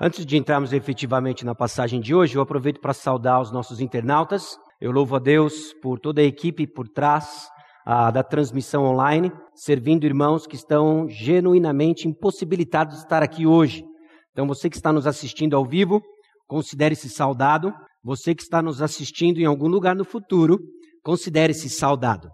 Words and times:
Antes 0.00 0.24
de 0.24 0.36
entrarmos 0.36 0.72
efetivamente 0.72 1.44
na 1.44 1.56
passagem 1.56 2.00
de 2.00 2.14
hoje, 2.14 2.36
eu 2.36 2.40
aproveito 2.40 2.80
para 2.80 2.94
saudar 2.94 3.40
os 3.40 3.50
nossos 3.50 3.80
internautas. 3.80 4.56
Eu 4.80 4.92
louvo 4.92 5.16
a 5.16 5.18
Deus 5.18 5.74
por 5.82 5.98
toda 5.98 6.20
a 6.20 6.24
equipe 6.24 6.68
por 6.68 6.88
trás 6.88 7.48
da 7.84 8.22
transmissão 8.22 8.84
online, 8.84 9.32
servindo 9.56 10.06
irmãos 10.06 10.46
que 10.46 10.54
estão 10.54 11.08
genuinamente 11.08 12.06
impossibilitados 12.06 12.94
de 12.94 13.02
estar 13.02 13.24
aqui 13.24 13.44
hoje. 13.44 13.82
Então, 14.30 14.46
você 14.46 14.70
que 14.70 14.76
está 14.76 14.92
nos 14.92 15.04
assistindo 15.04 15.56
ao 15.56 15.64
vivo, 15.64 16.00
considere-se 16.46 17.10
saudado. 17.10 17.74
Você 18.04 18.36
que 18.36 18.42
está 18.42 18.62
nos 18.62 18.80
assistindo 18.80 19.40
em 19.40 19.46
algum 19.46 19.66
lugar 19.66 19.96
no 19.96 20.04
futuro, 20.04 20.60
considere-se 21.02 21.68
saudado. 21.68 22.28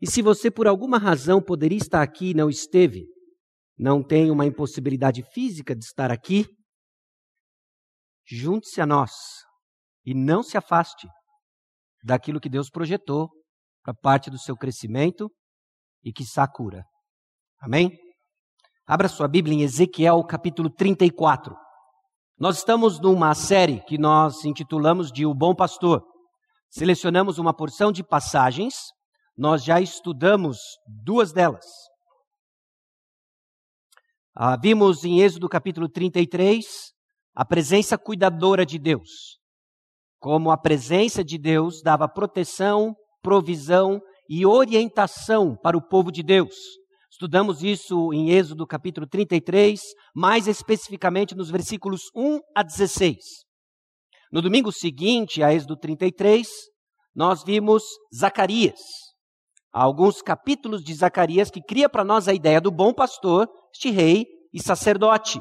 E 0.00 0.10
se 0.10 0.22
você, 0.22 0.50
por 0.50 0.66
alguma 0.66 0.96
razão, 0.96 1.42
poderia 1.42 1.76
estar 1.76 2.00
aqui 2.00 2.30
e 2.30 2.34
não 2.34 2.48
esteve, 2.48 3.04
não 3.78 4.02
tem 4.02 4.30
uma 4.30 4.46
impossibilidade 4.46 5.22
física 5.34 5.76
de 5.76 5.84
estar 5.84 6.10
aqui, 6.10 6.46
junte-se 8.26 8.80
a 8.80 8.86
nós 8.86 9.10
e 10.04 10.14
não 10.14 10.42
se 10.42 10.56
afaste 10.56 11.08
daquilo 12.02 12.40
que 12.40 12.48
Deus 12.48 12.70
projetou 12.70 13.30
para 13.82 13.94
parte 13.94 14.30
do 14.30 14.38
seu 14.38 14.56
crescimento 14.56 15.30
e 16.02 16.12
que 16.12 16.24
cura. 16.52 16.84
Amém? 17.60 17.90
Abra 18.86 19.08
sua 19.08 19.26
Bíblia 19.26 19.56
em 19.56 19.62
Ezequiel 19.62 20.22
capítulo 20.24 20.70
34. 20.70 21.56
Nós 22.38 22.58
estamos 22.58 23.00
numa 23.00 23.34
série 23.34 23.80
que 23.84 23.96
nós 23.96 24.44
intitulamos 24.44 25.10
de 25.10 25.24
O 25.24 25.34
Bom 25.34 25.54
Pastor. 25.54 26.02
Selecionamos 26.68 27.38
uma 27.38 27.54
porção 27.54 27.92
de 27.92 28.02
passagens, 28.02 28.74
nós 29.36 29.62
já 29.62 29.80
estudamos 29.80 30.58
duas 30.86 31.32
delas. 31.32 31.64
Ah, 34.34 34.56
vimos 34.56 35.04
em 35.04 35.20
Êxodo 35.20 35.48
capítulo 35.48 35.88
33 35.88 36.93
a 37.34 37.44
presença 37.44 37.98
cuidadora 37.98 38.64
de 38.64 38.78
Deus. 38.78 39.38
Como 40.20 40.50
a 40.50 40.56
presença 40.56 41.24
de 41.24 41.36
Deus 41.36 41.82
dava 41.82 42.08
proteção, 42.08 42.94
provisão 43.22 44.00
e 44.28 44.46
orientação 44.46 45.56
para 45.56 45.76
o 45.76 45.82
povo 45.82 46.12
de 46.12 46.22
Deus. 46.22 46.54
Estudamos 47.10 47.62
isso 47.62 48.12
em 48.12 48.30
Êxodo 48.30 48.66
capítulo 48.66 49.06
33, 49.06 49.80
mais 50.14 50.46
especificamente 50.46 51.34
nos 51.34 51.50
versículos 51.50 52.02
1 52.14 52.40
a 52.54 52.62
16. 52.62 53.16
No 54.32 54.40
domingo 54.40 54.72
seguinte, 54.72 55.42
a 55.42 55.52
Êxodo 55.52 55.76
33, 55.76 56.46
nós 57.14 57.44
vimos 57.44 57.82
Zacarias. 58.14 58.80
Há 59.72 59.82
alguns 59.82 60.22
capítulos 60.22 60.82
de 60.82 60.94
Zacarias 60.94 61.50
que 61.50 61.62
cria 61.62 61.88
para 61.88 62.04
nós 62.04 62.28
a 62.28 62.34
ideia 62.34 62.60
do 62.60 62.70
bom 62.70 62.92
pastor, 62.92 63.48
este 63.72 63.90
rei 63.90 64.24
e 64.52 64.62
sacerdote. 64.62 65.40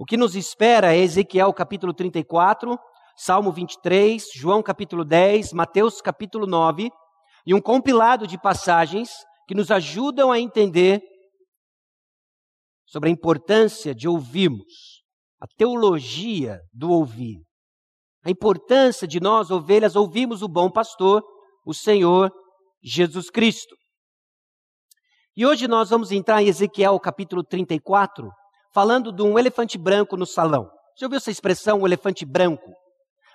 O 0.00 0.04
que 0.04 0.16
nos 0.16 0.36
espera 0.36 0.94
é 0.94 0.98
Ezequiel 0.98 1.52
capítulo 1.52 1.92
34, 1.92 2.78
Salmo 3.16 3.50
23, 3.50 4.28
João 4.32 4.62
capítulo 4.62 5.04
10, 5.04 5.52
Mateus 5.52 6.00
capítulo 6.00 6.46
9 6.46 6.88
e 7.44 7.52
um 7.52 7.60
compilado 7.60 8.24
de 8.24 8.40
passagens 8.40 9.10
que 9.48 9.56
nos 9.56 9.72
ajudam 9.72 10.30
a 10.30 10.38
entender 10.38 11.02
sobre 12.86 13.08
a 13.08 13.12
importância 13.12 13.92
de 13.92 14.06
ouvirmos, 14.06 15.02
a 15.40 15.48
teologia 15.56 16.60
do 16.72 16.92
ouvir. 16.92 17.42
A 18.24 18.30
importância 18.30 19.06
de 19.06 19.18
nós, 19.18 19.50
ovelhas, 19.50 19.96
ouvirmos 19.96 20.42
o 20.42 20.48
bom 20.48 20.70
pastor, 20.70 21.24
o 21.66 21.74
Senhor 21.74 22.30
Jesus 22.80 23.30
Cristo. 23.30 23.74
E 25.36 25.44
hoje 25.44 25.66
nós 25.66 25.90
vamos 25.90 26.12
entrar 26.12 26.40
em 26.40 26.46
Ezequiel 26.46 27.00
capítulo 27.00 27.42
34, 27.42 28.30
falando 28.72 29.12
de 29.12 29.22
um 29.22 29.38
elefante 29.38 29.78
branco 29.78 30.16
no 30.16 30.26
salão. 30.26 30.70
Já 30.98 31.06
ouviu 31.06 31.16
essa 31.16 31.30
expressão, 31.30 31.80
um 31.80 31.86
elefante 31.86 32.24
branco? 32.24 32.72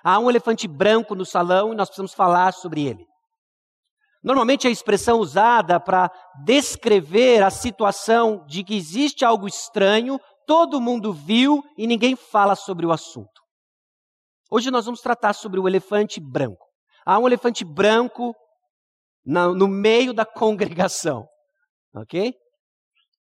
Há 0.02 0.18
um 0.18 0.28
elefante 0.28 0.68
branco 0.68 1.14
no 1.14 1.24
salão 1.24 1.72
e 1.72 1.76
nós 1.76 1.88
precisamos 1.88 2.12
falar 2.12 2.52
sobre 2.52 2.86
ele. 2.86 3.06
Normalmente 4.22 4.66
é 4.66 4.70
a 4.70 4.72
expressão 4.72 5.18
usada 5.18 5.78
para 5.78 6.10
descrever 6.44 7.42
a 7.42 7.50
situação 7.50 8.44
de 8.46 8.64
que 8.64 8.74
existe 8.74 9.24
algo 9.24 9.46
estranho, 9.46 10.18
todo 10.46 10.80
mundo 10.80 11.12
viu 11.12 11.62
e 11.76 11.86
ninguém 11.86 12.16
fala 12.16 12.54
sobre 12.54 12.86
o 12.86 12.92
assunto. 12.92 13.42
Hoje 14.50 14.70
nós 14.70 14.84
vamos 14.84 15.00
tratar 15.00 15.32
sobre 15.32 15.58
o 15.58 15.66
elefante 15.66 16.20
branco. 16.20 16.66
Há 17.04 17.18
um 17.18 17.26
elefante 17.26 17.64
branco 17.64 18.34
no 19.24 19.66
meio 19.66 20.12
da 20.14 20.24
congregação, 20.26 21.26
ok? 21.94 22.34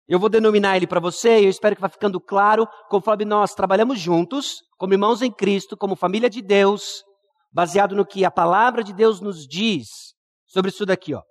Eu 0.09 0.19
vou 0.19 0.27
denominar 0.27 0.75
ele 0.75 0.87
para 0.87 0.99
você 0.99 1.39
e 1.39 1.43
eu 1.43 1.51
espero 1.51 1.75
que 1.75 1.81
vá 1.83 1.87
ficando 1.87 2.19
claro 2.19 2.67
conforme 2.89 3.23
nós 3.23 3.53
trabalhamos 3.53 3.99
juntos, 3.99 4.63
como 4.75 4.95
irmãos 4.95 5.21
em 5.21 5.31
Cristo, 5.31 5.77
como 5.77 5.95
família 5.95 6.27
de 6.27 6.41
Deus, 6.41 7.03
baseado 7.51 7.95
no 7.95 8.03
que 8.03 8.25
a 8.25 8.31
palavra 8.31 8.83
de 8.83 8.91
Deus 8.91 9.21
nos 9.21 9.47
diz 9.47 10.15
sobre 10.47 10.69
isso 10.69 10.83
daqui, 10.83 11.13
ó. 11.13 11.21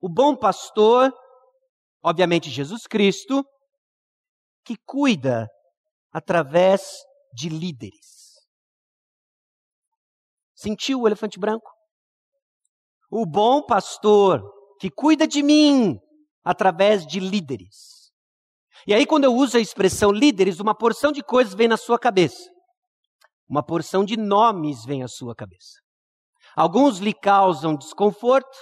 O 0.00 0.08
bom 0.08 0.36
pastor, 0.36 1.14
obviamente 2.02 2.50
Jesus 2.50 2.88
Cristo, 2.88 3.44
que 4.64 4.74
cuida 4.84 5.46
através 6.12 6.82
de 7.32 7.48
líderes. 7.48 8.40
Sentiu 10.56 11.02
o 11.02 11.06
elefante 11.06 11.38
branco? 11.38 11.70
O 13.08 13.24
bom 13.24 13.64
pastor 13.64 14.42
que 14.80 14.90
cuida 14.90 15.28
de 15.28 15.44
mim 15.44 15.96
através 16.44 17.06
de 17.06 17.20
líderes. 17.20 18.10
E 18.86 18.92
aí, 18.92 19.06
quando 19.06 19.24
eu 19.24 19.34
uso 19.34 19.56
a 19.56 19.60
expressão 19.60 20.10
líderes, 20.10 20.58
uma 20.58 20.74
porção 20.74 21.12
de 21.12 21.22
coisas 21.22 21.54
vem 21.54 21.68
na 21.68 21.76
sua 21.76 21.98
cabeça. 21.98 22.50
Uma 23.48 23.62
porção 23.62 24.04
de 24.04 24.16
nomes 24.16 24.84
vem 24.84 25.02
à 25.02 25.08
sua 25.08 25.34
cabeça. 25.34 25.80
Alguns 26.56 26.98
lhe 26.98 27.14
causam 27.14 27.76
desconforto, 27.76 28.58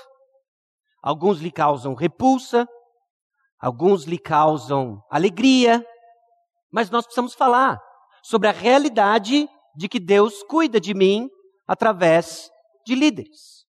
alguns 1.03 1.41
lhe 1.41 1.51
causam 1.51 1.95
repulsa, 1.95 2.69
alguns 3.59 4.05
lhe 4.05 4.19
causam 4.19 5.03
alegria, 5.11 5.85
mas 6.71 6.91
nós 6.91 7.05
precisamos 7.05 7.35
falar 7.35 7.81
sobre 8.23 8.49
a 8.49 8.53
realidade 8.53 9.49
de 9.75 9.89
que 9.89 9.99
Deus 9.99 10.43
cuida 10.43 10.81
de 10.81 10.95
mim 10.95 11.29
através 11.67 12.51
de 12.87 12.95
líderes. 12.95 13.60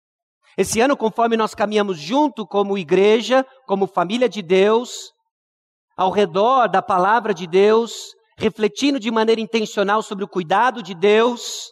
Esse 0.57 0.81
ano, 0.81 0.97
conforme 0.97 1.37
nós 1.37 1.55
caminhamos 1.55 1.97
junto 1.97 2.45
como 2.45 2.77
igreja, 2.77 3.45
como 3.65 3.87
família 3.87 4.27
de 4.27 4.41
Deus, 4.41 5.11
ao 5.95 6.11
redor 6.11 6.67
da 6.67 6.81
palavra 6.81 7.33
de 7.33 7.47
Deus, 7.47 8.13
refletindo 8.37 8.99
de 8.99 9.11
maneira 9.11 9.39
intencional 9.39 10.01
sobre 10.01 10.23
o 10.23 10.27
cuidado 10.27 10.81
de 10.81 10.93
Deus, 10.93 11.71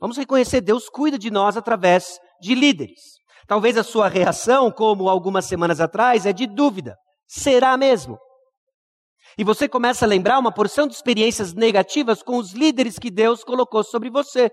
vamos 0.00 0.16
reconhecer 0.16 0.60
Deus 0.60 0.88
cuida 0.88 1.18
de 1.18 1.30
nós 1.30 1.56
através 1.56 2.18
de 2.40 2.54
líderes. 2.54 3.00
Talvez 3.46 3.76
a 3.76 3.84
sua 3.84 4.08
reação, 4.08 4.70
como 4.70 5.08
algumas 5.08 5.44
semanas 5.44 5.80
atrás, 5.80 6.24
é 6.24 6.32
de 6.32 6.46
dúvida. 6.46 6.96
Será 7.28 7.76
mesmo? 7.76 8.18
E 9.36 9.44
você 9.44 9.68
começa 9.68 10.04
a 10.04 10.08
lembrar 10.08 10.38
uma 10.38 10.52
porção 10.52 10.86
de 10.86 10.94
experiências 10.94 11.52
negativas 11.52 12.22
com 12.22 12.38
os 12.38 12.52
líderes 12.52 12.98
que 12.98 13.10
Deus 13.10 13.42
colocou 13.42 13.82
sobre 13.82 14.08
você. 14.08 14.50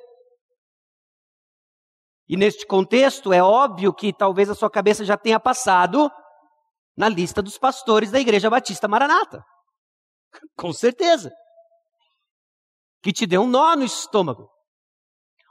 E 2.27 2.37
neste 2.37 2.65
contexto, 2.65 3.33
é 3.33 3.43
óbvio 3.43 3.93
que 3.93 4.13
talvez 4.13 4.49
a 4.49 4.55
sua 4.55 4.69
cabeça 4.69 5.03
já 5.03 5.17
tenha 5.17 5.39
passado 5.39 6.09
na 6.95 7.09
lista 7.09 7.41
dos 7.41 7.57
pastores 7.57 8.11
da 8.11 8.19
Igreja 8.19 8.49
Batista 8.49 8.87
Maranata. 8.87 9.43
Com 10.55 10.71
certeza. 10.71 11.31
Que 13.01 13.11
te 13.11 13.25
deu 13.25 13.41
um 13.41 13.47
nó 13.47 13.75
no 13.75 13.83
estômago. 13.83 14.49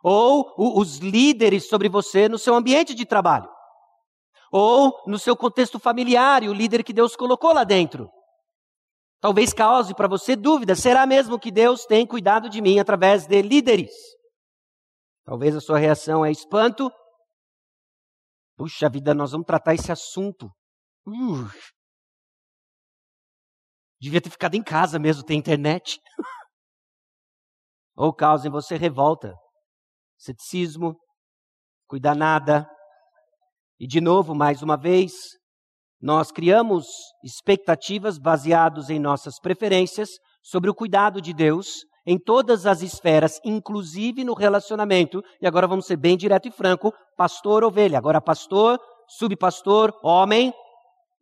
Ou 0.03 0.55
os 0.79 0.99
líderes 0.99 1.69
sobre 1.69 1.89
você 1.89 2.29
no 2.29 2.39
seu 2.39 2.55
ambiente 2.55 2.95
de 2.95 3.05
trabalho. 3.05 3.51
Ou 4.51 4.95
no 5.07 5.19
seu 5.19 5.37
contexto 5.37 5.79
familiar 5.79 6.43
e 6.43 6.49
o 6.49 6.55
líder 6.55 6.83
que 6.83 6.93
Deus 6.93 7.15
colocou 7.15 7.53
lá 7.53 7.65
dentro. 7.65 8.11
Talvez 9.21 9.53
cause 9.53 9.95
para 9.95 10.09
você 10.09 10.35
dúvida: 10.35 10.75
será 10.75 11.07
mesmo 11.07 11.39
que 11.39 11.51
Deus 11.51 11.85
tem 11.85 12.07
cuidado 12.07 12.49
de 12.49 12.63
mim 12.63 12.79
através 12.79 13.27
de 13.27 13.43
líderes? 13.43 13.91
Talvez 15.31 15.55
a 15.55 15.61
sua 15.61 15.79
reação 15.79 16.27
é 16.27 16.33
espanto. 16.33 16.91
Puxa 18.57 18.89
vida, 18.89 19.15
nós 19.15 19.31
vamos 19.31 19.47
tratar 19.47 19.75
esse 19.75 19.93
assunto. 19.93 20.51
Uh. 21.07 21.47
Devia 24.01 24.21
ter 24.21 24.29
ficado 24.29 24.57
em 24.57 24.63
casa 24.65 24.99
mesmo, 24.99 25.23
tem 25.23 25.39
internet. 25.39 26.01
Ou 27.95 28.13
causa 28.13 28.49
em 28.49 28.51
você 28.51 28.77
revolta, 28.77 29.33
ceticismo, 30.19 30.99
cuidar 31.87 32.17
nada. 32.17 32.69
E 33.79 33.87
de 33.87 34.01
novo, 34.01 34.35
mais 34.35 34.63
uma 34.63 34.77
vez, 34.77 35.13
nós 36.03 36.33
criamos 36.33 36.89
expectativas 37.23 38.19
baseadas 38.19 38.91
em 38.91 38.99
nossas 38.99 39.39
preferências 39.39 40.11
sobre 40.43 40.69
o 40.69 40.75
cuidado 40.75 41.21
de 41.21 41.33
Deus 41.33 41.89
em 42.07 42.19
todas 42.19 42.67
as 42.67 42.83
esferas, 42.83 43.41
inclusive 43.45 44.25
no 44.25 44.35
relacionamento. 44.35 45.23
E 45.41 45.47
agora 45.47 45.67
vamos 45.67 45.87
ser 45.87 45.97
bem 45.97 46.17
direto 46.17 46.49
e 46.49 46.51
franco: 46.51 46.93
pastor, 47.17 47.65
ovelha. 47.65 47.99
Agora, 47.99 48.21
pastor, 48.21 48.79
subpastor, 49.09 49.93
homem, 50.03 50.53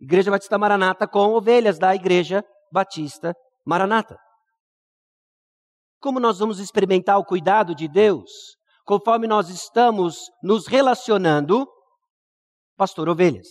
Igreja 0.01 0.31
Batista 0.31 0.57
Maranata 0.57 1.09
com 1.09 1.35
ovelhas 1.35 1.79
da 1.79 1.95
Igreja 1.95 2.45
Batista 2.73 3.35
Maranata. 3.65 4.17
Como 6.01 6.21
nós 6.21 6.39
vamos 6.39 6.61
experimentar 6.61 7.19
o 7.19 7.25
cuidado 7.25 7.75
de 7.75 7.89
Deus? 7.89 8.57
Conforme 8.85 9.27
nós 9.27 9.49
estamos 9.51 10.31
nos 10.43 10.67
relacionando, 10.67 11.67
pastor 12.77 13.09
ovelhas. 13.09 13.49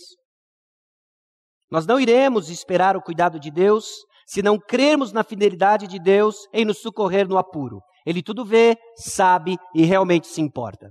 Nós 1.70 1.86
não 1.86 2.00
iremos 2.00 2.48
esperar 2.48 2.96
o 2.96 3.02
cuidado 3.02 3.38
de 3.38 3.50
Deus 3.50 3.86
se 4.28 4.42
não 4.42 4.58
crermos 4.58 5.10
na 5.10 5.24
fidelidade 5.24 5.86
de 5.86 5.98
Deus 5.98 6.46
em 6.52 6.62
nos 6.62 6.82
socorrer 6.82 7.26
no 7.26 7.38
apuro. 7.38 7.80
Ele 8.04 8.22
tudo 8.22 8.44
vê, 8.44 8.76
sabe 8.94 9.56
e 9.74 9.84
realmente 9.84 10.26
se 10.26 10.42
importa. 10.42 10.90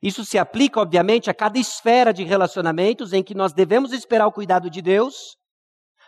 Isso 0.00 0.24
se 0.24 0.38
aplica, 0.38 0.80
obviamente, 0.80 1.28
a 1.28 1.34
cada 1.34 1.58
esfera 1.58 2.14
de 2.14 2.22
relacionamentos 2.22 3.12
em 3.12 3.20
que 3.20 3.34
nós 3.34 3.52
devemos 3.52 3.92
esperar 3.92 4.28
o 4.28 4.32
cuidado 4.32 4.70
de 4.70 4.80
Deus, 4.80 5.36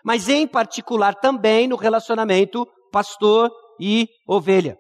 mas 0.05 0.29
em 0.29 0.47
particular 0.47 1.17
também 1.17 1.67
no 1.67 1.75
relacionamento 1.75 2.65
pastor 2.93 3.51
e 3.81 4.07
ovelha. 4.25 4.79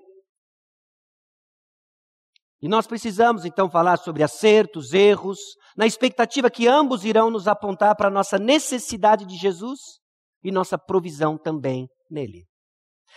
E 2.62 2.68
nós 2.68 2.86
precisamos 2.86 3.44
então 3.44 3.68
falar 3.68 3.96
sobre 3.96 4.22
acertos, 4.22 4.92
erros, 4.92 5.40
na 5.76 5.86
expectativa 5.86 6.48
que 6.48 6.68
ambos 6.68 7.04
irão 7.04 7.32
nos 7.32 7.48
apontar 7.48 7.96
para 7.96 8.06
a 8.06 8.12
nossa 8.12 8.38
necessidade 8.38 9.26
de 9.26 9.34
Jesus 9.34 9.99
e 10.42 10.50
nossa 10.50 10.78
provisão 10.78 11.38
também 11.38 11.88
nele. 12.10 12.44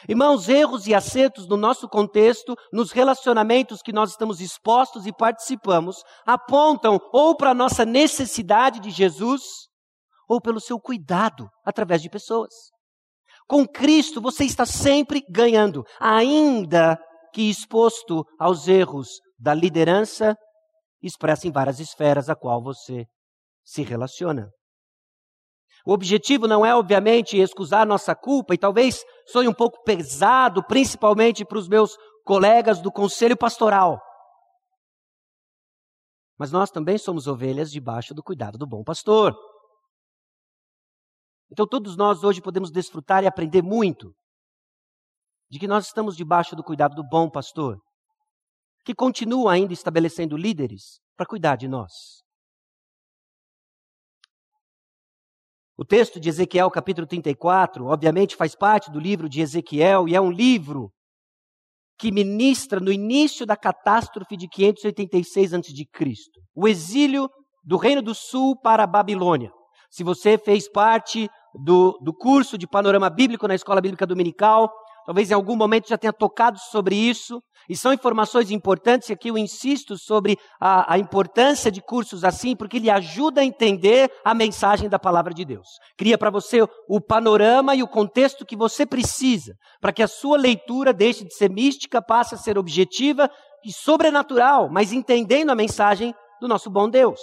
Irmãos, 0.07 0.49
erros 0.49 0.87
e 0.87 0.93
acertos 0.93 1.47
no 1.47 1.55
nosso 1.55 1.87
contexto, 1.87 2.55
nos 2.71 2.91
relacionamentos 2.91 3.81
que 3.81 3.93
nós 3.93 4.11
estamos 4.11 4.41
expostos 4.41 5.05
e 5.05 5.13
participamos, 5.13 6.03
apontam 6.25 6.99
ou 7.13 7.35
para 7.37 7.51
a 7.51 7.55
nossa 7.55 7.85
necessidade 7.85 8.79
de 8.79 8.89
Jesus, 8.89 9.43
ou 10.27 10.41
pelo 10.41 10.59
seu 10.59 10.79
cuidado 10.79 11.47
através 11.63 12.01
de 12.01 12.09
pessoas. 12.09 12.51
Com 13.47 13.67
Cristo 13.67 14.21
você 14.21 14.45
está 14.45 14.65
sempre 14.65 15.23
ganhando, 15.29 15.83
ainda 15.99 16.97
que 17.33 17.49
exposto 17.49 18.25
aos 18.39 18.67
erros 18.67 19.19
da 19.37 19.53
liderança 19.53 20.35
expressa 21.01 21.47
em 21.47 21.51
várias 21.51 21.79
esferas 21.79 22.29
a 22.29 22.35
qual 22.35 22.63
você 22.63 23.05
se 23.63 23.83
relaciona. 23.83 24.49
O 25.85 25.91
objetivo 25.91 26.47
não 26.47 26.65
é, 26.65 26.73
obviamente, 26.73 27.37
excusar 27.37 27.85
nossa 27.85 28.15
culpa, 28.15 28.53
e 28.53 28.57
talvez 28.57 29.03
soe 29.27 29.47
um 29.47 29.53
pouco 29.53 29.83
pesado, 29.83 30.63
principalmente 30.65 31.43
para 31.43 31.57
os 31.57 31.67
meus 31.67 31.97
colegas 32.23 32.81
do 32.81 32.91
conselho 32.91 33.35
pastoral. 33.35 33.99
Mas 36.37 36.51
nós 36.51 36.71
também 36.71 36.97
somos 36.97 37.27
ovelhas 37.27 37.69
debaixo 37.69 38.13
do 38.13 38.23
cuidado 38.23 38.57
do 38.57 38.65
bom 38.65 38.83
pastor. 38.83 39.35
Então, 41.51 41.67
todos 41.67 41.95
nós 41.97 42.23
hoje 42.23 42.41
podemos 42.41 42.71
desfrutar 42.71 43.23
e 43.23 43.27
aprender 43.27 43.61
muito 43.61 44.13
de 45.49 45.59
que 45.59 45.67
nós 45.67 45.85
estamos 45.85 46.15
debaixo 46.15 46.55
do 46.55 46.63
cuidado 46.63 46.95
do 46.95 47.07
bom 47.07 47.29
pastor 47.29 47.77
que 48.83 48.95
continua 48.95 49.53
ainda 49.53 49.73
estabelecendo 49.73 50.35
líderes 50.35 50.99
para 51.15 51.25
cuidar 51.25 51.55
de 51.55 51.67
nós. 51.67 52.22
O 55.75 55.83
texto 55.83 56.19
de 56.19 56.29
Ezequiel, 56.29 56.69
capítulo 56.69 57.07
34, 57.07 57.85
obviamente 57.85 58.35
faz 58.35 58.55
parte 58.55 58.91
do 58.91 58.99
livro 58.99 59.27
de 59.27 59.41
Ezequiel 59.41 60.07
e 60.07 60.15
é 60.15 60.21
um 60.21 60.29
livro 60.29 60.91
que 61.97 62.11
ministra 62.11 62.79
no 62.79 62.91
início 62.91 63.45
da 63.45 63.55
catástrofe 63.55 64.37
de 64.37 64.47
586 64.47 65.53
a.C., 65.53 65.85
o 66.55 66.67
exílio 66.67 67.27
do 67.63 67.77
Reino 67.77 68.01
do 68.03 68.13
Sul 68.13 68.55
para 68.55 68.83
a 68.83 68.87
Babilônia. 68.87 69.51
Se 69.89 70.03
você 70.03 70.37
fez 70.37 70.69
parte 70.69 71.27
do, 71.55 71.97
do 72.01 72.13
curso 72.13 72.57
de 72.57 72.67
panorama 72.67 73.09
bíblico 73.09 73.47
na 73.47 73.55
Escola 73.55 73.81
Bíblica 73.81 74.05
Dominical, 74.05 74.71
talvez 75.05 75.31
em 75.31 75.33
algum 75.33 75.55
momento 75.55 75.89
já 75.89 75.97
tenha 75.97 76.13
tocado 76.13 76.57
sobre 76.59 76.95
isso, 76.95 77.41
e 77.69 77.75
são 77.75 77.93
informações 77.93 78.51
importantes, 78.51 79.09
e 79.09 79.13
aqui 79.13 79.29
eu 79.29 79.37
insisto 79.37 79.97
sobre 79.97 80.37
a, 80.59 80.93
a, 80.93 80.97
importância 80.97 81.71
de 81.71 81.81
cursos 81.81 82.23
assim, 82.23 82.55
porque 82.55 82.77
ele 82.77 82.89
ajuda 82.89 83.41
a 83.41 83.45
entender 83.45 84.11
a 84.23 84.33
mensagem 84.33 84.89
da 84.89 84.99
palavra 84.99 85.33
de 85.33 85.45
Deus. 85.45 85.67
Cria 85.97 86.17
para 86.17 86.29
você 86.29 86.61
o 86.89 86.99
panorama 86.99 87.75
e 87.75 87.81
o 87.81 87.87
contexto 87.87 88.45
que 88.45 88.55
você 88.55 88.85
precisa, 88.85 89.53
para 89.79 89.93
que 89.93 90.03
a 90.03 90.07
sua 90.07 90.37
leitura 90.37 90.93
deixe 90.93 91.23
de 91.23 91.33
ser 91.33 91.49
mística, 91.49 92.01
passe 92.01 92.35
a 92.35 92.37
ser 92.37 92.57
objetiva 92.57 93.29
e 93.65 93.71
sobrenatural, 93.71 94.69
mas 94.69 94.91
entendendo 94.91 95.49
a 95.49 95.55
mensagem 95.55 96.13
do 96.41 96.47
nosso 96.47 96.69
bom 96.69 96.89
Deus. 96.89 97.19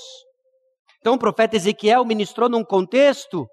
Então 1.01 1.15
o 1.15 1.19
profeta 1.19 1.57
Ezequiel 1.57 2.05
ministrou 2.05 2.49
num 2.49 2.65
contexto 2.65 3.47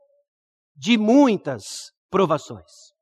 de 0.75 0.97
muitas 0.97 1.91
provações 2.09 2.96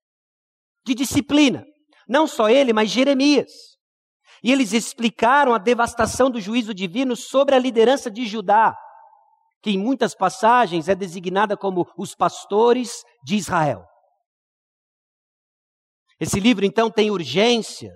de 0.85 0.93
disciplina. 0.93 1.65
Não 2.07 2.27
só 2.27 2.49
ele, 2.49 2.71
mas 2.71 2.89
Jeremias. 2.89 3.51
E 4.43 4.51
eles 4.51 4.73
explicaram 4.73 5.53
a 5.53 5.57
devastação 5.57 6.29
do 6.29 6.39
juízo 6.39 6.73
divino 6.73 7.15
sobre 7.15 7.55
a 7.55 7.59
liderança 7.59 8.11
de 8.11 8.25
Judá, 8.25 8.75
que 9.61 9.71
em 9.71 9.79
muitas 9.79 10.13
passagens 10.13 10.87
é 10.87 10.93
designada 10.93 11.57
como 11.57 11.87
os 11.97 12.13
pastores 12.13 13.03
de 13.23 13.35
Israel. 13.35 13.83
Esse 16.19 16.39
livro, 16.39 16.63
então, 16.63 16.91
tem 16.91 17.09
urgência 17.09 17.91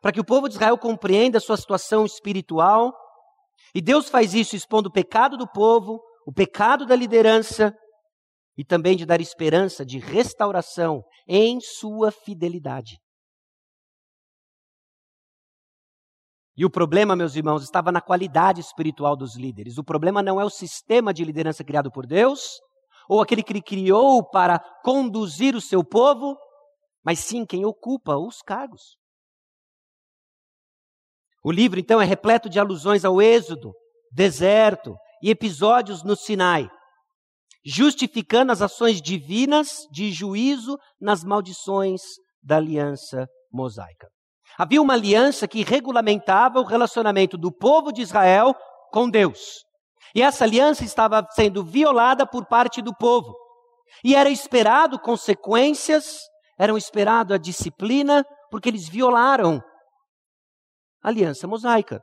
para 0.00 0.12
que 0.12 0.20
o 0.20 0.24
povo 0.24 0.48
de 0.48 0.54
Israel 0.54 0.78
compreenda 0.78 1.38
a 1.38 1.40
sua 1.40 1.56
situação 1.56 2.06
espiritual. 2.06 2.92
E 3.74 3.80
Deus 3.80 4.08
faz 4.08 4.32
isso 4.34 4.54
expondo 4.54 4.88
o 4.88 4.92
pecado 4.92 5.36
do 5.36 5.46
povo, 5.46 6.00
o 6.24 6.32
pecado 6.32 6.86
da 6.86 6.94
liderança 6.94 7.74
e 8.58 8.64
também 8.64 8.96
de 8.96 9.06
dar 9.06 9.20
esperança 9.20 9.86
de 9.86 10.00
restauração 10.00 11.04
em 11.28 11.60
sua 11.60 12.10
fidelidade. 12.10 12.98
E 16.56 16.64
o 16.64 16.70
problema, 16.70 17.14
meus 17.14 17.36
irmãos, 17.36 17.62
estava 17.62 17.92
na 17.92 18.00
qualidade 18.00 18.60
espiritual 18.60 19.16
dos 19.16 19.36
líderes. 19.36 19.78
O 19.78 19.84
problema 19.84 20.24
não 20.24 20.40
é 20.40 20.44
o 20.44 20.50
sistema 20.50 21.14
de 21.14 21.24
liderança 21.24 21.62
criado 21.62 21.88
por 21.88 22.04
Deus, 22.04 22.58
ou 23.08 23.20
aquele 23.20 23.44
que 23.44 23.52
ele 23.52 23.62
criou 23.62 24.28
para 24.28 24.58
conduzir 24.82 25.54
o 25.54 25.60
seu 25.60 25.84
povo, 25.84 26.36
mas 27.04 27.20
sim 27.20 27.46
quem 27.46 27.64
ocupa 27.64 28.16
os 28.16 28.42
cargos. 28.42 28.96
O 31.44 31.52
livro, 31.52 31.78
então, 31.78 32.02
é 32.02 32.04
repleto 32.04 32.50
de 32.50 32.58
alusões 32.58 33.04
ao 33.04 33.22
Êxodo, 33.22 33.72
deserto 34.10 34.96
e 35.22 35.30
episódios 35.30 36.02
no 36.02 36.16
Sinai 36.16 36.68
justificando 37.64 38.52
as 38.52 38.62
ações 38.62 39.00
divinas 39.00 39.86
de 39.90 40.10
juízo 40.10 40.78
nas 41.00 41.24
maldições 41.24 42.00
da 42.42 42.56
aliança 42.56 43.26
mosaica. 43.52 44.08
Havia 44.56 44.80
uma 44.80 44.94
aliança 44.94 45.46
que 45.46 45.62
regulamentava 45.62 46.60
o 46.60 46.64
relacionamento 46.64 47.36
do 47.36 47.52
povo 47.52 47.92
de 47.92 48.02
Israel 48.02 48.54
com 48.90 49.08
Deus. 49.08 49.64
E 50.14 50.22
essa 50.22 50.44
aliança 50.44 50.84
estava 50.84 51.26
sendo 51.30 51.64
violada 51.64 52.26
por 52.26 52.46
parte 52.46 52.80
do 52.80 52.94
povo. 52.96 53.34
E 54.02 54.14
era 54.14 54.30
esperado 54.30 54.98
consequências, 54.98 56.20
eram 56.58 56.76
esperado 56.76 57.34
a 57.34 57.38
disciplina, 57.38 58.24
porque 58.50 58.68
eles 58.68 58.88
violaram 58.88 59.62
a 61.02 61.08
aliança 61.08 61.46
mosaica. 61.46 62.02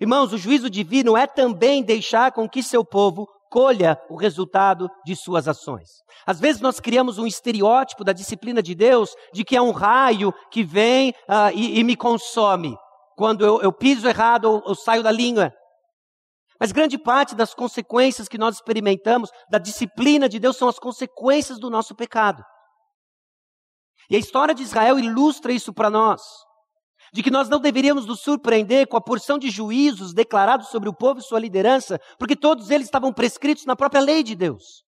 Irmãos, 0.00 0.32
o 0.32 0.38
juízo 0.38 0.68
divino 0.68 1.16
é 1.16 1.26
também 1.26 1.82
deixar 1.82 2.32
com 2.32 2.48
que 2.48 2.62
seu 2.62 2.84
povo 2.84 3.26
colha 3.50 4.00
o 4.08 4.16
resultado 4.16 4.88
de 5.04 5.14
suas 5.16 5.48
ações. 5.48 5.88
Às 6.26 6.40
vezes 6.40 6.60
nós 6.60 6.80
criamos 6.80 7.18
um 7.18 7.26
estereótipo 7.26 8.04
da 8.04 8.12
disciplina 8.12 8.62
de 8.62 8.74
Deus 8.74 9.14
de 9.32 9.44
que 9.44 9.56
é 9.56 9.62
um 9.62 9.70
raio 9.70 10.32
que 10.50 10.62
vem 10.62 11.10
uh, 11.10 11.54
e, 11.54 11.78
e, 11.78 11.84
me 11.84 11.96
consome. 11.96 12.76
Quando 13.16 13.44
eu, 13.44 13.60
eu 13.60 13.72
piso 13.72 14.08
errado, 14.08 14.46
eu, 14.46 14.62
eu 14.66 14.74
saio 14.74 15.02
da 15.02 15.10
língua. 15.10 15.52
Mas 16.60 16.72
grande 16.72 16.98
parte 16.98 17.34
das 17.34 17.54
consequências 17.54 18.28
que 18.28 18.38
nós 18.38 18.56
experimentamos 18.56 19.30
da 19.50 19.58
disciplina 19.58 20.28
de 20.28 20.38
Deus 20.38 20.56
são 20.56 20.68
as 20.68 20.78
consequências 20.78 21.58
do 21.58 21.70
nosso 21.70 21.94
pecado. 21.94 22.42
E 24.10 24.16
a 24.16 24.18
história 24.18 24.54
de 24.54 24.62
Israel 24.62 24.98
ilustra 24.98 25.52
isso 25.52 25.72
para 25.72 25.90
nós 25.90 26.47
de 27.12 27.22
que 27.22 27.30
nós 27.30 27.48
não 27.48 27.60
deveríamos 27.60 28.06
nos 28.06 28.20
surpreender 28.20 28.86
com 28.86 28.96
a 28.96 29.00
porção 29.00 29.38
de 29.38 29.50
juízos 29.50 30.12
declarados 30.12 30.68
sobre 30.68 30.88
o 30.88 30.94
povo 30.94 31.20
e 31.20 31.22
sua 31.22 31.40
liderança, 31.40 32.00
porque 32.18 32.36
todos 32.36 32.70
eles 32.70 32.86
estavam 32.86 33.12
prescritos 33.12 33.64
na 33.64 33.76
própria 33.76 34.00
lei 34.00 34.22
de 34.22 34.34
Deus. 34.34 34.84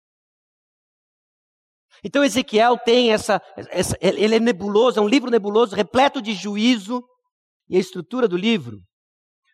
Então 2.05 2.23
Ezequiel 2.23 2.79
tem 2.79 3.13
essa, 3.13 3.43
essa, 3.57 3.97
ele 4.01 4.37
é 4.37 4.41
nebuloso, 4.41 4.99
é 4.99 5.03
um 5.03 5.09
livro 5.09 5.31
nebuloso, 5.31 5.75
repleto 5.75 6.23
de 6.23 6.33
juízo, 6.33 7.03
e 7.69 7.77
a 7.77 7.81
estrutura 7.81 8.27
do 8.27 8.37
livro 8.37 8.81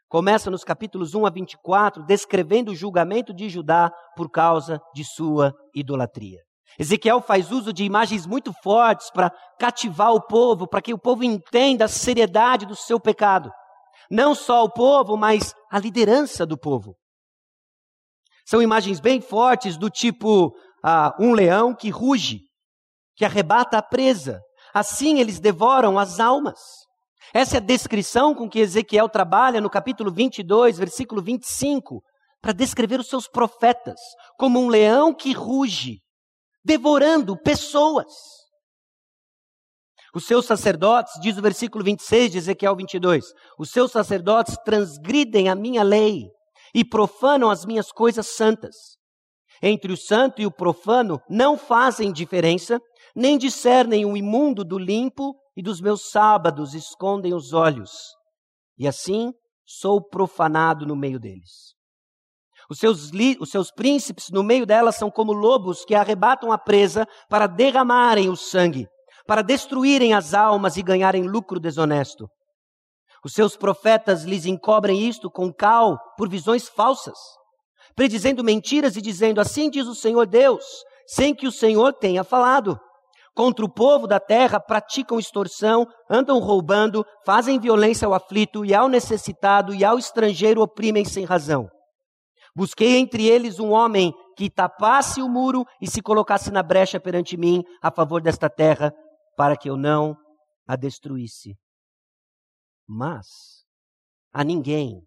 começa 0.08 0.50
nos 0.50 0.62
capítulos 0.62 1.14
1 1.14 1.26
a 1.26 1.30
24, 1.30 2.04
descrevendo 2.04 2.70
o 2.70 2.74
julgamento 2.76 3.34
de 3.34 3.48
Judá 3.48 3.90
por 4.16 4.30
causa 4.30 4.80
de 4.94 5.04
sua 5.04 5.52
idolatria. 5.74 6.40
Ezequiel 6.78 7.20
faz 7.20 7.50
uso 7.50 7.72
de 7.72 7.84
imagens 7.84 8.26
muito 8.26 8.52
fortes 8.62 9.10
para 9.10 9.30
cativar 9.58 10.12
o 10.12 10.20
povo, 10.20 10.66
para 10.66 10.82
que 10.82 10.92
o 10.92 10.98
povo 10.98 11.22
entenda 11.24 11.84
a 11.84 11.88
seriedade 11.88 12.66
do 12.66 12.74
seu 12.74 12.98
pecado. 12.98 13.50
Não 14.10 14.34
só 14.34 14.64
o 14.64 14.70
povo, 14.70 15.16
mas 15.16 15.54
a 15.70 15.78
liderança 15.78 16.44
do 16.44 16.58
povo. 16.58 16.96
São 18.46 18.60
imagens 18.60 19.00
bem 19.00 19.20
fortes 19.20 19.76
do 19.76 19.88
tipo 19.88 20.52
ah, 20.84 21.14
um 21.18 21.32
leão 21.32 21.74
que 21.74 21.88
ruge, 21.88 22.40
que 23.16 23.24
arrebata 23.24 23.78
a 23.78 23.82
presa, 23.82 24.40
Assim 24.74 25.20
eles 25.20 25.38
devoram 25.38 26.00
as 26.00 26.18
almas. 26.18 26.58
Essa 27.32 27.56
é 27.56 27.58
a 27.58 27.62
descrição 27.62 28.34
com 28.34 28.50
que 28.50 28.58
Ezequiel 28.58 29.08
trabalha 29.08 29.60
no 29.60 29.70
capítulo 29.70 30.12
22, 30.12 30.76
versículo 30.76 31.22
25, 31.22 32.02
para 32.42 32.52
descrever 32.52 32.98
os 32.98 33.06
seus 33.06 33.28
profetas 33.28 34.00
como 34.36 34.58
um 34.58 34.68
leão 34.68 35.14
que 35.14 35.32
ruge, 35.32 36.00
devorando 36.64 37.36
pessoas. 37.36 38.12
Os 40.14 40.26
seus 40.26 40.46
sacerdotes, 40.46 41.12
diz 41.20 41.36
o 41.36 41.42
versículo 41.42 41.84
26 41.84 42.32
de 42.32 42.38
Ezequiel 42.38 42.76
22, 42.76 43.24
os 43.58 43.70
seus 43.70 43.90
sacerdotes 43.90 44.56
transgridem 44.64 45.48
a 45.48 45.54
minha 45.54 45.82
lei 45.82 46.28
e 46.74 46.84
profanam 46.84 47.50
as 47.50 47.64
minhas 47.64 47.90
coisas 47.90 48.28
santas. 48.28 48.74
Entre 49.62 49.92
o 49.92 49.96
santo 49.96 50.40
e 50.40 50.46
o 50.46 50.52
profano 50.52 51.20
não 51.28 51.58
fazem 51.58 52.12
diferença, 52.12 52.80
nem 53.14 53.36
discernem 53.38 54.04
o 54.04 54.16
imundo 54.16 54.64
do 54.64 54.78
limpo, 54.78 55.34
e 55.56 55.62
dos 55.62 55.80
meus 55.80 56.10
sábados 56.10 56.74
escondem 56.74 57.32
os 57.32 57.52
olhos. 57.52 57.90
E 58.76 58.88
assim 58.88 59.32
sou 59.64 60.02
profanado 60.02 60.84
no 60.86 60.96
meio 60.96 61.18
deles. 61.18 61.74
Os 62.70 62.78
seus, 62.78 63.10
os 63.40 63.50
seus 63.50 63.70
príncipes 63.70 64.30
no 64.30 64.42
meio 64.42 64.64
delas 64.64 64.96
são 64.96 65.10
como 65.10 65.32
lobos 65.32 65.84
que 65.84 65.94
arrebatam 65.94 66.50
a 66.50 66.58
presa 66.58 67.06
para 67.28 67.46
derramarem 67.46 68.28
o 68.28 68.36
sangue, 68.36 68.86
para 69.26 69.42
destruírem 69.42 70.14
as 70.14 70.34
almas 70.34 70.76
e 70.76 70.82
ganharem 70.82 71.24
lucro 71.24 71.60
desonesto. 71.60 72.26
Os 73.24 73.32
seus 73.32 73.56
profetas 73.56 74.24
lhes 74.24 74.44
encobrem 74.44 75.08
isto 75.08 75.30
com 75.30 75.52
cal 75.52 75.98
por 76.16 76.28
visões 76.28 76.68
falsas, 76.68 77.18
predizendo 77.96 78.44
mentiras 78.44 78.96
e 78.96 79.02
dizendo: 79.02 79.40
Assim 79.40 79.70
diz 79.70 79.86
o 79.86 79.94
Senhor 79.94 80.26
Deus, 80.26 80.64
sem 81.06 81.34
que 81.34 81.46
o 81.46 81.52
Senhor 81.52 81.92
tenha 81.94 82.22
falado. 82.22 82.78
Contra 83.34 83.64
o 83.64 83.72
povo 83.72 84.06
da 84.06 84.20
terra 84.20 84.60
praticam 84.60 85.18
extorsão, 85.18 85.86
andam 86.08 86.38
roubando, 86.38 87.04
fazem 87.26 87.58
violência 87.58 88.06
ao 88.06 88.14
aflito 88.14 88.64
e 88.64 88.72
ao 88.72 88.88
necessitado 88.88 89.74
e 89.74 89.84
ao 89.84 89.98
estrangeiro 89.98 90.60
oprimem 90.60 91.04
sem 91.04 91.24
razão. 91.24 91.68
Busquei 92.56 92.98
entre 92.98 93.26
eles 93.26 93.58
um 93.58 93.70
homem 93.70 94.12
que 94.36 94.48
tapasse 94.48 95.20
o 95.20 95.28
muro 95.28 95.64
e 95.80 95.90
se 95.90 96.00
colocasse 96.00 96.50
na 96.50 96.62
brecha 96.62 97.00
perante 97.00 97.36
mim 97.36 97.62
a 97.82 97.90
favor 97.90 98.20
desta 98.20 98.48
terra, 98.48 98.92
para 99.36 99.56
que 99.56 99.68
eu 99.68 99.76
não 99.76 100.16
a 100.66 100.76
destruísse. 100.76 101.56
Mas 102.86 103.26
a 104.32 104.44
ninguém 104.44 105.02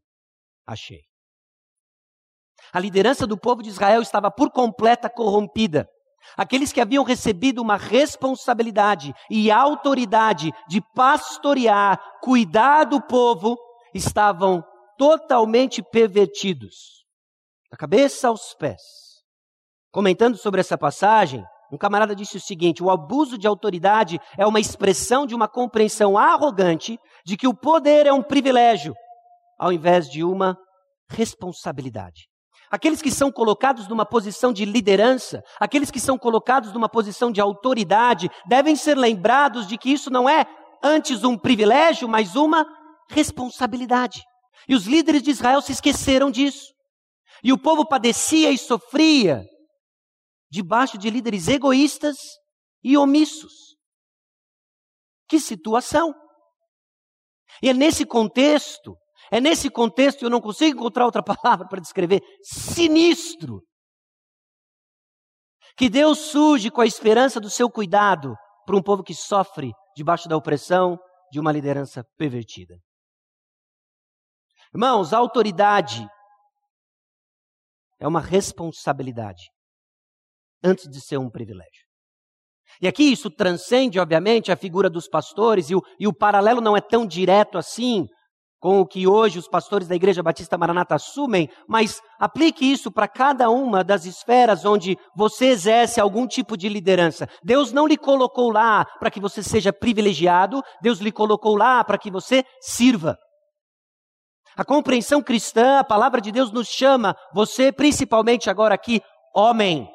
achei. 0.66 1.02
A 2.74 2.80
liderança 2.80 3.26
do 3.26 3.38
povo 3.38 3.64
de 3.64 3.70
Israel 3.70 4.02
estava 4.02 4.30
por 4.30 4.52
completa 4.52 5.10
corrompida. 5.10 5.88
Aqueles 6.36 6.74
que 6.74 6.82
haviam 6.82 7.04
recebido 7.04 7.62
uma 7.62 7.78
responsabilidade 7.78 9.14
e 9.30 9.50
autoridade 9.50 10.52
de 10.68 10.82
pastorear, 10.94 12.02
cuidar 12.22 12.84
do 12.84 13.02
povo, 13.02 13.58
estavam 13.94 14.62
totalmente 14.98 15.82
pervertidos, 15.82 17.06
da 17.72 17.78
cabeça 17.78 18.28
aos 18.28 18.54
pés. 18.54 18.82
Comentando 19.92 20.38
sobre 20.38 20.60
essa 20.60 20.78
passagem, 20.78 21.44
um 21.72 21.78
camarada 21.78 22.16
disse 22.16 22.38
o 22.38 22.42
seguinte: 22.42 22.84
o 22.84 22.90
abuso 22.90 23.38
de 23.38 23.48
autoridade 23.48 24.20
é 24.38 24.46
uma 24.46 24.60
expressão 24.60 25.26
de 25.26 25.36
uma 25.36 25.48
compreensão 25.48 26.18
arrogante 26.18 26.98
de 27.26 27.36
que 27.36 27.48
o 27.48 27.54
poder 27.56 28.06
é 28.06 28.14
um 28.14 28.24
privilégio, 28.24 28.94
ao 29.60 29.72
invés 29.72 30.10
de 30.10 30.24
uma 30.24 30.58
responsabilidade. 31.10 32.28
Aqueles 32.70 33.02
que 33.02 33.12
são 33.12 33.32
colocados 33.32 33.88
numa 33.88 34.06
posição 34.06 34.52
de 34.52 34.66
liderança, 34.66 35.42
aqueles 35.60 35.90
que 35.90 36.02
são 36.02 36.18
colocados 36.18 36.74
numa 36.74 36.90
posição 36.90 37.32
de 37.32 37.40
autoridade, 37.40 38.30
devem 38.46 38.76
ser 38.76 38.98
lembrados 38.98 39.66
de 39.68 39.78
que 39.78 39.90
isso 39.90 40.10
não 40.10 40.28
é 40.28 40.46
antes 40.84 41.24
um 41.24 41.38
privilégio, 41.38 42.10
mas 42.10 42.36
uma 42.36 42.66
responsabilidade. 43.10 44.22
E 44.68 44.76
os 44.76 44.86
líderes 44.86 45.24
de 45.24 45.32
Israel 45.32 45.62
se 45.62 45.72
esqueceram 45.72 46.30
disso. 46.30 46.77
E 47.44 47.54
o 47.54 47.58
povo 47.58 47.88
padecia 47.88 48.52
e 48.52 48.58
sofria 48.58 49.46
debaixo 50.50 50.98
de 50.98 51.10
líderes 51.10 51.48
egoístas 51.48 52.18
e 52.84 52.98
omissos. 52.98 53.76
Que 55.28 55.40
situação! 55.40 56.14
E 57.62 57.70
é 57.70 57.74
nesse 57.74 58.06
contexto 58.06 58.96
é 59.32 59.42
nesse 59.42 59.70
contexto, 59.70 60.24
eu 60.24 60.30
não 60.30 60.40
consigo 60.40 60.80
encontrar 60.80 61.06
outra 61.06 61.24
palavra 61.24 61.68
para 61.68 61.82
descrever, 61.82 62.22
sinistro. 62.42 63.62
Que 65.76 65.90
Deus 65.90 66.18
surge 66.32 66.72
com 66.72 66.82
a 66.82 66.86
esperança 66.86 67.40
do 67.40 67.50
seu 67.50 67.70
cuidado 67.70 68.34
para 68.66 68.76
um 68.76 68.82
povo 68.82 69.04
que 69.04 69.14
sofre 69.14 69.72
debaixo 69.96 70.28
da 70.28 70.36
opressão 70.36 70.98
de 71.32 71.40
uma 71.40 71.52
liderança 71.52 72.04
pervertida. 72.18 72.76
Irmãos, 74.74 75.14
a 75.14 75.18
autoridade 75.18 76.08
é 78.00 78.08
uma 78.08 78.22
responsabilidade 78.22 79.44
antes 80.64 80.90
de 80.90 81.02
ser 81.02 81.18
um 81.18 81.30
privilégio. 81.30 81.88
E 82.82 82.88
aqui 82.88 83.04
isso 83.04 83.30
transcende, 83.30 84.00
obviamente, 84.00 84.52
a 84.52 84.58
figura 84.58 84.90
dos 84.90 85.08
pastores, 85.08 85.70
e 85.70 85.76
o, 85.76 85.82
e 86.00 86.08
o 86.08 86.14
paralelo 86.14 86.62
não 86.62 86.76
é 86.76 86.82
tão 86.82 87.08
direto 87.08 87.58
assim, 87.58 88.08
com 88.60 88.82
o 88.82 88.88
que 88.88 89.08
hoje 89.08 89.40
os 89.40 89.48
pastores 89.48 89.88
da 89.88 89.96
Igreja 89.96 90.24
Batista 90.24 90.58
Maranata 90.58 90.96
assumem, 90.96 91.50
mas 91.68 92.02
aplique 92.20 92.66
isso 92.66 92.92
para 92.92 93.08
cada 93.08 93.50
uma 93.50 93.84
das 93.84 94.06
esferas 94.06 94.66
onde 94.66 94.98
você 95.16 95.48
exerce 95.48 96.00
algum 96.00 96.28
tipo 96.28 96.58
de 96.58 96.68
liderança. 96.68 97.28
Deus 97.44 97.72
não 97.72 97.88
lhe 97.88 97.98
colocou 97.98 98.52
lá 98.52 98.86
para 99.00 99.12
que 99.12 99.20
você 99.20 99.44
seja 99.44 99.72
privilegiado, 99.72 100.62
Deus 100.82 101.00
lhe 101.00 101.12
colocou 101.12 101.56
lá 101.56 101.84
para 101.84 101.98
que 101.98 102.12
você 102.12 102.44
sirva. 102.60 103.18
A 104.58 104.66
compreensão 104.66 105.22
cristã, 105.22 105.78
a 105.78 105.84
palavra 105.84 106.20
de 106.20 106.32
Deus 106.32 106.52
nos 106.52 106.68
chama, 106.68 107.16
você 107.32 107.72
principalmente 107.72 108.50
agora 108.50 108.74
aqui, 108.74 109.02
homem. 109.36 109.88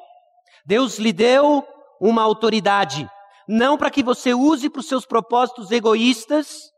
Deus 0.65 0.97
lhe 0.97 1.11
deu 1.11 1.67
uma 1.99 2.21
autoridade, 2.21 3.05
não 3.45 3.77
para 3.77 3.91
que 3.91 4.01
você 4.01 4.33
use 4.33 4.69
para 4.69 4.79
os 4.79 4.87
seus 4.87 5.05
propósitos 5.05 5.69
egoístas, 5.69 6.71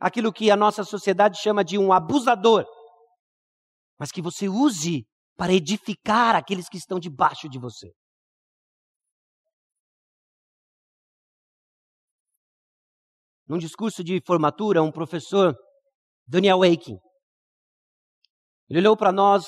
aquilo 0.00 0.32
que 0.32 0.50
a 0.50 0.56
nossa 0.56 0.82
sociedade 0.82 1.38
chama 1.42 1.62
de 1.62 1.76
um 1.76 1.92
abusador, 1.92 2.64
mas 3.98 4.10
que 4.10 4.22
você 4.22 4.48
use 4.48 5.06
para 5.36 5.52
edificar 5.52 6.34
aqueles 6.34 6.70
que 6.70 6.78
estão 6.78 6.98
debaixo 6.98 7.50
de 7.50 7.58
você. 7.58 7.92
Num 13.46 13.58
discurso 13.58 14.02
de 14.02 14.22
formatura, 14.26 14.82
um 14.82 14.90
professor, 14.90 15.54
Daniel 16.26 16.62
Aiken, 16.62 16.98
ele 18.68 18.78
olhou 18.80 18.96
para 18.96 19.12
nós 19.12 19.46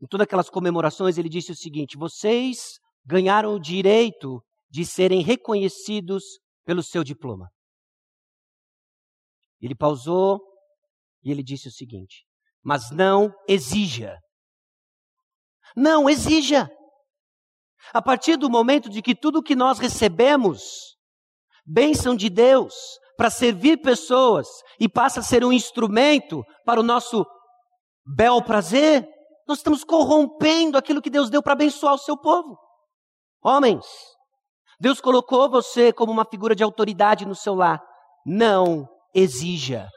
em 0.00 0.06
todas 0.06 0.24
aquelas 0.24 0.48
comemorações, 0.48 1.18
ele 1.18 1.28
disse 1.28 1.52
o 1.52 1.56
seguinte: 1.56 1.96
vocês 1.96 2.78
ganharam 3.04 3.54
o 3.54 3.60
direito 3.60 4.42
de 4.70 4.84
serem 4.84 5.22
reconhecidos 5.22 6.22
pelo 6.64 6.82
seu 6.82 7.02
diploma. 7.02 7.48
Ele 9.60 9.74
pausou 9.74 10.40
e 11.22 11.30
ele 11.30 11.42
disse 11.42 11.68
o 11.68 11.72
seguinte: 11.72 12.24
Mas 12.62 12.90
não 12.90 13.32
exija. 13.48 14.16
Não 15.76 16.08
exija. 16.08 16.68
A 17.92 18.02
partir 18.02 18.36
do 18.36 18.50
momento 18.50 18.88
de 18.88 19.00
que 19.00 19.14
tudo 19.14 19.42
que 19.42 19.56
nós 19.56 19.78
recebemos, 19.78 20.96
bênção 21.64 22.14
de 22.14 22.28
Deus, 22.28 22.74
para 23.18 23.30
servir 23.30 23.78
pessoas 23.78 24.46
e 24.78 24.88
passa 24.88 25.18
a 25.18 25.24
ser 25.24 25.44
um 25.44 25.52
instrumento 25.52 26.44
para 26.64 26.78
o 26.78 26.84
nosso 26.84 27.26
bel 28.06 28.40
prazer, 28.40 29.04
nós 29.46 29.58
estamos 29.58 29.82
corrompendo 29.82 30.78
aquilo 30.78 31.02
que 31.02 31.10
Deus 31.10 31.28
deu 31.28 31.42
para 31.42 31.54
abençoar 31.54 31.94
o 31.94 31.98
seu 31.98 32.16
povo. 32.16 32.56
Homens, 33.42 33.84
Deus 34.78 35.00
colocou 35.00 35.50
você 35.50 35.92
como 35.92 36.12
uma 36.12 36.24
figura 36.24 36.54
de 36.54 36.62
autoridade 36.62 37.26
no 37.26 37.34
seu 37.34 37.56
lar. 37.56 37.82
Não 38.24 38.86
exija. 39.12 39.88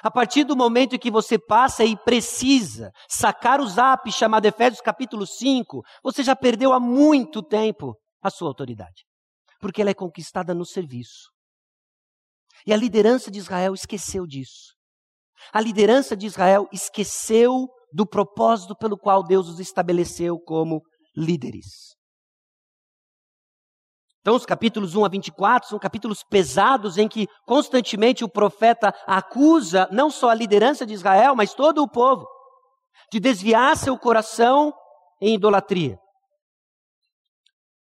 A 0.00 0.10
partir 0.10 0.44
do 0.44 0.56
momento 0.56 0.94
em 0.94 1.00
que 1.00 1.10
você 1.10 1.36
passa 1.36 1.84
e 1.84 1.96
precisa 1.96 2.92
sacar 3.08 3.60
o 3.60 3.66
zap 3.66 4.10
chamado 4.12 4.46
Efésios 4.46 4.80
capítulo 4.80 5.26
5, 5.26 5.82
você 6.00 6.22
já 6.22 6.36
perdeu 6.36 6.72
há 6.72 6.78
muito 6.78 7.42
tempo 7.42 7.96
a 8.22 8.30
sua 8.30 8.46
autoridade. 8.46 9.04
Porque 9.58 9.80
ela 9.80 9.90
é 9.90 9.94
conquistada 9.94 10.54
no 10.54 10.64
serviço. 10.64 11.39
E 12.66 12.72
a 12.72 12.76
liderança 12.76 13.30
de 13.30 13.38
Israel 13.38 13.74
esqueceu 13.74 14.26
disso. 14.26 14.74
A 15.52 15.60
liderança 15.60 16.16
de 16.16 16.26
Israel 16.26 16.68
esqueceu 16.72 17.68
do 17.92 18.06
propósito 18.06 18.76
pelo 18.76 18.96
qual 18.96 19.22
Deus 19.22 19.48
os 19.48 19.58
estabeleceu 19.58 20.38
como 20.38 20.82
líderes. 21.16 21.90
Então, 24.20 24.36
os 24.36 24.44
capítulos 24.44 24.94
1 24.94 25.04
a 25.04 25.08
24 25.08 25.68
são 25.70 25.78
capítulos 25.78 26.22
pesados 26.22 26.98
em 26.98 27.08
que 27.08 27.26
constantemente 27.46 28.22
o 28.22 28.28
profeta 28.28 28.94
acusa 29.06 29.88
não 29.90 30.10
só 30.10 30.28
a 30.28 30.34
liderança 30.34 30.84
de 30.84 30.92
Israel, 30.92 31.34
mas 31.34 31.54
todo 31.54 31.82
o 31.82 31.88
povo, 31.88 32.28
de 33.10 33.18
desviar 33.18 33.76
seu 33.78 33.98
coração 33.98 34.74
em 35.22 35.34
idolatria. 35.34 35.98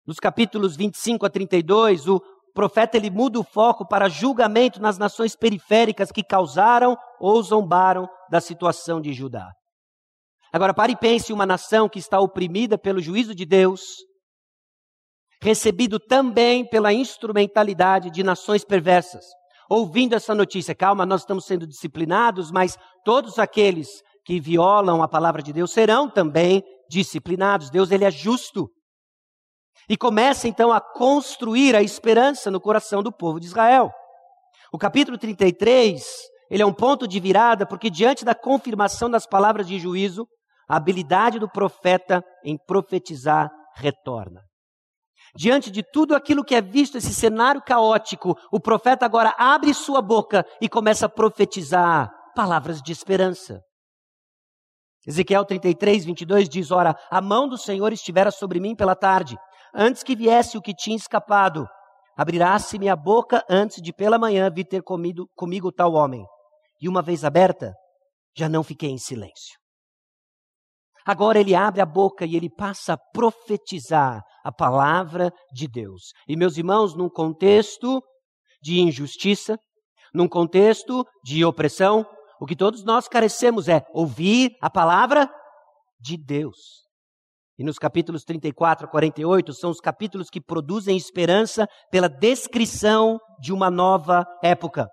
Nos 0.08 0.18
capítulos 0.18 0.78
25 0.78 1.26
a 1.26 1.30
32, 1.30 2.08
o 2.08 2.22
profeta 2.60 2.98
ele 2.98 3.10
muda 3.10 3.40
o 3.40 3.44
foco 3.44 3.88
para 3.88 4.10
julgamento 4.10 4.82
nas 4.82 4.98
nações 4.98 5.34
periféricas 5.34 6.12
que 6.12 6.22
causaram 6.22 6.98
ou 7.18 7.42
zombaram 7.42 8.06
da 8.30 8.42
situação 8.42 9.00
de 9.00 9.14
Judá. 9.14 9.50
Agora 10.52 10.74
pare 10.74 10.92
e 10.92 10.98
pense 10.98 11.32
uma 11.32 11.46
nação 11.46 11.88
que 11.88 12.00
está 12.00 12.20
oprimida 12.20 12.78
pelo 12.78 13.00
juízo 13.00 13.34
de 13.34 13.46
Deus, 13.46 13.82
recebido 15.42 16.02
também 16.02 16.68
pela 16.68 16.92
instrumentalidade 16.92 18.12
de 18.12 18.24
nações 18.24 18.66
perversas. 18.66 19.24
Ouvindo 19.70 20.14
essa 20.14 20.36
notícia, 20.36 20.76
calma, 20.76 21.06
nós 21.06 21.22
estamos 21.22 21.46
sendo 21.46 21.66
disciplinados, 21.66 22.52
mas 22.52 22.78
todos 23.06 23.40
aqueles 23.40 23.88
que 24.26 24.38
violam 24.38 25.02
a 25.02 25.08
palavra 25.08 25.42
de 25.42 25.54
Deus 25.54 25.72
serão 25.72 26.10
também 26.10 26.62
disciplinados. 26.90 27.70
Deus 27.70 27.90
ele 27.90 28.04
é 28.04 28.12
justo. 28.12 28.70
E 29.88 29.98
começa 29.98 30.48
então 30.48 30.72
a 30.72 30.80
construir 30.80 31.76
a 31.76 31.82
esperança 31.82 32.52
no 32.52 32.62
coração 32.62 33.02
do 33.02 33.12
povo 33.12 33.40
de 33.40 33.48
Israel. 33.48 33.92
O 34.72 34.78
capítulo 34.78 35.18
33, 35.18 36.04
ele 36.50 36.62
é 36.62 36.66
um 36.66 36.74
ponto 36.74 37.08
de 37.08 37.20
virada 37.20 37.66
porque 37.66 37.90
diante 37.90 38.24
da 38.24 38.36
confirmação 38.36 39.10
das 39.10 39.26
palavras 39.26 39.68
de 39.68 39.80
juízo, 39.80 40.28
a 40.68 40.78
habilidade 40.78 41.40
do 41.40 41.50
profeta 41.50 42.24
em 42.46 42.58
profetizar 42.68 43.50
retorna. 43.76 44.42
Diante 45.36 45.70
de 45.70 45.84
tudo 45.84 46.16
aquilo 46.16 46.44
que 46.44 46.56
é 46.56 46.62
visto, 46.62 46.98
esse 46.98 47.14
cenário 47.14 47.62
caótico, 47.62 48.36
o 48.52 48.60
profeta 48.60 49.06
agora 49.06 49.34
abre 49.38 49.74
sua 49.74 50.02
boca 50.02 50.46
e 50.62 50.68
começa 50.68 51.06
a 51.06 51.10
profetizar 51.10 52.12
palavras 52.36 52.82
de 52.82 52.92
esperança. 52.92 53.60
Ezequiel 55.06 55.46
33, 55.46 56.06
22 56.06 56.50
diz: 56.50 56.72
Ora, 56.72 56.96
a 57.10 57.22
mão 57.22 57.48
do 57.48 57.58
Senhor 57.58 57.94
estivera 57.94 58.32
sobre 58.32 58.60
mim 58.60 58.76
pela 58.76 58.96
tarde, 58.96 59.38
antes 59.74 60.04
que 60.04 60.16
viesse 60.16 60.58
o 60.58 60.62
que 60.62 60.74
tinha 60.74 60.96
escapado. 60.96 61.68
Abrirá-se-me 62.18 62.90
a 62.90 62.96
boca 62.96 63.44
antes 63.50 63.82
de 63.82 63.94
pela 63.94 64.20
manhã 64.20 64.50
vir 64.50 64.66
ter 64.66 64.84
comido, 64.84 65.28
comigo 65.36 65.72
tal 65.72 65.94
homem. 65.94 66.26
E 66.82 66.88
uma 66.88 67.02
vez 67.02 67.24
aberta, 67.24 67.74
já 68.36 68.50
não 68.50 68.64
fiquei 68.64 68.90
em 68.90 68.98
silêncio. 68.98 69.58
Agora 71.06 71.40
ele 71.40 71.56
abre 71.56 71.82
a 71.82 71.86
boca 71.86 72.26
e 72.26 72.36
ele 72.36 72.50
passa 72.50 72.94
a 72.94 72.98
profetizar 73.14 74.22
a 74.44 74.52
palavra 74.52 75.32
de 75.52 75.68
Deus. 75.68 76.12
E 76.28 76.36
meus 76.36 76.58
irmãos, 76.58 76.96
num 76.96 77.10
contexto 77.10 78.02
de 78.62 78.80
injustiça, 78.80 79.58
num 80.14 80.28
contexto 80.28 81.06
de 81.24 81.44
opressão, 81.46 82.06
o 82.40 82.46
que 82.46 82.56
todos 82.56 82.84
nós 82.84 83.08
carecemos 83.08 83.68
é 83.68 83.86
ouvir 83.94 84.52
a 84.62 84.70
palavra 84.70 85.30
de 86.00 86.18
Deus. 86.18 86.89
E 87.60 87.64
nos 87.64 87.78
capítulos 87.78 88.24
34 88.24 88.88
a 88.88 88.90
48 88.90 89.54
são 89.54 89.70
os 89.70 89.82
capítulos 89.82 90.30
que 90.30 90.40
produzem 90.40 90.96
esperança 90.96 91.68
pela 91.92 92.08
descrição 92.08 93.20
de 93.38 93.52
uma 93.52 93.70
nova 93.70 94.26
época. 94.42 94.88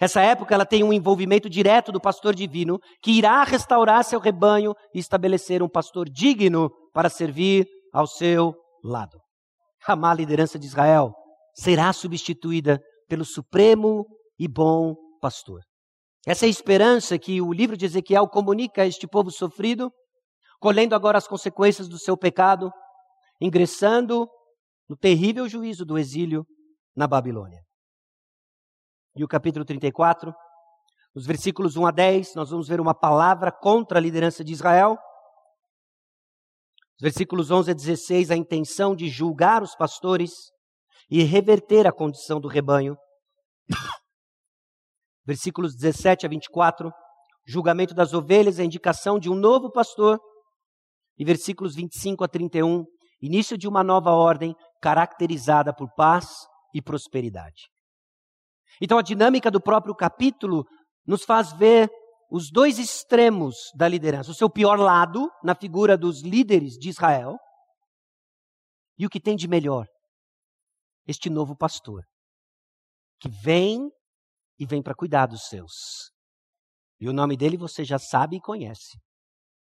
Essa 0.00 0.22
época 0.22 0.54
ela 0.54 0.64
tem 0.64 0.82
um 0.82 0.92
envolvimento 0.92 1.50
direto 1.50 1.92
do 1.92 2.00
pastor 2.00 2.34
divino 2.34 2.78
que 3.02 3.12
irá 3.12 3.44
restaurar 3.44 4.02
seu 4.04 4.18
rebanho 4.18 4.72
e 4.94 4.98
estabelecer 4.98 5.62
um 5.62 5.68
pastor 5.68 6.08
digno 6.08 6.70
para 6.94 7.10
servir 7.10 7.66
ao 7.92 8.06
seu 8.06 8.54
lado. 8.82 9.20
A 9.86 9.94
má 9.94 10.14
liderança 10.14 10.58
de 10.58 10.64
Israel 10.64 11.12
será 11.54 11.92
substituída 11.92 12.80
pelo 13.06 13.24
supremo 13.24 14.06
e 14.38 14.48
bom 14.48 14.94
pastor. 15.20 15.60
Essa 16.26 16.46
é 16.46 16.48
a 16.48 16.50
esperança 16.50 17.18
que 17.18 17.42
o 17.42 17.52
livro 17.52 17.76
de 17.76 17.84
Ezequiel 17.84 18.26
comunica 18.28 18.82
a 18.82 18.86
este 18.86 19.06
povo 19.06 19.30
sofrido, 19.30 19.90
colhendo 20.62 20.94
agora 20.94 21.18
as 21.18 21.26
consequências 21.26 21.88
do 21.88 21.98
seu 21.98 22.16
pecado, 22.16 22.70
ingressando 23.40 24.28
no 24.88 24.96
terrível 24.96 25.48
juízo 25.48 25.84
do 25.84 25.98
exílio 25.98 26.46
na 26.96 27.08
Babilônia 27.08 27.60
e 29.16 29.24
o 29.24 29.28
capítulo 29.28 29.64
34. 29.64 30.32
Nos 31.14 31.26
versículos 31.26 31.76
1 31.76 31.86
a 31.86 31.90
10, 31.90 32.34
nós 32.36 32.50
vamos 32.50 32.68
ver 32.68 32.80
uma 32.80 32.94
palavra 32.94 33.52
contra 33.52 33.98
a 33.98 34.00
liderança 34.00 34.42
de 34.42 34.52
Israel. 34.52 34.96
Os 36.96 37.02
versículos 37.02 37.50
11 37.50 37.72
a 37.72 37.74
16, 37.74 38.30
a 38.30 38.36
intenção 38.36 38.94
de 38.94 39.08
julgar 39.08 39.62
os 39.62 39.74
pastores 39.74 40.30
e 41.10 41.22
reverter 41.24 41.86
a 41.86 41.92
condição 41.92 42.40
do 42.40 42.48
rebanho. 42.48 42.96
Versículos 45.26 45.74
17 45.76 46.24
a 46.24 46.28
24, 46.28 46.90
julgamento 47.46 47.94
das 47.94 48.14
ovelhas, 48.14 48.58
a 48.58 48.64
indicação 48.64 49.18
de 49.18 49.28
um 49.28 49.34
novo 49.34 49.70
pastor. 49.70 50.18
E 51.18 51.24
versículos 51.24 51.74
25 51.74 52.24
a 52.24 52.28
31, 52.28 52.84
início 53.20 53.56
de 53.56 53.68
uma 53.68 53.84
nova 53.84 54.10
ordem 54.10 54.54
caracterizada 54.80 55.74
por 55.74 55.88
paz 55.94 56.26
e 56.74 56.80
prosperidade. 56.80 57.68
Então 58.80 58.98
a 58.98 59.02
dinâmica 59.02 59.50
do 59.50 59.60
próprio 59.60 59.94
capítulo 59.94 60.64
nos 61.06 61.24
faz 61.24 61.52
ver 61.52 61.90
os 62.30 62.50
dois 62.50 62.78
extremos 62.78 63.56
da 63.76 63.86
liderança: 63.86 64.30
o 64.30 64.34
seu 64.34 64.48
pior 64.48 64.78
lado, 64.78 65.30
na 65.44 65.54
figura 65.54 65.96
dos 65.96 66.22
líderes 66.22 66.72
de 66.74 66.88
Israel, 66.88 67.36
e 68.98 69.04
o 69.04 69.10
que 69.10 69.20
tem 69.20 69.36
de 69.36 69.46
melhor, 69.46 69.86
este 71.06 71.28
novo 71.28 71.56
pastor, 71.56 72.02
que 73.20 73.28
vem 73.28 73.90
e 74.58 74.66
vem 74.66 74.82
para 74.82 74.94
cuidar 74.94 75.26
dos 75.26 75.42
seus. 75.42 76.10
E 76.98 77.08
o 77.08 77.12
nome 77.12 77.36
dele 77.36 77.56
você 77.56 77.84
já 77.84 77.98
sabe 77.98 78.36
e 78.36 78.40
conhece: 78.40 78.98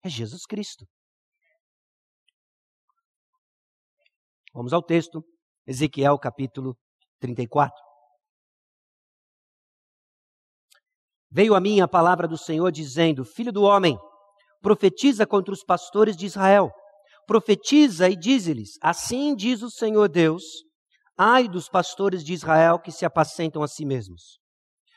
é 0.04 0.10
Jesus 0.10 0.46
Cristo. 0.46 0.86
Vamos 4.56 4.72
ao 4.72 4.82
texto, 4.82 5.22
Ezequiel 5.68 6.18
capítulo 6.18 6.78
34. 7.20 7.76
Veio 11.30 11.54
a 11.54 11.60
mim 11.60 11.82
a 11.82 11.90
palavra 11.90 12.26
do 12.26 12.38
Senhor 12.38 12.72
dizendo: 12.72 13.26
Filho 13.26 13.52
do 13.52 13.64
homem, 13.64 14.00
profetiza 14.62 15.28
contra 15.28 15.54
os 15.54 15.62
pastores 15.62 16.16
de 16.16 16.26
Israel. 16.26 16.72
Profetiza 17.28 18.08
e 18.08 18.16
dize-lhes: 18.16 18.78
Assim 18.82 19.36
diz 19.36 19.62
o 19.62 19.70
Senhor 19.70 20.08
Deus: 20.08 20.44
Ai 21.18 21.50
dos 21.50 21.68
pastores 21.68 22.24
de 22.24 22.32
Israel 22.32 22.80
que 22.80 22.94
se 22.94 23.06
apacentam 23.06 23.62
a 23.62 23.68
si 23.68 23.84
mesmos. 23.84 24.40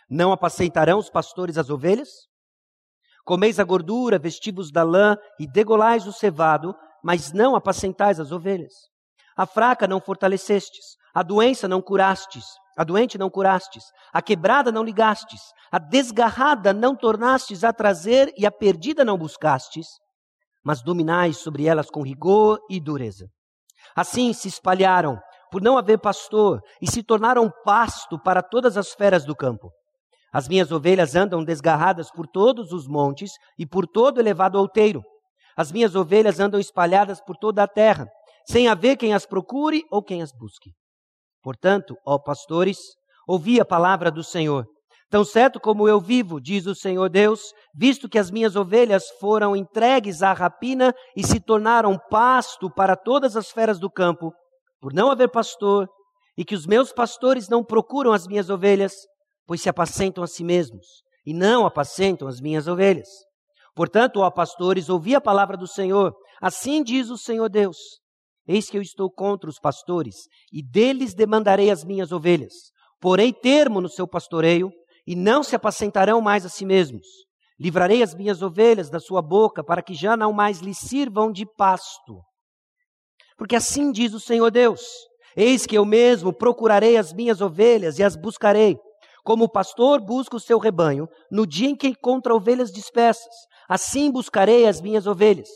Não 0.08 0.30
apacentarão 0.30 1.00
os 1.00 1.10
pastores 1.10 1.58
as 1.58 1.68
ovelhas? 1.68 2.10
Comeis 3.24 3.58
a 3.58 3.64
gordura, 3.64 4.20
vestivos 4.20 4.70
da 4.70 4.84
lã 4.84 5.16
e 5.36 5.50
degolais 5.50 6.06
o 6.06 6.12
cevado, 6.12 6.72
mas 7.02 7.32
não 7.32 7.56
apacentais 7.56 8.20
as 8.20 8.30
ovelhas. 8.30 8.72
A 9.38 9.46
fraca 9.46 9.86
não 9.86 10.00
fortalecestes, 10.00 10.96
a 11.14 11.22
doença 11.22 11.68
não 11.68 11.80
curastes, 11.80 12.44
a 12.76 12.82
doente 12.82 13.16
não 13.16 13.30
curastes, 13.30 13.84
a 14.12 14.20
quebrada 14.20 14.72
não 14.72 14.82
ligastes, 14.82 15.40
a 15.70 15.78
desgarrada 15.78 16.72
não 16.72 16.96
tornastes 16.96 17.62
a 17.62 17.72
trazer 17.72 18.34
e 18.36 18.44
a 18.44 18.50
perdida 18.50 19.04
não 19.04 19.16
buscastes, 19.16 19.86
mas 20.64 20.82
dominais 20.82 21.38
sobre 21.38 21.66
elas 21.66 21.88
com 21.88 22.02
rigor 22.02 22.58
e 22.68 22.80
dureza. 22.80 23.28
Assim 23.94 24.32
se 24.32 24.48
espalharam, 24.48 25.20
por 25.52 25.62
não 25.62 25.78
haver 25.78 26.00
pastor, 26.00 26.60
e 26.82 26.90
se 26.90 27.04
tornaram 27.04 27.48
pasto 27.64 28.18
para 28.18 28.42
todas 28.42 28.76
as 28.76 28.92
feras 28.92 29.24
do 29.24 29.36
campo. 29.36 29.70
As 30.32 30.48
minhas 30.48 30.72
ovelhas 30.72 31.14
andam 31.14 31.44
desgarradas 31.44 32.10
por 32.10 32.26
todos 32.26 32.72
os 32.72 32.88
montes 32.88 33.30
e 33.56 33.64
por 33.64 33.86
todo 33.86 34.18
elevado 34.18 34.58
outeiro. 34.58 35.00
As 35.56 35.70
minhas 35.70 35.94
ovelhas 35.94 36.40
andam 36.40 36.58
espalhadas 36.58 37.20
por 37.20 37.36
toda 37.36 37.62
a 37.62 37.68
terra, 37.68 38.08
sem 38.50 38.68
haver 38.68 38.96
quem 38.96 39.12
as 39.12 39.26
procure 39.26 39.84
ou 39.90 40.02
quem 40.02 40.22
as 40.22 40.32
busque. 40.32 40.70
Portanto, 41.42 41.94
ó 42.06 42.18
pastores, 42.18 42.78
ouvi 43.26 43.60
a 43.60 43.64
palavra 43.64 44.10
do 44.10 44.24
Senhor. 44.24 44.66
Tão 45.10 45.24
certo 45.24 45.58
como 45.58 45.88
eu 45.88 46.00
vivo, 46.00 46.40
diz 46.40 46.66
o 46.66 46.74
Senhor 46.74 47.08
Deus, 47.08 47.40
visto 47.74 48.08
que 48.08 48.18
as 48.18 48.30
minhas 48.30 48.56
ovelhas 48.56 49.04
foram 49.20 49.56
entregues 49.56 50.22
à 50.22 50.32
rapina 50.32 50.94
e 51.16 51.26
se 51.26 51.40
tornaram 51.40 51.98
pasto 52.10 52.70
para 52.70 52.94
todas 52.94 53.36
as 53.36 53.50
feras 53.50 53.78
do 53.78 53.90
campo, 53.90 54.32
por 54.80 54.92
não 54.92 55.10
haver 55.10 55.30
pastor, 55.30 55.88
e 56.36 56.44
que 56.44 56.54
os 56.54 56.66
meus 56.66 56.92
pastores 56.92 57.48
não 57.48 57.64
procuram 57.64 58.12
as 58.12 58.26
minhas 58.26 58.50
ovelhas, 58.50 58.92
pois 59.46 59.62
se 59.62 59.68
apacentam 59.68 60.22
a 60.22 60.26
si 60.26 60.44
mesmos, 60.44 60.86
e 61.24 61.32
não 61.32 61.64
apacentam 61.64 62.28
as 62.28 62.40
minhas 62.40 62.68
ovelhas. 62.68 63.08
Portanto, 63.74 64.20
ó 64.20 64.30
pastores, 64.30 64.88
ouvi 64.88 65.14
a 65.14 65.20
palavra 65.20 65.56
do 65.56 65.66
Senhor. 65.66 66.14
Assim 66.40 66.82
diz 66.82 67.08
o 67.08 67.16
Senhor 67.16 67.48
Deus: 67.48 67.76
Eis 68.48 68.70
que 68.70 68.78
eu 68.78 68.82
estou 68.82 69.10
contra 69.10 69.50
os 69.50 69.58
pastores, 69.60 70.26
e 70.50 70.62
deles 70.62 71.12
demandarei 71.12 71.70
as 71.70 71.84
minhas 71.84 72.12
ovelhas. 72.12 72.54
Porei 72.98 73.30
termo 73.30 73.78
no 73.78 73.90
seu 73.90 74.08
pastoreio, 74.08 74.70
e 75.06 75.14
não 75.14 75.42
se 75.42 75.54
apacentarão 75.54 76.22
mais 76.22 76.46
a 76.46 76.48
si 76.48 76.64
mesmos. 76.64 77.06
Livrarei 77.60 78.02
as 78.02 78.14
minhas 78.14 78.40
ovelhas 78.40 78.88
da 78.88 78.98
sua 78.98 79.20
boca, 79.20 79.62
para 79.62 79.82
que 79.82 79.92
já 79.92 80.16
não 80.16 80.32
mais 80.32 80.60
lhe 80.60 80.74
sirvam 80.74 81.30
de 81.30 81.44
pasto. 81.44 82.22
Porque 83.36 83.54
assim 83.54 83.92
diz 83.92 84.14
o 84.14 84.20
Senhor 84.20 84.50
Deus: 84.50 84.80
Eis 85.36 85.66
que 85.66 85.76
eu 85.76 85.84
mesmo 85.84 86.32
procurarei 86.32 86.96
as 86.96 87.12
minhas 87.12 87.42
ovelhas 87.42 87.98
e 87.98 88.02
as 88.02 88.16
buscarei, 88.16 88.78
como 89.24 89.44
o 89.44 89.50
pastor 89.50 90.00
busca 90.00 90.36
o 90.36 90.40
seu 90.40 90.58
rebanho, 90.58 91.06
no 91.30 91.46
dia 91.46 91.68
em 91.68 91.76
que 91.76 91.88
encontra 91.88 92.34
ovelhas 92.34 92.72
dispersas. 92.72 93.34
Assim 93.68 94.10
buscarei 94.10 94.66
as 94.66 94.80
minhas 94.80 95.06
ovelhas 95.06 95.48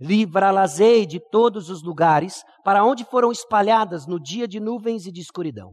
livrá-las-ei 0.00 1.06
de 1.06 1.20
todos 1.30 1.70
os 1.70 1.82
lugares 1.82 2.42
para 2.64 2.84
onde 2.84 3.04
foram 3.04 3.32
espalhadas 3.32 4.06
no 4.06 4.20
dia 4.20 4.46
de 4.46 4.60
nuvens 4.60 5.06
e 5.06 5.12
de 5.12 5.20
escuridão. 5.20 5.72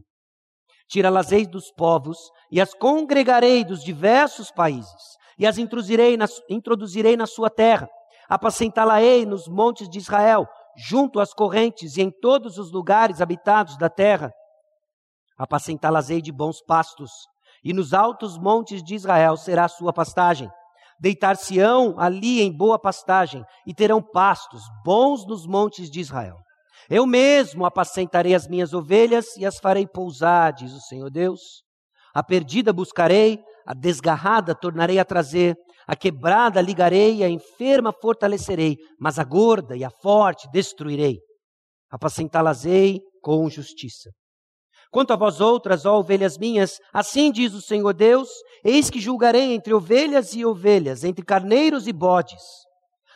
Tirá-las-ei 0.88 1.46
dos 1.46 1.72
povos 1.72 2.18
e 2.50 2.60
as 2.60 2.72
congregarei 2.74 3.64
dos 3.64 3.82
diversos 3.82 4.50
países 4.50 5.16
e 5.38 5.46
as 5.46 5.56
na, 5.56 6.26
introduzirei 6.48 7.16
na 7.16 7.26
sua 7.26 7.50
terra. 7.50 7.88
Apacentá-la-ei 8.28 9.24
nos 9.26 9.46
montes 9.46 9.88
de 9.88 9.98
Israel, 9.98 10.46
junto 10.76 11.20
às 11.20 11.32
correntes 11.32 11.96
e 11.96 12.02
em 12.02 12.10
todos 12.10 12.58
os 12.58 12.72
lugares 12.72 13.20
habitados 13.20 13.76
da 13.76 13.88
terra. 13.88 14.32
Apacentá-las-ei 15.38 16.22
de 16.22 16.32
bons 16.32 16.62
pastos, 16.62 17.10
e 17.62 17.72
nos 17.72 17.92
altos 17.92 18.38
montes 18.38 18.82
de 18.82 18.94
Israel 18.94 19.36
será 19.36 19.64
a 19.64 19.68
sua 19.68 19.92
pastagem. 19.92 20.48
Deitar-se-ão 21.00 21.98
ali 21.98 22.40
em 22.40 22.54
boa 22.54 22.78
pastagem, 22.78 23.44
e 23.66 23.74
terão 23.74 24.02
pastos 24.02 24.62
bons 24.84 25.26
nos 25.26 25.46
montes 25.46 25.90
de 25.90 26.00
Israel. 26.00 26.36
Eu 26.88 27.06
mesmo 27.06 27.64
apacentarei 27.64 28.34
as 28.34 28.46
minhas 28.48 28.72
ovelhas 28.72 29.36
e 29.36 29.44
as 29.44 29.58
farei 29.58 29.86
pousar, 29.86 30.52
diz 30.52 30.72
o 30.72 30.80
Senhor 30.80 31.10
Deus. 31.10 31.40
A 32.14 32.22
perdida 32.22 32.72
buscarei, 32.72 33.38
a 33.66 33.74
desgarrada 33.74 34.54
tornarei 34.54 34.98
a 34.98 35.04
trazer, 35.04 35.56
a 35.86 35.94
quebrada 35.94 36.60
ligarei, 36.60 37.22
a 37.22 37.28
enferma 37.28 37.92
fortalecerei, 37.92 38.76
mas 38.98 39.18
a 39.18 39.24
gorda 39.24 39.76
e 39.76 39.84
a 39.84 39.90
forte 39.90 40.48
destruirei. 40.50 41.18
Apacentá-las-ei 41.90 43.00
com 43.22 43.48
justiça. 43.50 44.10
Quanto 44.90 45.12
a 45.12 45.16
vós 45.16 45.40
outras, 45.40 45.84
ó 45.84 45.98
ovelhas 45.98 46.38
minhas, 46.38 46.80
assim 46.92 47.30
diz 47.30 47.52
o 47.54 47.60
Senhor 47.60 47.92
Deus: 47.92 48.28
Eis 48.64 48.88
que 48.88 49.00
julgarei 49.00 49.52
entre 49.52 49.74
ovelhas 49.74 50.34
e 50.34 50.44
ovelhas, 50.44 51.04
entre 51.04 51.24
carneiros 51.24 51.86
e 51.86 51.92
bodes. 51.92 52.42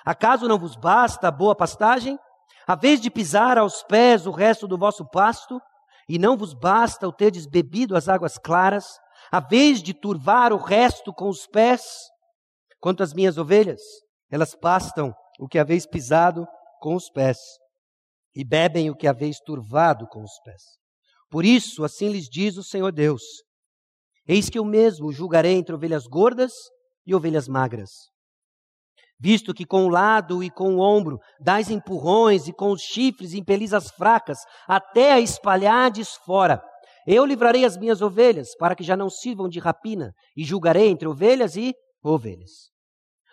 Acaso 0.05 0.49
não 0.49 0.59
vos 0.59 0.77
basta 0.77 1.29
a 1.29 1.31
boa 1.31 1.55
pastagem? 1.55 2.19
A 2.67 2.75
vez 2.75 3.01
de 3.01 3.11
pisar 3.11 3.59
aos 3.59 3.83
pés 3.83 4.27
o 4.27 4.31
resto 4.31 4.67
do 4.67 4.79
vosso 4.79 5.05
pasto? 5.09 5.61
E 6.09 6.19
não 6.19 6.37
vos 6.37 6.55
basta 6.55 7.07
o 7.07 7.13
terdes 7.13 7.47
bebido 7.47 7.97
as 7.97 8.09
águas 8.09 8.37
claras? 8.37 8.99
A 9.31 9.41
vez 9.41 9.83
de 9.83 9.95
turvar 9.95 10.53
o 10.53 10.57
resto 10.57 11.13
com 11.13 11.29
os 11.29 11.47
pés? 11.47 11.83
Quanto 12.81 13.03
às 13.03 13.13
minhas 13.13 13.39
ovelhas, 13.39 13.81
elas 14.31 14.55
pastam 14.55 15.15
o 15.39 15.47
que 15.47 15.59
haveis 15.59 15.87
pisado 15.87 16.47
com 16.81 16.95
os 16.95 17.11
pés, 17.11 17.39
e 18.35 18.43
bebem 18.43 18.91
o 18.91 18.97
que 18.97 19.07
haveis 19.07 19.39
turvado 19.39 20.07
com 20.09 20.23
os 20.23 20.39
pés. 20.43 20.80
Por 21.31 21.45
isso, 21.45 21.85
assim 21.85 22.09
lhes 22.09 22.29
diz 22.29 22.57
o 22.57 22.63
Senhor 22.63 22.93
Deus: 22.93 23.23
Eis 24.27 24.51
que 24.51 24.59
eu 24.59 24.65
mesmo 24.65 25.13
julgarei 25.13 25.55
entre 25.55 25.75
ovelhas 25.75 26.07
gordas 26.07 26.53
e 27.07 27.15
ovelhas 27.15 27.49
magras. 27.49 27.91
Visto 29.19 29.53
que 29.53 29.67
com 29.67 29.85
o 29.85 29.89
lado 29.89 30.43
e 30.43 30.51
com 30.51 30.77
o 30.77 30.81
ombro 30.81 31.19
dais 31.39 31.71
empurrões 31.71 32.49
e 32.49 32.53
com 32.53 32.71
os 32.73 32.81
chifres 32.81 33.35
impelis 33.35 33.75
as 33.75 33.91
fracas, 33.91 34.39
até 34.67 35.13
a 35.13 35.21
espalhades 35.21 36.15
fora. 36.25 36.63
Eu 37.07 37.25
livrarei 37.25 37.65
as 37.65 37.77
minhas 37.77 38.01
ovelhas, 38.01 38.55
para 38.59 38.75
que 38.75 38.83
já 38.83 38.97
não 38.97 39.11
sirvam 39.11 39.49
de 39.49 39.59
rapina, 39.59 40.13
e 40.37 40.43
julgarei 40.43 40.89
entre 40.89 41.07
ovelhas 41.07 41.55
e 41.57 41.75
ovelhas. 42.03 42.71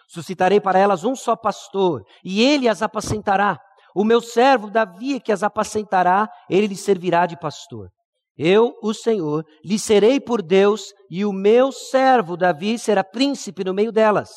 Suscitarei 0.09 0.59
para 0.59 0.79
elas 0.79 1.03
um 1.03 1.15
só 1.15 1.35
pastor, 1.35 2.03
e 2.23 2.41
ele 2.41 2.67
as 2.67 2.81
apacentará. 2.81 3.57
O 3.99 4.03
meu 4.03 4.21
servo 4.21 4.69
Davi, 4.69 5.19
que 5.19 5.31
as 5.31 5.41
apacentará, 5.41 6.29
ele 6.47 6.67
lhe 6.67 6.75
servirá 6.75 7.25
de 7.25 7.35
pastor. 7.35 7.89
Eu, 8.37 8.75
o 8.83 8.93
Senhor, 8.93 9.43
lhe 9.65 9.79
serei 9.79 10.19
por 10.19 10.43
Deus, 10.43 10.93
e 11.09 11.25
o 11.25 11.33
meu 11.33 11.71
servo 11.71 12.37
Davi 12.37 12.77
será 12.77 13.03
príncipe 13.03 13.63
no 13.63 13.73
meio 13.73 13.91
delas. 13.91 14.29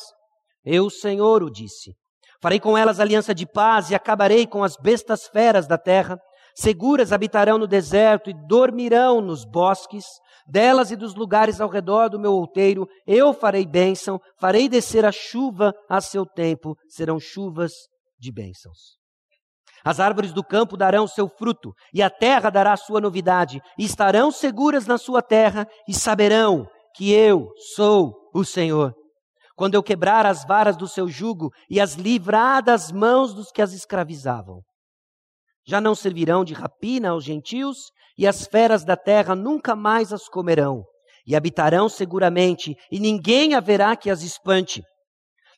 Eu, 0.65 0.87
o 0.87 0.89
Senhor, 0.89 1.43
o 1.43 1.51
disse. 1.51 1.93
Farei 2.41 2.59
com 2.59 2.75
elas 2.75 2.99
aliança 2.99 3.35
de 3.35 3.45
paz 3.45 3.91
e 3.91 3.93
acabarei 3.93 4.47
com 4.47 4.63
as 4.63 4.75
bestas 4.75 5.27
feras 5.27 5.67
da 5.67 5.77
terra. 5.77 6.17
Seguras 6.55 7.13
habitarão 7.13 7.59
no 7.59 7.67
deserto 7.67 8.31
e 8.31 8.47
dormirão 8.47 9.21
nos 9.21 9.45
bosques. 9.45 10.05
Delas 10.47 10.89
e 10.89 10.95
dos 10.95 11.13
lugares 11.13 11.61
ao 11.61 11.69
redor 11.69 12.09
do 12.09 12.19
meu 12.19 12.33
outeiro, 12.33 12.87
eu 13.05 13.31
farei 13.31 13.67
bênção, 13.67 14.19
farei 14.39 14.67
descer 14.67 15.05
a 15.05 15.11
chuva 15.11 15.71
a 15.87 16.01
seu 16.01 16.25
tempo, 16.25 16.75
serão 16.89 17.19
chuvas 17.19 17.73
de 18.19 18.31
bênçãos. 18.31 19.00
As 19.83 19.99
árvores 19.99 20.31
do 20.31 20.43
campo 20.43 20.77
darão 20.77 21.07
seu 21.07 21.27
fruto, 21.27 21.73
e 21.93 22.01
a 22.01 22.09
terra 22.09 22.49
dará 22.49 22.77
sua 22.77 23.01
novidade, 23.01 23.61
e 23.77 23.85
estarão 23.85 24.31
seguras 24.31 24.85
na 24.85 24.97
sua 24.97 25.21
terra, 25.21 25.67
e 25.87 25.93
saberão 25.93 26.67
que 26.95 27.11
eu 27.11 27.49
sou 27.75 28.13
o 28.33 28.43
Senhor. 28.43 28.93
Quando 29.55 29.75
eu 29.75 29.83
quebrar 29.83 30.25
as 30.25 30.45
varas 30.45 30.77
do 30.77 30.87
seu 30.87 31.07
jugo 31.07 31.51
e 31.69 31.79
as 31.79 31.93
livrar 31.93 32.63
das 32.63 32.91
mãos 32.91 33.33
dos 33.33 33.51
que 33.51 33.61
as 33.61 33.73
escravizavam. 33.73 34.61
Já 35.67 35.79
não 35.79 35.93
servirão 35.93 36.43
de 36.43 36.53
rapina 36.53 37.09
aos 37.09 37.23
gentios, 37.23 37.91
e 38.17 38.27
as 38.27 38.45
feras 38.45 38.83
da 38.83 38.95
terra 38.95 39.35
nunca 39.35 39.75
mais 39.75 40.11
as 40.11 40.27
comerão, 40.27 40.83
e 41.25 41.35
habitarão 41.35 41.87
seguramente, 41.87 42.75
e 42.91 42.99
ninguém 42.99 43.53
haverá 43.53 43.95
que 43.95 44.09
as 44.09 44.21
espante. 44.21 44.83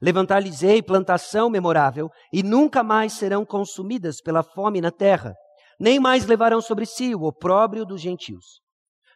Levantar-lhes-ei 0.03 0.83
plantação 0.83 1.49
memorável, 1.49 2.09
e 2.33 2.43
nunca 2.43 2.83
mais 2.83 3.13
serão 3.13 3.45
consumidas 3.45 4.19
pela 4.21 4.43
fome 4.43 4.81
na 4.81 4.91
terra, 4.91 5.33
nem 5.79 5.97
mais 5.97 6.25
levarão 6.25 6.59
sobre 6.59 6.85
si 6.85 7.15
o 7.15 7.23
opróbrio 7.23 7.85
dos 7.85 8.01
gentios. 8.01 8.59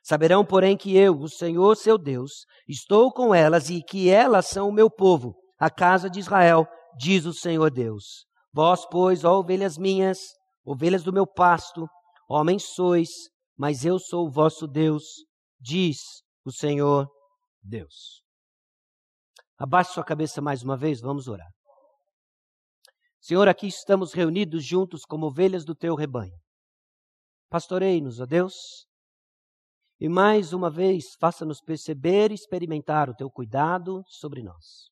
Saberão, 0.02 0.46
porém, 0.46 0.78
que 0.78 0.96
eu, 0.96 1.20
o 1.20 1.28
Senhor 1.28 1.76
seu 1.76 1.98
Deus, 1.98 2.46
estou 2.70 3.12
com 3.12 3.36
elas 3.36 3.70
e 3.70 3.84
que 3.84 4.10
elas 4.10 4.46
são 4.46 4.70
o 4.70 4.72
meu 4.72 4.90
povo, 4.90 5.36
a 5.60 5.70
casa 5.70 6.10
de 6.10 6.22
Israel, 6.22 6.66
diz 6.98 7.26
o 7.26 7.34
Senhor 7.34 7.70
Deus. 7.70 8.26
Vós, 8.54 8.86
pois, 8.90 9.26
ó 9.26 9.40
ovelhas 9.40 9.78
minhas, 9.78 10.20
ovelhas 10.66 11.04
do 11.04 11.12
meu 11.12 11.28
pasto, 11.28 11.86
homens 12.30 12.64
sois, 12.64 13.10
mas 13.58 13.84
eu 13.84 14.00
sou 14.00 14.28
o 14.28 14.32
vosso 14.32 14.66
Deus, 14.66 15.04
diz 15.60 15.98
o 16.46 16.52
Senhor 16.54 17.10
Deus. 17.62 18.26
Abaixe 19.58 19.94
sua 19.94 20.04
cabeça 20.04 20.40
mais 20.40 20.62
uma 20.62 20.78
vez, 20.78 21.02
vamos 21.02 21.28
orar. 21.28 21.50
Senhor, 23.20 23.48
aqui 23.48 23.68
estamos 23.68 24.14
reunidos 24.14 24.64
juntos 24.64 25.02
como 25.04 25.26
ovelhas 25.26 25.66
do 25.66 25.74
teu 25.74 25.96
rebanho. 25.96 26.38
Pastorei-nos, 27.50 28.20
ó 28.20 28.26
Deus, 28.26 28.54
e 30.00 30.08
mais 30.08 30.54
uma 30.54 30.70
vez 30.70 31.16
faça-nos 31.20 31.60
perceber 31.60 32.32
e 32.32 32.36
experimentar 32.36 33.10
o 33.10 33.16
teu 33.16 33.32
cuidado 33.32 34.04
sobre 34.08 34.44
nós. 34.44 34.92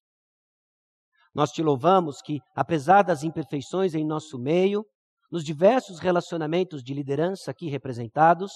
Nós 1.33 1.51
te 1.51 1.61
louvamos 1.61 2.21
que, 2.21 2.39
apesar 2.55 3.03
das 3.03 3.21
imperfeições 3.21 3.93
em 3.93 4.03
nosso 4.03 4.39
meio, 4.39 4.83
nos 5.31 5.43
diversos 5.43 5.99
relacionamentos 5.99 6.81
de 6.81 6.93
liderança 6.93 7.51
aqui 7.51 7.69
representados, 7.69 8.51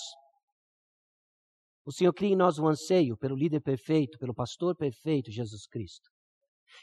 o 1.85 1.91
Senhor 1.91 2.13
cria 2.13 2.33
em 2.33 2.35
nós 2.35 2.59
um 2.59 2.67
anseio 2.67 3.17
pelo 3.17 3.35
líder 3.35 3.61
perfeito, 3.61 4.17
pelo 4.19 4.33
pastor 4.33 4.75
perfeito, 4.75 5.31
Jesus 5.31 5.65
Cristo. 5.67 6.09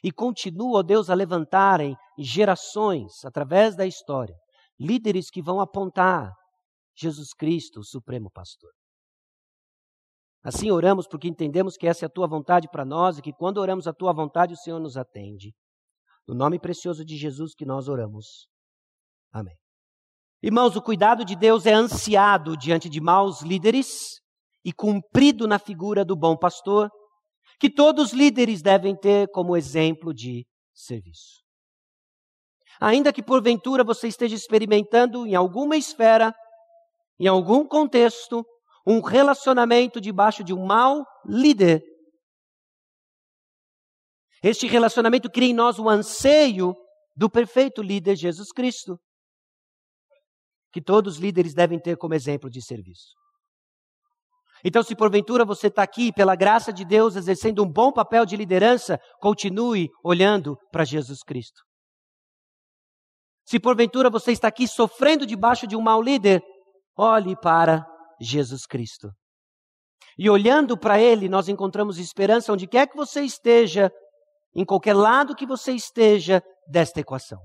E 0.03 0.11
continua, 0.11 0.81
ó 0.81 0.83
Deus, 0.83 1.11
a 1.11 1.15
levantarem 1.15 1.97
gerações, 2.19 3.25
através 3.25 3.77
da 3.77 3.87
história, 3.87 4.35
líderes 4.79 5.31
que 5.31 5.43
vão 5.43 5.61
apontar 5.61 6.33
Jesus 6.97 7.33
Cristo, 7.33 7.81
o 7.81 7.85
Supremo 7.85 8.31
Pastor. 8.31 8.71
Assim 10.43 10.71
oramos 10.71 11.07
porque 11.09 11.29
entendemos 11.29 11.77
que 11.77 11.87
essa 11.87 12.05
é 12.05 12.07
a 12.07 12.11
tua 12.11 12.29
vontade 12.29 12.69
para 12.71 12.85
nós 12.85 13.19
e 13.19 13.23
que 13.23 13.33
quando 13.33 13.59
oramos 13.59 13.87
a 13.87 13.93
tua 13.93 14.13
vontade, 14.13 14.55
o 14.55 14.57
Senhor 14.57 14.79
nos 14.79 14.97
atende. 14.97 15.53
No 16.27 16.35
nome 16.35 16.59
precioso 16.59 17.05
de 17.05 17.17
Jesus 17.17 17.55
que 17.55 17.65
nós 17.65 17.89
oramos. 17.89 18.49
Amém. 19.33 19.57
Irmãos, 20.43 20.77
o 20.77 20.83
cuidado 20.83 21.25
de 21.25 21.35
Deus 21.35 21.67
é 21.67 21.73
ansiado 21.73 22.57
diante 22.57 22.89
de 22.89 23.01
maus 23.01 23.43
líderes 23.43 24.21
e 24.67 24.73
cumprido 24.73 25.47
na 25.47 25.61
figura 25.61 26.05
do 26.05 26.17
bom 26.17 26.37
pastor, 26.37 26.91
que 27.61 27.71
todos 27.71 28.07
os 28.07 28.13
líderes 28.13 28.61
devem 28.61 28.97
ter 28.97 29.29
como 29.31 29.57
exemplo 29.57 30.13
de 30.13 30.45
serviço. 30.75 31.45
Ainda 32.81 33.13
que 33.13 33.23
porventura 33.23 33.85
você 33.85 34.09
esteja 34.09 34.35
experimentando 34.35 35.25
em 35.25 35.37
alguma 35.37 35.77
esfera, 35.77 36.35
em 37.17 37.29
algum 37.29 37.65
contexto, 37.65 38.45
um 38.85 39.01
relacionamento 39.01 40.01
debaixo 40.01 40.43
de 40.43 40.53
um 40.53 40.67
mau 40.67 41.05
líder, 41.25 41.81
este 44.43 44.67
relacionamento 44.67 45.31
cria 45.31 45.51
em 45.51 45.55
nós 45.55 45.79
o 45.79 45.89
anseio 45.89 46.75
do 47.15 47.31
perfeito 47.31 47.83
líder 47.83 48.17
Jesus 48.17 48.51
Cristo, 48.53 48.99
que 50.73 50.83
todos 50.83 51.15
os 51.15 51.21
líderes 51.21 51.55
devem 51.55 51.81
ter 51.81 51.97
como 51.97 52.15
exemplo 52.15 52.51
de 52.51 52.61
serviço. 52.61 53.15
Então, 54.65 54.83
se 54.83 54.97
porventura 54.97 55.45
você 55.45 55.69
está 55.69 55.83
aqui, 55.83 56.13
pela 56.13 56.35
graça 56.35 56.73
de 56.73 56.85
Deus, 56.85 57.17
exercendo 57.17 57.63
um 57.63 57.71
bom 57.71 57.93
papel 57.93 58.25
de 58.25 58.37
liderança, 58.37 58.99
continue 59.21 59.89
olhando 60.03 60.57
para 60.71 60.85
Jesus 60.85 61.23
Cristo. 61.23 61.63
Se 63.47 63.61
porventura 63.61 64.11
você 64.11 64.33
está 64.33 64.49
aqui 64.49 64.67
sofrendo 64.67 65.25
debaixo 65.25 65.67
de 65.67 65.77
um 65.77 65.81
mau 65.81 66.03
líder, 66.03 66.43
olhe 66.99 67.37
para 67.37 67.87
Jesus 68.21 68.67
Cristo. 68.67 69.11
E 70.19 70.29
olhando 70.29 70.77
para 70.79 70.99
Ele, 70.99 71.29
nós 71.29 71.49
encontramos 71.49 71.99
esperança 71.99 72.53
onde 72.53 72.67
quer 72.67 72.89
que 72.89 72.97
você 72.97 73.21
esteja, 73.21 73.93
em 74.55 74.65
qualquer 74.65 74.95
lado 74.95 75.37
que 75.37 75.47
você 75.47 75.73
esteja 75.73 76.43
desta 76.67 77.01
equação. 77.01 77.39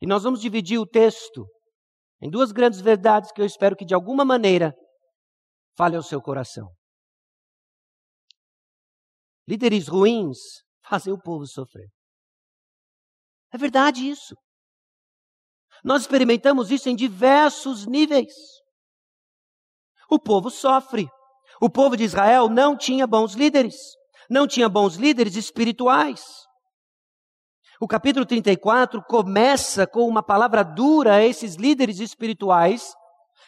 E 0.00 0.06
nós 0.06 0.22
vamos 0.22 0.40
dividir 0.40 0.78
o 0.78 0.86
texto 0.86 1.46
em 2.20 2.30
duas 2.30 2.52
grandes 2.52 2.80
verdades 2.80 3.30
que 3.32 3.40
eu 3.40 3.46
espero 3.46 3.76
que 3.76 3.84
de 3.84 3.94
alguma 3.94 4.24
maneira 4.24 4.74
fale 5.76 5.96
ao 5.96 6.02
seu 6.02 6.20
coração. 6.20 6.68
Líderes 9.48 9.86
ruins 9.86 10.38
fazem 10.84 11.12
o 11.12 11.20
povo 11.20 11.46
sofrer. 11.46 11.88
É 13.52 13.58
verdade 13.58 14.08
isso. 14.08 14.34
Nós 15.84 16.02
experimentamos 16.02 16.70
isso 16.70 16.88
em 16.88 16.96
diversos 16.96 17.86
níveis. 17.86 18.34
O 20.10 20.18
povo 20.18 20.50
sofre. 20.50 21.08
O 21.60 21.70
povo 21.70 21.96
de 21.96 22.04
Israel 22.04 22.48
não 22.48 22.76
tinha 22.76 23.06
bons 23.06 23.34
líderes, 23.34 23.76
não 24.28 24.46
tinha 24.46 24.68
bons 24.68 24.96
líderes 24.96 25.36
espirituais. 25.36 26.45
O 27.80 27.86
capítulo 27.86 28.24
34 28.24 29.02
começa 29.02 29.86
com 29.86 30.08
uma 30.08 30.22
palavra 30.22 30.62
dura 30.62 31.16
a 31.16 31.24
esses 31.24 31.56
líderes 31.56 32.00
espirituais 32.00 32.94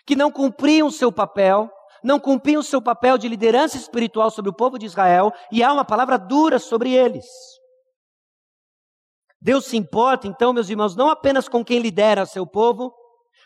que 0.07 0.15
não 0.15 0.31
cumpriam 0.31 0.91
seu 0.91 1.11
papel, 1.11 1.71
não 2.03 2.21
cumpriam 2.21 2.63
seu 2.63 2.81
papel 2.81 3.17
de 3.17 3.29
liderança 3.29 3.77
espiritual 3.77 4.31
sobre 4.31 4.51
o 4.51 4.55
povo 4.55 4.79
de 4.79 4.87
Israel, 4.87 5.33
e 5.51 5.63
há 5.63 5.73
uma 5.73 5.85
palavra 5.85 6.19
dura 6.19 6.59
sobre 6.59 6.93
eles. 6.93 7.27
Deus 9.41 9.67
se 9.67 9.77
importa, 9.77 10.27
então, 10.27 10.53
meus 10.53 10.69
irmãos, 10.69 10.97
não 10.97 11.11
apenas 11.11 11.49
com 11.49 11.65
quem 11.65 11.79
lidera 11.79 12.27
seu 12.27 12.47
povo, 12.47 12.93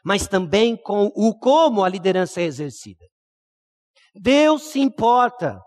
mas 0.04 0.26
também 0.26 0.76
com 0.76 1.12
o 1.14 1.38
como 1.38 1.84
a 1.84 1.88
liderança 1.88 2.40
é 2.40 2.44
exercida. 2.44 3.04
Deus 4.14 4.64
se 4.64 4.80
importa 4.80 5.60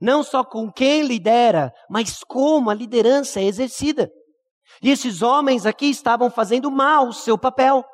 não 0.00 0.22
só 0.22 0.44
com 0.44 0.70
quem 0.70 1.02
lidera, 1.02 1.72
mas 1.88 2.22
como 2.24 2.70
a 2.70 2.74
liderança 2.74 3.40
é 3.40 3.44
exercida. 3.44 4.10
E 4.82 4.90
esses 4.90 5.22
homens 5.22 5.66
aqui 5.66 5.86
estavam 5.86 6.30
fazendo 6.30 6.70
mal 6.70 7.08
o 7.08 7.12
seu 7.12 7.38
papel. 7.38 7.84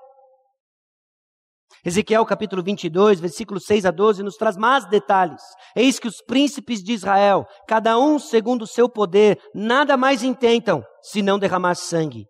Ezequiel 1.84 2.24
capítulo 2.24 2.62
22, 2.62 3.20
versículos 3.20 3.64
6 3.66 3.84
a 3.84 3.90
12, 3.90 4.22
nos 4.22 4.36
traz 4.36 4.56
mais 4.56 4.86
detalhes. 4.88 5.42
Eis 5.76 5.98
que 5.98 6.08
os 6.08 6.22
príncipes 6.26 6.82
de 6.82 6.92
Israel, 6.92 7.46
cada 7.68 7.98
um 7.98 8.18
segundo 8.18 8.62
o 8.62 8.66
seu 8.66 8.88
poder, 8.88 9.38
nada 9.54 9.96
mais 9.96 10.22
intentam 10.22 10.82
senão 11.02 11.38
derramar 11.38 11.74
sangue. 11.74 12.24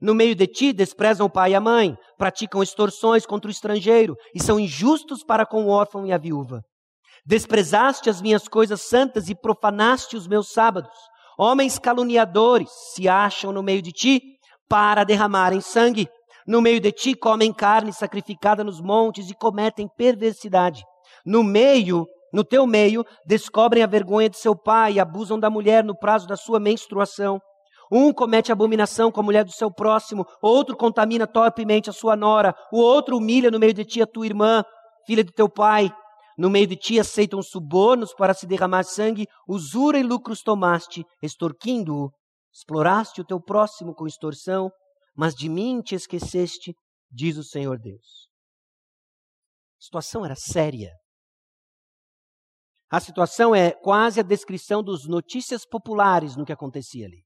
No 0.00 0.14
meio 0.14 0.34
de 0.34 0.46
ti 0.46 0.72
desprezam 0.72 1.26
o 1.26 1.30
pai 1.30 1.52
e 1.52 1.54
a 1.54 1.60
mãe, 1.60 1.96
praticam 2.18 2.62
extorsões 2.62 3.24
contra 3.24 3.48
o 3.48 3.50
estrangeiro 3.50 4.14
e 4.34 4.42
são 4.42 4.60
injustos 4.60 5.24
para 5.24 5.46
com 5.46 5.64
o 5.64 5.68
órfão 5.68 6.04
e 6.06 6.12
a 6.12 6.18
viúva. 6.18 6.60
Desprezaste 7.26 8.10
as 8.10 8.20
minhas 8.20 8.46
coisas 8.46 8.82
santas 8.82 9.30
e 9.30 9.34
profanaste 9.34 10.16
os 10.16 10.26
meus 10.28 10.52
sábados. 10.52 10.92
Homens 11.38 11.78
caluniadores 11.78 12.68
se 12.94 13.08
acham 13.08 13.50
no 13.50 13.62
meio 13.62 13.80
de 13.80 13.92
ti 13.92 14.20
para 14.68 15.04
derramarem 15.04 15.60
sangue. 15.60 16.06
No 16.46 16.60
meio 16.60 16.78
de 16.80 16.92
ti 16.92 17.14
comem 17.14 17.50
carne 17.50 17.92
sacrificada 17.94 18.62
nos 18.62 18.78
montes 18.78 19.30
e 19.30 19.34
cometem 19.34 19.88
perversidade. 19.96 20.84
No 21.24 21.42
meio, 21.42 22.06
no 22.30 22.44
teu 22.44 22.66
meio, 22.66 23.02
descobrem 23.26 23.82
a 23.82 23.86
vergonha 23.86 24.28
de 24.28 24.36
seu 24.36 24.54
pai 24.54 24.94
e 24.94 25.00
abusam 25.00 25.40
da 25.40 25.48
mulher 25.48 25.82
no 25.82 25.96
prazo 25.96 26.26
da 26.26 26.36
sua 26.36 26.60
menstruação. 26.60 27.40
Um 27.90 28.12
comete 28.12 28.52
abominação 28.52 29.10
com 29.10 29.20
a 29.20 29.24
mulher 29.24 29.44
do 29.44 29.52
seu 29.52 29.70
próximo, 29.70 30.26
outro 30.42 30.76
contamina 30.76 31.26
torpemente 31.26 31.88
a 31.88 31.92
sua 31.92 32.14
nora, 32.16 32.54
o 32.70 32.78
outro 32.80 33.16
humilha 33.16 33.50
no 33.50 33.58
meio 33.58 33.72
de 33.72 33.84
ti 33.84 34.02
a 34.02 34.06
tua 34.06 34.26
irmã, 34.26 34.62
filha 35.06 35.24
de 35.24 35.32
teu 35.32 35.48
pai. 35.48 35.90
No 36.36 36.50
meio 36.50 36.66
de 36.66 36.76
ti 36.76 36.98
aceitam 36.98 37.42
subornos 37.42 38.12
para 38.14 38.34
se 38.34 38.46
derramar 38.46 38.84
sangue, 38.84 39.26
usura 39.48 39.98
e 39.98 40.02
lucros 40.02 40.42
tomaste, 40.42 41.04
extorquindo-o. 41.22 42.10
Exploraste 42.52 43.20
o 43.20 43.24
teu 43.24 43.40
próximo 43.40 43.94
com 43.94 44.06
extorsão, 44.06 44.70
mas 45.16 45.34
de 45.34 45.48
mim 45.48 45.80
te 45.80 45.94
esqueceste, 45.94 46.74
diz 47.10 47.36
o 47.36 47.44
Senhor 47.44 47.78
Deus. 47.78 48.28
A 49.78 49.84
situação 49.84 50.24
era 50.24 50.36
séria. 50.36 50.92
A 52.90 53.00
situação 53.00 53.54
é 53.54 53.72
quase 53.72 54.20
a 54.20 54.22
descrição 54.22 54.82
dos 54.82 55.08
notícias 55.08 55.66
populares 55.66 56.36
no 56.36 56.44
que 56.44 56.52
acontecia 56.52 57.06
ali. 57.06 57.23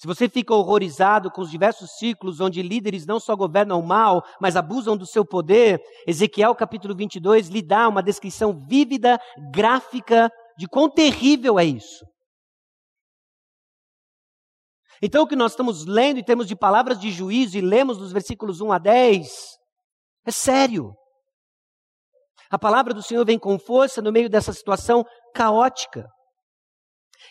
Se 0.00 0.06
você 0.06 0.30
fica 0.30 0.54
horrorizado 0.54 1.30
com 1.30 1.42
os 1.42 1.50
diversos 1.50 1.90
ciclos 1.98 2.40
onde 2.40 2.62
líderes 2.62 3.04
não 3.04 3.20
só 3.20 3.36
governam 3.36 3.82
mal, 3.82 4.24
mas 4.40 4.56
abusam 4.56 4.96
do 4.96 5.04
seu 5.04 5.26
poder, 5.26 5.78
Ezequiel 6.06 6.54
capítulo 6.54 6.96
22 6.96 7.48
lhe 7.48 7.60
dá 7.60 7.86
uma 7.86 8.02
descrição 8.02 8.64
vívida, 8.66 9.20
gráfica, 9.52 10.32
de 10.56 10.66
quão 10.66 10.88
terrível 10.88 11.58
é 11.58 11.66
isso. 11.66 12.02
Então, 15.02 15.24
o 15.24 15.26
que 15.26 15.36
nós 15.36 15.52
estamos 15.52 15.84
lendo 15.84 16.18
em 16.18 16.24
termos 16.24 16.48
de 16.48 16.56
palavras 16.56 16.98
de 16.98 17.10
juízo 17.10 17.58
e 17.58 17.60
lemos 17.60 17.98
nos 17.98 18.10
versículos 18.10 18.62
1 18.62 18.72
a 18.72 18.78
10 18.78 19.28
é 20.24 20.30
sério. 20.30 20.94
A 22.50 22.58
palavra 22.58 22.94
do 22.94 23.02
Senhor 23.02 23.26
vem 23.26 23.38
com 23.38 23.58
força 23.58 24.00
no 24.00 24.10
meio 24.10 24.30
dessa 24.30 24.54
situação 24.54 25.04
caótica. 25.34 26.08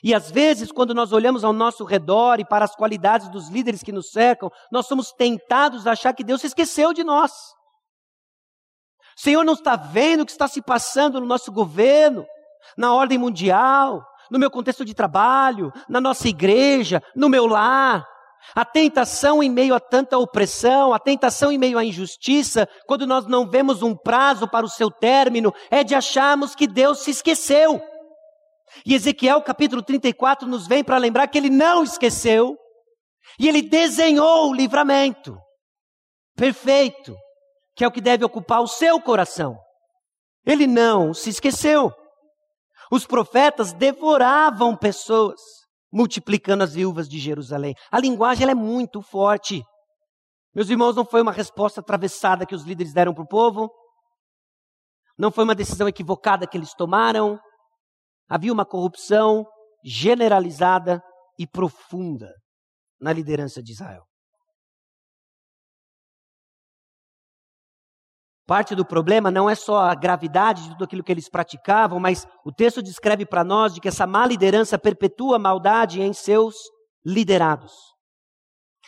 E 0.04 0.14
às 0.14 0.32
vezes, 0.32 0.72
quando 0.72 0.94
nós 0.94 1.12
olhamos 1.12 1.44
ao 1.44 1.54
nosso 1.54 1.84
redor 1.84 2.40
e 2.40 2.46
para 2.46 2.66
as 2.66 2.76
qualidades 2.76 3.30
dos 3.30 3.50
líderes 3.50 3.84
que 3.84 3.92
nos 3.92 4.12
cercam, 4.12 4.52
nós 4.72 4.88
somos 4.88 5.12
tentados 5.12 5.86
a 5.86 5.92
achar 5.92 6.14
que 6.14 6.24
Deus 6.24 6.42
se 6.42 6.48
esqueceu 6.48 6.94
de 6.94 7.04
nós. 7.04 7.32
O 9.18 9.22
Senhor 9.22 9.44
não 9.44 9.54
está 9.54 9.76
vendo 9.76 10.22
o 10.22 10.26
que 10.26 10.32
está 10.32 10.48
se 10.48 10.62
passando 10.62 11.20
no 11.20 11.26
nosso 11.26 11.52
governo, 11.52 12.26
na 12.78 12.94
ordem 12.94 13.18
mundial, 13.18 14.02
no 14.32 14.40
meu 14.40 14.50
contexto 14.50 14.86
de 14.86 14.94
trabalho, 14.94 15.74
na 15.90 16.00
nossa 16.00 16.30
igreja, 16.30 17.04
no 17.14 17.28
meu 17.28 17.46
lar. 17.46 18.08
A 18.56 18.64
tentação 18.64 19.44
em 19.44 19.50
meio 19.50 19.76
a 19.76 19.80
tanta 19.80 20.18
opressão, 20.18 20.94
a 20.94 21.00
tentação 21.00 21.52
em 21.52 21.58
meio 21.58 21.78
à 21.78 21.84
injustiça, 21.84 22.68
quando 22.88 23.06
nós 23.06 23.28
não 23.28 23.46
vemos 23.46 23.82
um 23.82 23.94
prazo 23.94 24.48
para 24.48 24.66
o 24.66 24.70
seu 24.70 24.90
término, 24.90 25.54
é 25.70 25.84
de 25.84 25.94
acharmos 25.94 26.56
que 26.56 26.66
Deus 26.66 27.00
se 27.00 27.12
esqueceu. 27.12 27.82
E 28.86 28.94
Ezequiel 28.94 29.42
capítulo 29.42 29.82
34 29.82 30.48
nos 30.48 30.68
vem 30.68 30.84
para 30.84 30.98
lembrar 30.98 31.28
que 31.28 31.38
ele 31.38 31.50
não 31.50 31.84
esqueceu, 31.84 32.58
e 33.40 33.48
ele 33.48 33.62
desenhou 33.62 34.50
o 34.50 34.54
livramento 34.54 35.38
perfeito, 36.36 37.16
que 37.76 37.84
é 37.84 37.88
o 37.88 37.92
que 37.92 38.02
deve 38.02 38.24
ocupar 38.24 38.62
o 38.62 38.68
seu 38.68 39.00
coração. 39.02 39.58
Ele 40.46 40.66
não 40.66 41.14
se 41.14 41.30
esqueceu. 41.30 41.92
Os 42.92 43.06
profetas 43.06 43.74
devoravam 43.74 44.76
pessoas, 44.76 45.40
multiplicando 45.92 46.64
as 46.64 46.74
viúvas 46.74 47.08
de 47.08 47.20
Jerusalém. 47.20 47.76
A 47.92 48.00
linguagem 48.00 48.50
é 48.50 48.56
muito 48.56 49.02
forte. 49.02 49.64
Meus 50.56 50.70
irmãos, 50.70 50.96
não 50.96 51.06
foi 51.06 51.22
uma 51.22 51.32
resposta 51.32 51.82
atravessada 51.82 52.46
que 52.46 52.56
os 52.56 52.64
líderes 52.64 52.94
deram 52.94 53.14
para 53.14 53.24
o 53.24 53.28
povo, 53.28 53.70
não 55.18 55.32
foi 55.32 55.44
uma 55.44 55.54
decisão 55.54 55.88
equivocada 55.88 56.48
que 56.48 56.58
eles 56.58 56.74
tomaram, 56.74 57.38
Havia 58.30 58.54
uma 58.54 58.66
corrupção 58.66 59.46
generalizada 59.84 61.02
e 61.38 61.48
profunda 61.48 62.32
na 63.00 63.12
liderança 63.12 63.64
de 63.64 63.72
Israel. 63.72 64.04
Parte 68.46 68.74
do 68.74 68.84
problema 68.84 69.30
não 69.30 69.48
é 69.48 69.54
só 69.54 69.78
a 69.78 69.94
gravidade 69.94 70.64
de 70.64 70.70
tudo 70.70 70.84
aquilo 70.84 71.04
que 71.04 71.12
eles 71.12 71.30
praticavam, 71.30 72.00
mas 72.00 72.26
o 72.44 72.52
texto 72.52 72.82
descreve 72.82 73.24
para 73.24 73.44
nós 73.44 73.76
de 73.76 73.80
que 73.80 73.88
essa 73.88 74.08
má 74.08 74.26
liderança 74.26 74.78
perpetua 74.78 75.36
a 75.36 75.40
maldade 75.40 76.02
em 76.02 76.12
seus 76.14 76.56
liderados. 77.06 77.72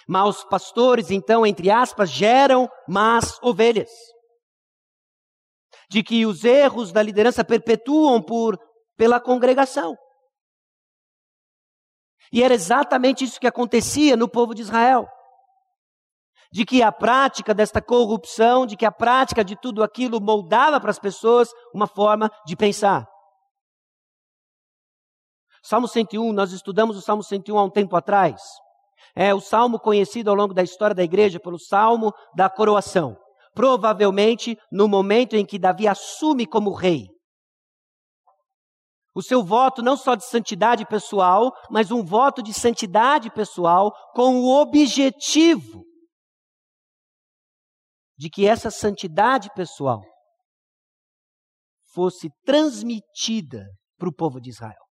Maus 0.08 0.44
pastores, 0.44 1.12
então, 1.12 1.46
entre 1.46 1.70
aspas, 1.70 2.10
geram 2.10 2.68
más 2.88 3.38
ovelhas. 3.44 3.92
De 5.92 6.02
que 6.02 6.26
os 6.26 6.44
erros 6.44 6.92
da 6.92 7.04
liderança 7.04 7.46
perpetuam 7.46 8.20
por 8.20 8.58
pela 9.02 9.20
congregação. 9.20 9.98
E 12.32 12.44
era 12.44 12.54
exatamente 12.54 13.24
isso 13.24 13.40
que 13.40 13.48
acontecia 13.48 14.16
no 14.16 14.30
povo 14.30 14.54
de 14.54 14.62
Israel. 14.62 15.08
De 16.52 16.64
que 16.64 16.84
a 16.84 16.92
prática 16.92 17.52
desta 17.52 17.82
corrupção, 17.82 18.64
de 18.64 18.78
que 18.78 18.86
a 18.86 18.92
prática 18.92 19.44
de 19.44 19.60
tudo 19.60 19.82
aquilo 19.82 20.22
moldava 20.22 20.80
para 20.80 20.92
as 20.92 21.00
pessoas 21.00 21.50
uma 21.74 21.88
forma 21.88 22.30
de 22.46 22.56
pensar. 22.56 23.08
Salmo 25.64 25.88
101, 25.88 26.32
nós 26.32 26.52
estudamos 26.52 26.96
o 26.96 27.02
Salmo 27.02 27.24
101 27.24 27.58
há 27.58 27.64
um 27.64 27.72
tempo 27.72 27.96
atrás. 27.96 28.40
É 29.16 29.34
o 29.34 29.42
salmo 29.42 29.80
conhecido 29.80 30.30
ao 30.30 30.36
longo 30.36 30.54
da 30.54 30.62
história 30.62 30.94
da 30.96 31.04
igreja 31.04 31.40
pelo 31.40 31.58
Salmo 31.58 32.14
da 32.36 32.48
coroação. 32.52 33.18
Provavelmente 33.56 34.56
no 34.72 34.88
momento 34.88 35.36
em 35.36 35.44
que 35.44 35.58
Davi 35.58 35.88
assume 35.88 36.46
como 36.46 36.72
rei. 36.72 37.11
O 39.14 39.22
seu 39.22 39.44
voto 39.44 39.82
não 39.82 39.98
só 39.98 40.16
de 40.16 40.26
santidade 40.26 40.86
pessoal, 40.86 41.52
mas 41.70 41.92
um 41.92 42.04
voto 42.04 42.42
de 42.42 42.54
santidade 42.54 43.30
pessoal 43.30 43.92
com 44.14 44.40
o 44.40 44.62
objetivo 44.62 45.84
de 48.18 48.30
que 48.30 48.48
essa 48.48 48.72
santidade 48.72 49.50
pessoal 49.54 50.02
fosse 51.94 52.30
transmitida 52.46 53.66
para 53.98 54.08
o 54.08 54.14
povo 54.14 54.40
de 54.40 54.50
Israel. 54.50 54.82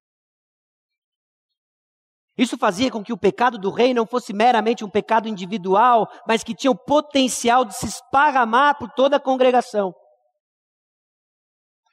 Isso 2.37 2.57
fazia 2.57 2.91
com 2.91 3.03
que 3.03 3.13
o 3.13 3.19
pecado 3.19 3.59
do 3.59 3.71
rei 3.71 3.93
não 3.93 4.07
fosse 4.07 4.33
meramente 4.33 4.85
um 4.85 4.91
pecado 4.91 5.29
individual, 5.29 6.09
mas 6.27 6.43
que 6.43 6.55
tinha 6.55 6.71
o 6.71 6.79
potencial 6.79 7.65
de 7.65 7.75
se 7.75 7.87
esparramar 7.87 8.79
por 8.79 8.91
toda 8.93 9.17
a 9.17 9.21
congregação. 9.21 9.93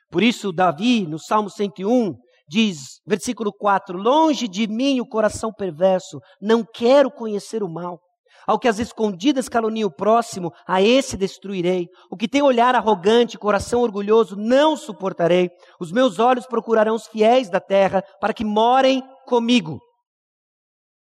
Por 0.10 0.24
isso, 0.24 0.52
Davi, 0.52 1.06
no 1.06 1.20
Salmo 1.20 1.50
101, 1.50 2.16
diz, 2.48 3.02
versículo 3.06 3.52
4: 3.52 3.98
Longe 3.98 4.48
de 4.48 4.68
mim 4.68 5.00
o 5.00 5.08
coração 5.08 5.52
perverso, 5.52 6.20
não 6.42 6.64
quero 6.64 7.12
conhecer 7.12 7.62
o 7.64 7.70
mal. 7.70 8.00
Ao 8.46 8.58
que 8.58 8.70
as 8.70 8.80
escondidas 8.80 9.50
calunia 9.50 9.86
o 9.86 9.94
próximo, 9.94 10.54
a 10.66 10.82
esse 10.82 11.18
destruirei. 11.18 11.88
O 12.10 12.16
que 12.16 12.30
tem 12.30 12.42
olhar 12.42 12.76
arrogante, 12.76 13.38
coração 13.38 13.82
orgulhoso, 13.82 14.38
não 14.38 14.78
suportarei. 14.78 15.50
Os 15.82 15.92
meus 15.92 16.18
olhos 16.18 16.48
procurarão 16.48 16.96
os 16.96 17.08
fiéis 17.08 17.50
da 17.50 17.60
terra, 17.60 18.02
para 18.22 18.34
que 18.34 18.46
morem 18.46 19.04
comigo. 19.26 19.82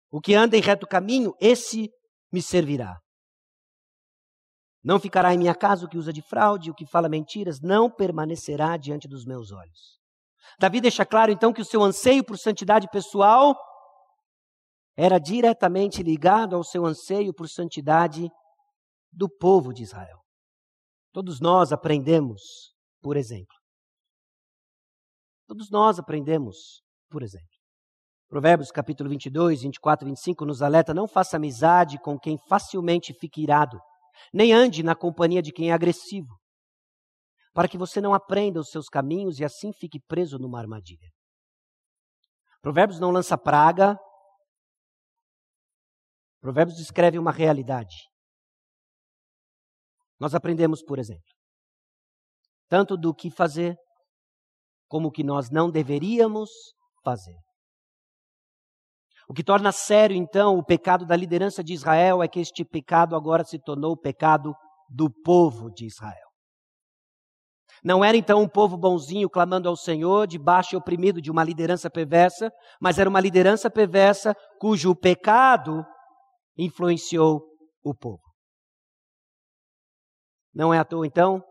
O 0.09 0.21
que 0.21 0.33
anda 0.33 0.55
em 0.55 0.61
reto 0.61 0.87
caminho, 0.87 1.33
esse 1.41 1.89
me 2.31 2.41
servirá. 2.41 3.02
Não 4.83 4.99
ficará 4.99 5.33
em 5.33 5.37
minha 5.37 5.55
casa 5.55 5.85
o 5.85 5.89
que 5.89 5.97
usa 5.97 6.11
de 6.11 6.21
fraude, 6.21 6.69
o 6.69 6.75
que 6.75 6.85
fala 6.85 7.07
mentiras, 7.07 7.61
não 7.61 7.89
permanecerá 7.89 8.75
diante 8.75 9.07
dos 9.07 9.25
meus 9.25 9.51
olhos. 9.51 9.99
Davi 10.59 10.81
deixa 10.81 11.05
claro 11.05 11.31
então 11.31 11.53
que 11.53 11.61
o 11.61 11.65
seu 11.65 11.81
anseio 11.81 12.23
por 12.23 12.37
santidade 12.37 12.87
pessoal 12.89 13.55
era 14.95 15.17
diretamente 15.19 16.03
ligado 16.03 16.55
ao 16.55 16.63
seu 16.63 16.85
anseio 16.85 17.33
por 17.33 17.47
santidade 17.47 18.29
do 19.11 19.29
povo 19.29 19.73
de 19.73 19.83
Israel. 19.83 20.19
Todos 21.13 21.39
nós 21.39 21.71
aprendemos, 21.71 22.41
por 23.01 23.15
exemplo. 23.15 23.55
Todos 25.47 25.69
nós 25.69 25.97
aprendemos, 25.97 26.81
por 27.09 27.23
exemplo. 27.23 27.47
Provérbios 28.27 28.71
capítulo 28.71 29.09
22, 29.09 29.61
24 29.61 30.05
e 30.05 30.09
25 30.09 30.45
nos 30.45 30.61
alerta: 30.61 30.93
não 30.93 31.07
faça 31.07 31.37
amizade 31.37 31.99
com 31.99 32.19
quem 32.19 32.37
facilmente 32.47 33.13
fica 33.13 33.39
irado, 33.39 33.79
nem 34.31 34.53
ande 34.53 34.83
na 34.83 34.95
companhia 34.95 35.41
de 35.41 35.51
quem 35.51 35.71
é 35.71 35.73
agressivo, 35.73 36.37
para 37.53 37.67
que 37.67 37.77
você 37.77 37.99
não 37.99 38.13
aprenda 38.13 38.59
os 38.59 38.69
seus 38.69 38.87
caminhos 38.87 39.39
e 39.39 39.43
assim 39.43 39.71
fique 39.73 39.99
preso 39.99 40.37
numa 40.37 40.59
armadilha. 40.59 41.09
Provérbios 42.61 42.99
não 42.99 43.11
lança 43.11 43.37
praga, 43.37 43.97
Provérbios 46.43 46.77
descreve 46.77 47.17
uma 47.17 47.31
realidade. 47.31 47.95
Nós 50.19 50.35
aprendemos, 50.35 50.83
por 50.83 50.99
exemplo, 50.99 51.33
tanto 52.67 52.97
do 52.97 53.13
que 53.13 53.31
fazer, 53.31 53.77
como 54.87 55.07
o 55.07 55.11
que 55.11 55.23
nós 55.23 55.49
não 55.49 55.71
deveríamos 55.71 56.49
fazer. 57.03 57.37
O 59.27 59.33
que 59.33 59.43
torna 59.43 59.71
sério, 59.71 60.15
então, 60.15 60.57
o 60.57 60.63
pecado 60.63 61.05
da 61.05 61.15
liderança 61.15 61.63
de 61.63 61.73
Israel 61.73 62.21
é 62.21 62.27
que 62.27 62.39
este 62.39 62.65
pecado 62.65 63.15
agora 63.15 63.43
se 63.43 63.57
tornou 63.57 63.93
o 63.93 63.97
pecado 63.97 64.53
do 64.89 65.09
povo 65.09 65.71
de 65.71 65.85
Israel. 65.85 66.27
Não 67.83 68.03
era 68.03 68.15
então 68.15 68.41
um 68.41 68.47
povo 68.47 68.77
bonzinho 68.77 69.29
clamando 69.29 69.67
ao 69.67 69.75
Senhor, 69.75 70.27
debaixo 70.27 70.75
e 70.75 70.77
oprimido 70.77 71.21
de 71.21 71.31
uma 71.31 71.43
liderança 71.43 71.89
perversa, 71.89 72.51
mas 72.79 72.97
era 72.97 73.09
uma 73.09 73.19
liderança 73.19 73.69
perversa 73.69 74.35
cujo 74.59 74.95
pecado 74.95 75.83
influenciou 76.57 77.41
o 77.83 77.93
povo. 77.93 78.21
Não 80.53 80.73
é 80.73 80.79
à 80.79 80.85
toa, 80.85 81.05
então, 81.07 81.43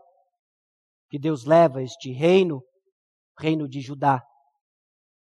que 1.11 1.19
Deus 1.19 1.45
leva 1.45 1.83
este 1.83 2.13
reino, 2.13 2.63
reino 3.39 3.69
de 3.69 3.81
Judá, 3.81 4.23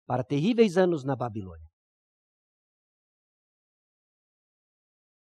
para 0.06 0.24
terríveis 0.24 0.78
anos 0.78 1.04
na 1.04 1.16
Babilônia. 1.16 1.69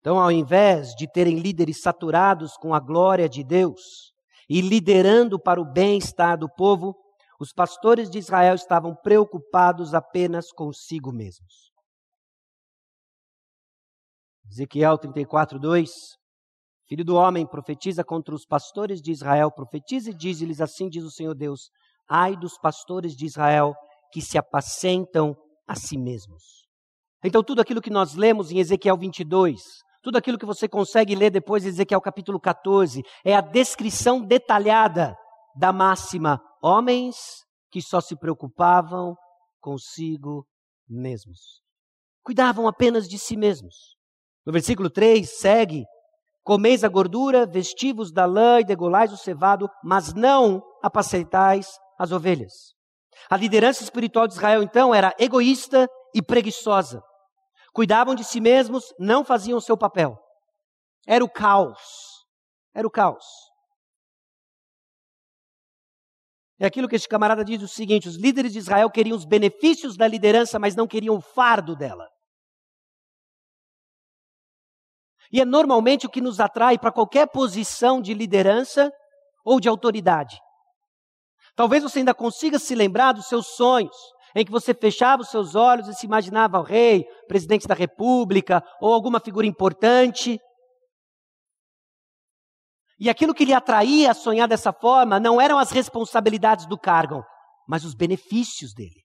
Então, 0.07 0.21
ao 0.21 0.31
invés 0.31 0.95
de 0.95 1.05
terem 1.05 1.37
líderes 1.37 1.81
saturados 1.81 2.55
com 2.55 2.73
a 2.73 2.79
glória 2.79 3.27
de 3.27 3.43
Deus 3.43 4.13
e 4.49 4.61
liderando 4.61 5.37
para 5.37 5.59
o 5.59 5.69
bem-estar 5.69 6.37
do 6.37 6.47
povo, 6.47 6.95
os 7.37 7.51
pastores 7.51 8.09
de 8.09 8.17
Israel 8.17 8.55
estavam 8.55 8.95
preocupados 8.95 9.93
apenas 9.93 10.49
consigo 10.49 11.11
mesmos. 11.11 11.73
Ezequiel 14.49 14.97
34, 14.97 15.59
2. 15.59 15.91
Filho 16.87 17.03
do 17.03 17.17
homem, 17.17 17.45
profetiza 17.45 18.01
contra 18.01 18.33
os 18.33 18.45
pastores 18.45 19.01
de 19.01 19.11
Israel, 19.11 19.51
profetiza 19.51 20.11
e 20.11 20.15
diz-lhes 20.15 20.61
assim: 20.61 20.87
diz 20.87 21.03
o 21.03 21.11
Senhor 21.11 21.35
Deus: 21.35 21.69
Ai 22.09 22.37
dos 22.37 22.57
pastores 22.57 23.11
de 23.11 23.25
Israel 23.25 23.75
que 24.13 24.21
se 24.21 24.37
apacentam 24.37 25.35
a 25.67 25.75
si 25.75 25.97
mesmos. 25.97 26.65
Então, 27.21 27.43
tudo 27.43 27.59
aquilo 27.59 27.81
que 27.81 27.89
nós 27.89 28.13
lemos 28.13 28.51
em 28.51 28.59
Ezequiel 28.59 28.95
22, 28.95 29.85
tudo 30.07 30.15
aquilo 30.19 30.37
que 30.37 30.45
você 30.45 30.69
consegue 30.69 31.13
ler 31.15 31.29
depois 31.29 31.63
de 31.63 31.67
Ezequiel 31.67 31.99
capítulo 31.99 32.39
14 32.39 33.03
é 33.25 33.35
a 33.35 33.41
descrição 33.41 34.21
detalhada 34.21 35.13
da 35.53 35.73
máxima: 35.73 36.39
homens 36.63 37.17
que 37.69 37.81
só 37.81 37.99
se 37.99 38.15
preocupavam 38.15 39.17
consigo 39.59 40.47
mesmos. 40.87 41.61
Cuidavam 42.23 42.69
apenas 42.69 43.05
de 43.05 43.19
si 43.19 43.35
mesmos. 43.35 43.97
No 44.45 44.53
versículo 44.53 44.89
3 44.89 45.29
segue: 45.29 45.83
Comeis 46.41 46.85
a 46.85 46.87
gordura, 46.87 47.45
vestivos 47.45 48.09
da 48.09 48.25
lã 48.25 48.61
e 48.61 48.63
degolais 48.63 49.11
o 49.11 49.17
cevado, 49.17 49.67
mas 49.83 50.13
não 50.13 50.63
apacentais 50.81 51.67
as 51.99 52.13
ovelhas. 52.13 52.53
A 53.29 53.35
liderança 53.35 53.83
espiritual 53.83 54.25
de 54.25 54.35
Israel, 54.35 54.63
então, 54.63 54.95
era 54.95 55.13
egoísta 55.19 55.85
e 56.15 56.21
preguiçosa 56.21 57.01
cuidavam 57.77 58.15
de 58.15 58.23
si 58.23 58.41
mesmos, 58.41 58.91
não 58.97 59.23
faziam 59.23 59.55
o 59.55 59.61
seu 59.61 59.77
papel. 59.77 60.17
Era 61.05 61.23
o 61.23 61.29
caos. 61.29 62.25
Era 62.73 62.87
o 62.87 62.89
caos. 62.89 63.23
É 66.59 66.65
aquilo 66.65 66.89
que 66.89 66.95
este 66.95 67.07
camarada 67.07 67.45
diz 67.45 67.61
o 67.61 67.67
seguinte: 67.67 68.07
os 68.07 68.15
líderes 68.15 68.51
de 68.51 68.57
Israel 68.57 68.89
queriam 68.89 69.15
os 69.15 69.25
benefícios 69.25 69.95
da 69.95 70.07
liderança, 70.07 70.57
mas 70.57 70.75
não 70.75 70.87
queriam 70.87 71.17
o 71.17 71.21
fardo 71.21 71.75
dela. 71.75 72.09
E 75.31 75.39
é 75.39 75.45
normalmente 75.45 76.07
o 76.07 76.09
que 76.09 76.19
nos 76.19 76.39
atrai 76.39 76.79
para 76.79 76.91
qualquer 76.91 77.27
posição 77.27 78.01
de 78.01 78.15
liderança 78.15 78.91
ou 79.45 79.59
de 79.59 79.69
autoridade. 79.69 80.35
Talvez 81.55 81.83
você 81.83 81.99
ainda 81.99 82.15
consiga 82.15 82.57
se 82.57 82.73
lembrar 82.73 83.11
dos 83.11 83.27
seus 83.27 83.45
sonhos, 83.55 83.95
em 84.39 84.45
que 84.45 84.51
você 84.51 84.71
fechava 84.71 85.23
os 85.23 85.29
seus 85.29 85.55
olhos 85.55 85.87
e 85.87 85.95
se 85.95 86.05
imaginava 86.05 86.59
o 86.59 86.63
rei, 86.63 87.03
presidente 87.27 87.67
da 87.67 87.73
república 87.73 88.63
ou 88.79 88.93
alguma 88.93 89.19
figura 89.19 89.47
importante. 89.47 90.39
E 92.99 93.09
aquilo 93.09 93.33
que 93.33 93.43
lhe 93.43 93.53
atraía 93.53 94.11
a 94.11 94.13
sonhar 94.13 94.47
dessa 94.47 94.71
forma 94.71 95.19
não 95.19 95.41
eram 95.41 95.57
as 95.57 95.71
responsabilidades 95.71 96.67
do 96.67 96.77
cargo, 96.77 97.23
mas 97.67 97.83
os 97.83 97.95
benefícios 97.95 98.75
dele. 98.75 99.03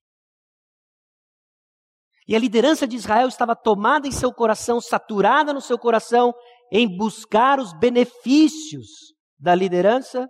E 2.28 2.36
a 2.36 2.38
liderança 2.38 2.86
de 2.86 2.96
Israel 2.96 3.26
estava 3.26 3.56
tomada 3.56 4.06
em 4.06 4.12
seu 4.12 4.34
coração, 4.34 4.82
saturada 4.82 5.54
no 5.54 5.62
seu 5.62 5.78
coração, 5.78 6.34
em 6.70 6.86
buscar 6.94 7.58
os 7.58 7.72
benefícios 7.78 9.14
da 9.38 9.54
liderança, 9.54 10.28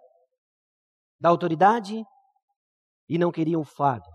da 1.20 1.28
autoridade, 1.28 2.04
e 3.08 3.18
não 3.18 3.32
queriam 3.32 3.60
o 3.60 3.64
fardo. 3.64 4.08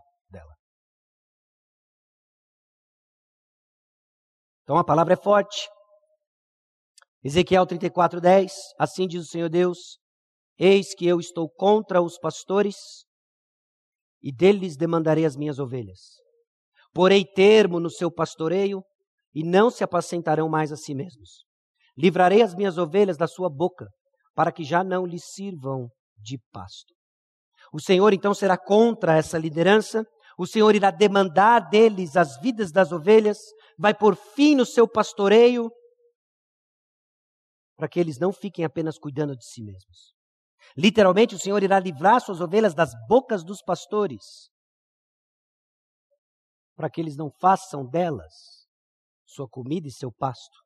Então 4.68 4.76
a 4.76 4.84
palavra 4.84 5.14
é 5.14 5.16
forte. 5.16 5.66
Ezequiel 7.24 7.66
34, 7.66 8.20
10. 8.20 8.52
Assim 8.78 9.08
diz 9.08 9.24
o 9.24 9.30
Senhor 9.30 9.48
Deus: 9.48 9.98
Eis 10.60 10.94
que 10.94 11.08
eu 11.08 11.22
estou 11.22 11.50
contra 11.50 12.02
os 12.02 12.20
pastores 12.20 12.76
e 14.22 14.30
deles 14.30 14.76
demandarei 14.76 15.24
as 15.24 15.38
minhas 15.38 15.58
ovelhas. 15.58 16.18
Porei 16.94 17.24
termo 17.24 17.80
no 17.80 17.90
seu 17.90 18.12
pastoreio 18.12 18.84
e 19.34 19.42
não 19.42 19.70
se 19.70 19.86
apacentarão 19.86 20.50
mais 20.50 20.70
a 20.70 20.76
si 20.76 20.94
mesmos. 20.94 21.46
Livrarei 21.98 22.42
as 22.42 22.54
minhas 22.54 22.78
ovelhas 22.78 23.16
da 23.16 23.26
sua 23.26 23.50
boca, 23.50 23.88
para 24.36 24.52
que 24.52 24.66
já 24.66 24.84
não 24.84 25.06
lhes 25.06 25.24
sirvam 25.34 25.88
de 26.18 26.38
pasto. 26.52 26.94
O 27.72 27.80
Senhor 27.80 28.14
então 28.14 28.34
será 28.34 28.58
contra 28.58 29.16
essa 29.16 29.38
liderança, 29.38 30.04
o 30.38 30.46
Senhor 30.46 30.76
irá 30.76 30.92
demandar 30.92 31.70
deles 31.70 32.18
as 32.18 32.38
vidas 32.42 32.70
das 32.70 32.92
ovelhas, 32.92 33.38
vai 33.78 33.94
por 33.94 34.16
fim 34.16 34.56
no 34.56 34.66
seu 34.66 34.88
pastoreio, 34.88 35.72
para 37.78 37.88
que 37.88 38.00
eles 38.00 38.18
não 38.18 38.34
fiquem 38.34 38.66
apenas 38.66 38.98
cuidando 38.98 39.36
de 39.38 39.46
si 39.46 39.62
mesmos. 39.62 40.16
Literalmente, 40.76 41.36
o 41.36 41.40
Senhor 41.40 41.62
irá 41.62 41.80
livrar 41.80 42.20
suas 42.20 42.42
ovelhas 42.42 42.74
das 42.74 42.92
bocas 43.08 43.44
dos 43.44 43.62
pastores, 43.62 44.50
para 46.76 46.90
que 46.90 47.00
eles 47.00 47.16
não 47.16 47.30
façam 47.40 47.86
delas 47.86 48.68
sua 49.26 49.48
comida 49.48 49.88
e 49.88 49.92
seu 49.92 50.12
pasto. 50.12 50.58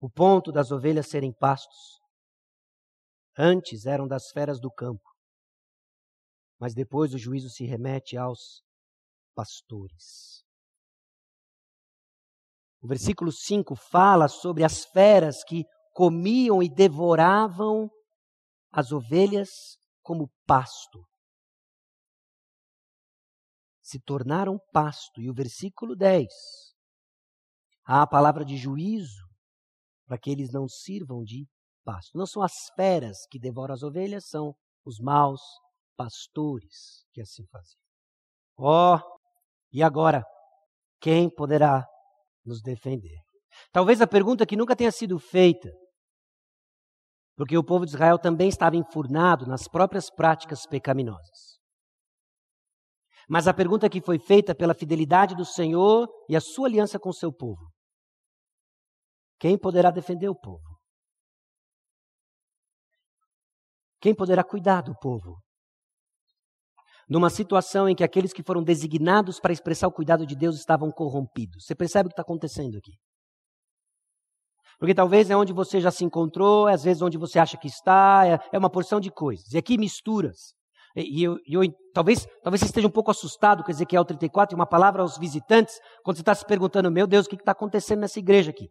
O 0.00 0.08
ponto 0.08 0.52
das 0.52 0.70
ovelhas 0.70 1.08
serem 1.08 1.32
pastos 1.32 1.98
antes 3.36 3.86
eram 3.86 4.06
das 4.06 4.30
feras 4.30 4.60
do 4.60 4.70
campo, 4.70 5.08
mas 6.58 6.74
depois 6.74 7.14
o 7.14 7.18
juízo 7.18 7.48
se 7.48 7.64
remete 7.64 8.16
aos 8.16 8.62
pastores. 9.38 10.44
O 12.82 12.88
versículo 12.88 13.30
5 13.30 13.76
fala 13.76 14.26
sobre 14.26 14.64
as 14.64 14.84
feras 14.86 15.44
que 15.44 15.64
comiam 15.92 16.60
e 16.60 16.68
devoravam 16.68 17.88
as 18.72 18.90
ovelhas 18.90 19.48
como 20.02 20.28
pasto. 20.44 21.06
Se 23.80 24.00
tornaram 24.00 24.58
pasto. 24.72 25.20
E 25.20 25.30
o 25.30 25.34
versículo 25.34 25.94
10. 25.94 26.26
Há 27.84 28.02
a 28.02 28.06
palavra 28.08 28.44
de 28.44 28.56
juízo 28.56 29.28
para 30.04 30.18
que 30.18 30.30
eles 30.30 30.50
não 30.50 30.66
sirvam 30.68 31.22
de 31.22 31.46
pasto. 31.84 32.18
Não 32.18 32.26
são 32.26 32.42
as 32.42 32.54
feras 32.74 33.18
que 33.30 33.38
devoram 33.38 33.72
as 33.72 33.84
ovelhas, 33.84 34.28
são 34.28 34.52
os 34.84 34.98
maus 34.98 35.40
pastores 35.96 37.06
que 37.12 37.20
assim 37.20 37.46
faziam. 37.46 37.80
Ó, 38.56 38.96
oh, 38.96 39.17
e 39.72 39.82
agora? 39.82 40.24
Quem 41.00 41.30
poderá 41.30 41.86
nos 42.44 42.60
defender? 42.60 43.18
Talvez 43.72 44.00
a 44.00 44.06
pergunta 44.06 44.46
que 44.46 44.56
nunca 44.56 44.74
tenha 44.74 44.90
sido 44.90 45.18
feita, 45.18 45.70
porque 47.36 47.56
o 47.56 47.64
povo 47.64 47.84
de 47.84 47.92
Israel 47.92 48.18
também 48.18 48.48
estava 48.48 48.76
enfurnado 48.76 49.46
nas 49.46 49.68
próprias 49.68 50.10
práticas 50.10 50.66
pecaminosas. 50.66 51.58
Mas 53.28 53.46
a 53.46 53.54
pergunta 53.54 53.88
que 53.88 54.00
foi 54.00 54.18
feita 54.18 54.54
pela 54.54 54.74
fidelidade 54.74 55.36
do 55.36 55.44
Senhor 55.44 56.08
e 56.28 56.34
a 56.34 56.40
sua 56.40 56.66
aliança 56.66 56.98
com 56.98 57.10
o 57.10 57.14
seu 57.14 57.32
povo: 57.32 57.70
quem 59.38 59.58
poderá 59.58 59.90
defender 59.90 60.28
o 60.28 60.34
povo? 60.34 60.78
Quem 64.00 64.14
poderá 64.14 64.42
cuidar 64.42 64.82
do 64.82 64.96
povo? 64.98 65.40
Numa 67.08 67.30
situação 67.30 67.88
em 67.88 67.94
que 67.94 68.04
aqueles 68.04 68.32
que 68.32 68.42
foram 68.42 68.62
designados 68.62 69.40
para 69.40 69.52
expressar 69.52 69.88
o 69.88 69.92
cuidado 69.92 70.26
de 70.26 70.36
Deus 70.36 70.56
estavam 70.56 70.90
corrompidos. 70.90 71.64
Você 71.64 71.74
percebe 71.74 72.06
o 72.06 72.10
que 72.10 72.12
está 72.12 72.22
acontecendo 72.22 72.76
aqui? 72.76 72.92
Porque 74.78 74.94
talvez 74.94 75.28
é 75.30 75.36
onde 75.36 75.52
você 75.52 75.80
já 75.80 75.90
se 75.90 76.04
encontrou, 76.04 76.68
é 76.68 76.74
às 76.74 76.84
vezes 76.84 77.02
onde 77.02 77.18
você 77.18 77.38
acha 77.38 77.56
que 77.56 77.66
está, 77.66 78.24
é, 78.26 78.38
é 78.52 78.58
uma 78.58 78.70
porção 78.70 79.00
de 79.00 79.10
coisas. 79.10 79.52
E 79.52 79.58
aqui 79.58 79.76
misturas. 79.76 80.54
E, 80.94 81.20
e 81.20 81.24
eu, 81.24 81.36
eu, 81.46 81.62
talvez, 81.92 82.26
talvez 82.44 82.60
você 82.60 82.66
esteja 82.66 82.86
um 82.86 82.90
pouco 82.90 83.10
assustado 83.10 83.64
com 83.64 83.70
Ezequiel 83.70 84.04
34 84.04 84.54
e 84.54 84.56
uma 84.56 84.66
palavra 84.66 85.02
aos 85.02 85.18
visitantes, 85.18 85.74
quando 86.04 86.16
você 86.16 86.22
está 86.22 86.34
se 86.34 86.44
perguntando, 86.44 86.90
meu 86.92 87.06
Deus, 87.06 87.26
o 87.26 87.28
que 87.28 87.36
está 87.36 87.52
acontecendo 87.52 88.00
nessa 88.00 88.18
igreja 88.18 88.50
aqui? 88.50 88.68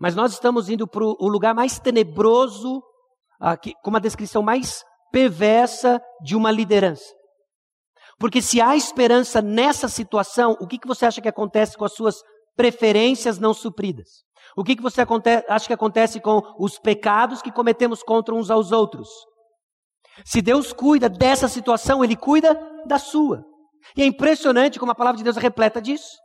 Mas 0.00 0.14
nós 0.14 0.32
estamos 0.32 0.68
indo 0.68 0.86
para 0.86 1.04
o 1.04 1.28
lugar 1.28 1.54
mais 1.54 1.78
tenebroso, 1.78 2.80
aqui, 3.40 3.74
com 3.82 3.90
uma 3.90 4.00
descrição 4.00 4.42
mais 4.42 4.84
perversa 5.10 6.00
de 6.22 6.36
uma 6.36 6.50
liderança. 6.50 7.14
Porque 8.18 8.42
se 8.42 8.60
há 8.60 8.74
esperança 8.76 9.40
nessa 9.40 9.88
situação, 9.88 10.56
o 10.60 10.66
que, 10.66 10.78
que 10.78 10.88
você 10.88 11.06
acha 11.06 11.20
que 11.20 11.28
acontece 11.28 11.76
com 11.76 11.84
as 11.84 11.92
suas 11.92 12.16
preferências 12.56 13.38
não 13.38 13.54
supridas? 13.54 14.08
O 14.56 14.64
que, 14.64 14.74
que 14.74 14.82
você 14.82 15.02
acha 15.48 15.66
que 15.66 15.72
acontece 15.72 16.20
com 16.20 16.42
os 16.58 16.78
pecados 16.78 17.40
que 17.40 17.52
cometemos 17.52 18.02
contra 18.02 18.34
uns 18.34 18.50
aos 18.50 18.72
outros? 18.72 19.08
Se 20.24 20.42
Deus 20.42 20.72
cuida 20.72 21.08
dessa 21.08 21.46
situação, 21.46 22.02
Ele 22.02 22.16
cuida 22.16 22.58
da 22.86 22.98
sua. 22.98 23.44
E 23.96 24.02
é 24.02 24.06
impressionante 24.06 24.78
como 24.78 24.90
a 24.90 24.94
palavra 24.94 25.18
de 25.18 25.24
Deus 25.24 25.36
é 25.36 25.40
repleta 25.40 25.80
disso. 25.80 26.16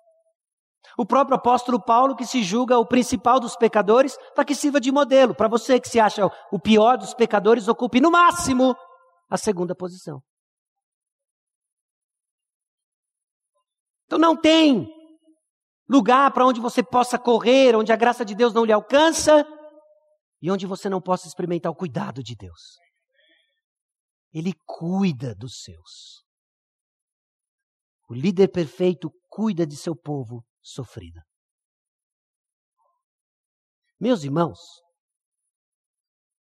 O 0.97 1.05
próprio 1.05 1.37
apóstolo 1.37 1.81
Paulo, 1.81 2.15
que 2.15 2.25
se 2.25 2.43
julga 2.43 2.77
o 2.77 2.85
principal 2.85 3.39
dos 3.39 3.55
pecadores, 3.55 4.17
para 4.35 4.45
que 4.45 4.53
sirva 4.53 4.79
de 4.79 4.91
modelo. 4.91 5.33
Para 5.33 5.47
você 5.47 5.79
que 5.79 5.87
se 5.87 5.99
acha 5.99 6.29
o 6.51 6.59
pior 6.59 6.97
dos 6.97 7.13
pecadores, 7.13 7.67
ocupe 7.67 7.99
no 7.99 8.11
máximo 8.11 8.75
a 9.29 9.37
segunda 9.37 9.73
posição. 9.73 10.21
Então 14.05 14.19
não 14.19 14.39
tem 14.39 14.87
lugar 15.89 16.31
para 16.31 16.45
onde 16.45 16.61
você 16.61 16.83
possa 16.83 17.17
correr, 17.17 17.75
onde 17.75 17.91
a 17.91 17.95
graça 17.95 18.23
de 18.23 18.35
Deus 18.35 18.53
não 18.53 18.65
lhe 18.65 18.71
alcança 18.71 19.45
e 20.41 20.51
onde 20.51 20.67
você 20.67 20.89
não 20.89 21.01
possa 21.01 21.27
experimentar 21.27 21.71
o 21.71 21.75
cuidado 21.75 22.21
de 22.21 22.35
Deus. 22.35 22.77
Ele 24.31 24.53
cuida 24.65 25.33
dos 25.33 25.63
seus. 25.63 26.23
O 28.09 28.13
líder 28.13 28.49
perfeito 28.49 29.11
cuida 29.29 29.65
de 29.65 29.75
seu 29.75 29.95
povo 29.95 30.43
sofrida. 30.63 31.21
Meus 33.99 34.23
irmãos, 34.23 34.59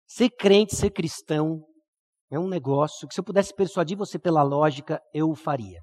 ser 0.08 0.30
crente, 0.30 0.76
ser 0.76 0.92
cristão, 0.92 1.66
é 2.30 2.40
um 2.40 2.48
negócio 2.48 3.08
que 3.08 3.14
se 3.14 3.20
eu 3.20 3.24
pudesse 3.26 3.54
persuadir 3.54 3.98
você 3.98 4.18
pela 4.18 4.42
lógica, 4.42 5.02
eu 5.14 5.30
o 5.30 5.36
faria. 5.36 5.82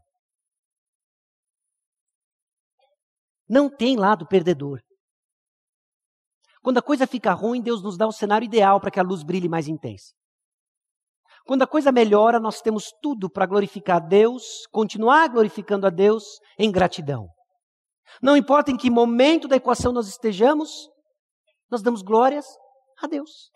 Não 3.48 3.68
tem 3.68 3.96
lado 3.96 4.26
perdedor. 4.26 4.80
Quando 6.62 6.78
a 6.78 6.82
coisa 6.82 7.06
fica 7.06 7.32
ruim, 7.32 7.62
Deus 7.62 7.82
nos 7.82 7.96
dá 7.96 8.06
o 8.06 8.12
cenário 8.12 8.44
ideal 8.44 8.80
para 8.80 8.90
que 8.90 9.00
a 9.00 9.02
luz 9.02 9.22
brilhe 9.22 9.48
mais 9.48 9.68
intensa. 9.68 10.12
Quando 11.46 11.62
a 11.62 11.66
coisa 11.66 11.90
melhora, 11.90 12.38
nós 12.38 12.60
temos 12.60 12.92
tudo 13.00 13.30
para 13.30 13.46
glorificar 13.46 13.96
a 13.96 14.06
Deus, 14.06 14.66
continuar 14.70 15.28
glorificando 15.28 15.86
a 15.86 15.90
Deus 15.90 16.24
em 16.58 16.70
gratidão. 16.70 17.28
Não 18.22 18.36
importa 18.36 18.70
em 18.70 18.76
que 18.76 18.90
momento 18.90 19.46
da 19.46 19.56
equação 19.56 19.92
nós 19.92 20.08
estejamos, 20.08 20.88
nós 21.70 21.82
damos 21.82 22.02
glórias 22.02 22.46
a 23.02 23.06
Deus. 23.06 23.50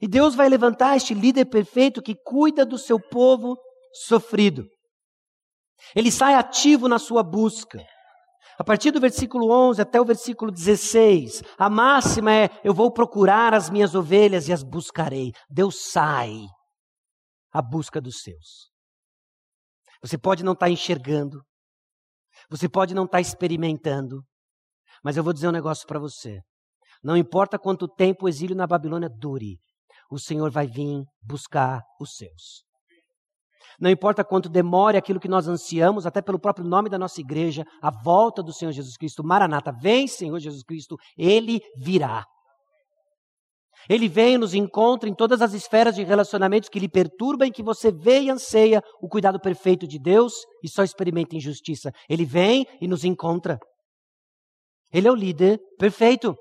E 0.00 0.06
Deus 0.06 0.34
vai 0.34 0.48
levantar 0.48 0.96
este 0.96 1.12
líder 1.12 1.46
perfeito 1.46 2.02
que 2.02 2.14
cuida 2.14 2.64
do 2.64 2.78
seu 2.78 3.00
povo 3.00 3.56
sofrido. 3.92 4.64
Ele 5.94 6.10
sai 6.10 6.34
ativo 6.34 6.88
na 6.88 6.98
sua 6.98 7.22
busca. 7.22 7.84
A 8.58 8.64
partir 8.64 8.90
do 8.90 9.00
versículo 9.00 9.52
11 9.52 9.80
até 9.80 10.00
o 10.00 10.04
versículo 10.04 10.50
16, 10.50 11.42
a 11.56 11.70
máxima 11.70 12.32
é: 12.32 12.48
Eu 12.64 12.74
vou 12.74 12.92
procurar 12.92 13.54
as 13.54 13.70
minhas 13.70 13.94
ovelhas 13.94 14.48
e 14.48 14.52
as 14.52 14.64
buscarei. 14.64 15.32
Deus 15.48 15.90
sai 15.90 16.32
à 17.52 17.62
busca 17.62 18.00
dos 18.00 18.20
seus. 18.20 18.68
Você 20.02 20.18
pode 20.18 20.44
não 20.44 20.52
estar 20.52 20.70
enxergando, 20.70 21.40
você 22.48 22.68
pode 22.68 22.94
não 22.94 23.04
estar 23.04 23.18
tá 23.18 23.20
experimentando, 23.20 24.22
mas 25.02 25.16
eu 25.16 25.24
vou 25.24 25.32
dizer 25.32 25.48
um 25.48 25.52
negócio 25.52 25.86
para 25.86 25.98
você. 25.98 26.40
Não 27.02 27.16
importa 27.16 27.58
quanto 27.58 27.86
tempo 27.86 28.26
o 28.26 28.28
exílio 28.28 28.56
na 28.56 28.66
Babilônia 28.66 29.08
dure, 29.08 29.58
o 30.10 30.18
Senhor 30.18 30.50
vai 30.50 30.66
vir 30.66 31.04
buscar 31.22 31.82
os 32.00 32.16
seus. 32.16 32.68
Não 33.80 33.90
importa 33.90 34.24
quanto 34.24 34.48
demore 34.48 34.96
aquilo 34.96 35.20
que 35.20 35.28
nós 35.28 35.46
ansiamos, 35.46 36.06
até 36.06 36.20
pelo 36.20 36.40
próprio 36.40 36.66
nome 36.66 36.88
da 36.88 36.98
nossa 36.98 37.20
igreja, 37.20 37.64
a 37.80 37.90
volta 37.90 38.42
do 38.42 38.52
Senhor 38.52 38.72
Jesus 38.72 38.96
Cristo. 38.96 39.22
Maranata, 39.22 39.70
vem 39.70 40.08
Senhor 40.08 40.38
Jesus 40.40 40.64
Cristo, 40.64 40.96
Ele 41.16 41.60
virá. 41.76 42.24
Ele 43.88 44.08
vem 44.08 44.34
e 44.34 44.38
nos 44.38 44.52
encontra 44.52 45.08
em 45.08 45.14
todas 45.14 45.40
as 45.40 45.54
esferas 45.54 45.94
de 45.94 46.04
relacionamentos 46.04 46.68
que 46.68 46.78
lhe 46.78 46.88
perturbam, 46.88 47.48
em 47.48 47.52
que 47.52 47.62
você 47.62 47.90
vê 47.90 48.20
e 48.20 48.30
anseia 48.30 48.82
o 49.00 49.08
cuidado 49.08 49.40
perfeito 49.40 49.86
de 49.86 49.98
Deus 49.98 50.34
e 50.62 50.68
só 50.68 50.82
experimenta 50.82 51.36
injustiça. 51.36 51.90
Ele 52.08 52.24
vem 52.24 52.66
e 52.80 52.86
nos 52.86 53.04
encontra. 53.04 53.58
Ele 54.92 55.08
é 55.08 55.10
o 55.10 55.14
líder 55.14 55.58
perfeito. 55.78 56.36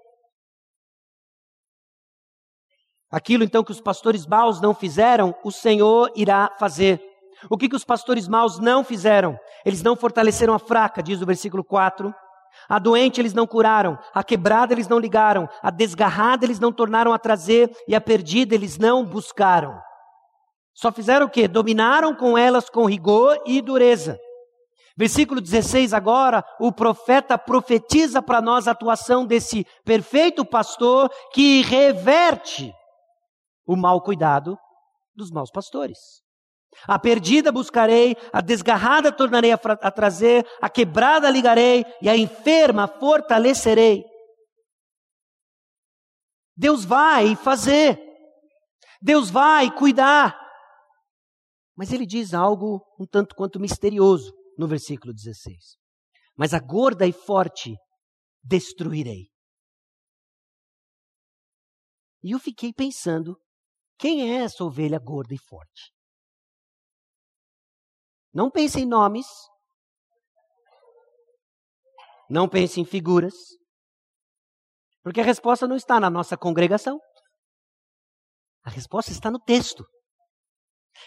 Aquilo 3.09 3.43
então 3.43 3.63
que 3.63 3.71
os 3.71 3.79
pastores 3.79 4.25
maus 4.25 4.59
não 4.59 4.73
fizeram, 4.73 5.33
o 5.43 5.51
Senhor 5.51 6.11
irá 6.15 6.53
fazer. 6.59 7.01
O 7.49 7.57
que, 7.57 7.69
que 7.69 7.75
os 7.75 7.85
pastores 7.85 8.27
maus 8.27 8.59
não 8.59 8.83
fizeram? 8.83 9.37
Eles 9.65 9.81
não 9.81 9.95
fortaleceram 9.95 10.53
a 10.53 10.59
fraca, 10.59 11.01
diz 11.01 11.21
o 11.21 11.25
versículo 11.25 11.63
4. 11.63 12.13
A 12.67 12.79
doente 12.79 13.21
eles 13.21 13.33
não 13.33 13.47
curaram, 13.47 13.97
a 14.13 14.23
quebrada 14.23 14.73
eles 14.73 14.87
não 14.87 14.99
ligaram, 14.99 15.47
a 15.61 15.69
desgarrada 15.69 16.45
eles 16.45 16.59
não 16.59 16.71
tornaram 16.71 17.13
a 17.13 17.19
trazer 17.19 17.71
e 17.87 17.95
a 17.95 18.01
perdida 18.01 18.55
eles 18.55 18.77
não 18.77 19.05
buscaram. 19.05 19.79
Só 20.73 20.91
fizeram 20.91 21.25
o 21.25 21.29
quê? 21.29 21.47
Dominaram 21.47 22.15
com 22.15 22.37
elas 22.37 22.69
com 22.69 22.85
rigor 22.85 23.41
e 23.45 23.61
dureza. 23.61 24.17
Versículo 24.97 25.39
16 25.39 25.93
agora, 25.93 26.43
o 26.59 26.71
profeta 26.71 27.37
profetiza 27.37 28.21
para 28.21 28.41
nós 28.41 28.67
a 28.67 28.71
atuação 28.71 29.25
desse 29.25 29.65
perfeito 29.85 30.43
pastor 30.43 31.09
que 31.33 31.61
reverte 31.61 32.73
o 33.65 33.75
mau 33.75 34.01
cuidado 34.01 34.57
dos 35.15 35.29
maus 35.29 35.51
pastores. 35.51 36.26
A 36.87 36.99
perdida 36.99 37.51
buscarei, 37.51 38.15
a 38.31 38.41
desgarrada 38.41 39.11
tornarei 39.11 39.51
a, 39.51 39.59
a, 39.81 39.91
trazer, 39.91 40.45
a 40.61 40.69
quebrada 40.69 41.29
ligarei 41.29 41.83
e 42.01 42.09
a 42.09 42.15
enferma 42.15 42.87
fortalecerei. 42.87 44.03
Deus 46.55 46.83
vai 46.83 47.35
fazer, 47.35 47.99
Deus 49.01 49.29
vai 49.29 49.73
cuidar. 49.73 50.37
Mas 51.75 51.91
ele 51.91 52.05
diz 52.05 52.33
algo 52.33 52.83
um 52.99 53.05
tanto 53.05 53.35
quanto 53.35 53.59
misterioso 53.59 54.33
no 54.57 54.67
versículo 54.67 55.13
16: 55.13 55.77
Mas 56.35 56.53
a 56.53 56.59
gorda 56.59 57.05
e 57.05 57.11
forte 57.11 57.75
destruirei. 58.43 59.27
E 62.23 62.31
eu 62.31 62.39
fiquei 62.39 62.73
pensando: 62.73 63.39
quem 63.97 64.31
é 64.31 64.43
essa 64.43 64.63
ovelha 64.63 64.99
gorda 64.99 65.33
e 65.33 65.37
forte? 65.37 65.96
Não 68.37 68.51
pense 68.51 68.79
em 68.79 68.85
nomes. 68.85 69.25
Não 72.29 72.47
pense 72.47 72.79
em 72.79 72.85
figuras. 72.85 73.33
Porque 75.01 75.21
a 75.21 75.23
resposta 75.23 75.67
não 75.67 75.75
está 75.75 75.99
na 75.99 76.07
nossa 76.07 76.37
congregação. 76.37 76.99
A 78.63 78.69
resposta 78.69 79.11
está 79.11 79.31
no 79.31 79.39
texto. 79.39 79.83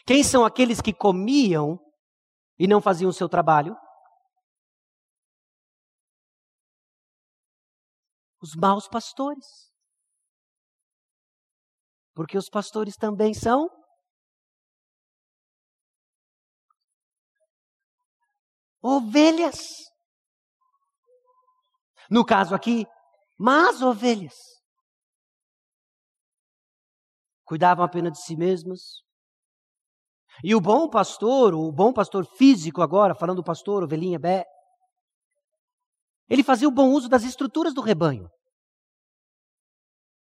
Quem 0.04 0.24
são 0.24 0.44
aqueles 0.44 0.80
que 0.80 0.92
comiam 0.92 1.78
e 2.58 2.66
não 2.66 2.82
faziam 2.82 3.10
o 3.10 3.12
seu 3.12 3.28
trabalho? 3.28 3.76
Os 8.42 8.56
maus 8.56 8.88
pastores. 8.88 9.72
Porque 12.12 12.36
os 12.36 12.48
pastores 12.48 12.96
também 12.96 13.32
são 13.32 13.79
ovelhas. 18.82 19.90
No 22.10 22.24
caso 22.24 22.54
aqui, 22.54 22.86
más 23.38 23.82
ovelhas. 23.82 24.34
Cuidavam 27.44 27.84
apenas 27.84 28.12
de 28.12 28.22
si 28.22 28.36
mesmas. 28.36 29.02
E 30.42 30.54
o 30.54 30.60
bom 30.60 30.88
pastor, 30.88 31.54
o 31.54 31.70
bom 31.70 31.92
pastor 31.92 32.24
físico 32.36 32.82
agora, 32.82 33.14
falando 33.14 33.38
do 33.38 33.44
pastor, 33.44 33.82
ovelhinha 33.82 34.18
Bé, 34.18 34.44
ele 36.28 36.44
fazia 36.44 36.68
o 36.68 36.72
bom 36.72 36.90
uso 36.90 37.08
das 37.08 37.24
estruturas 37.24 37.74
do 37.74 37.80
rebanho. 37.80 38.30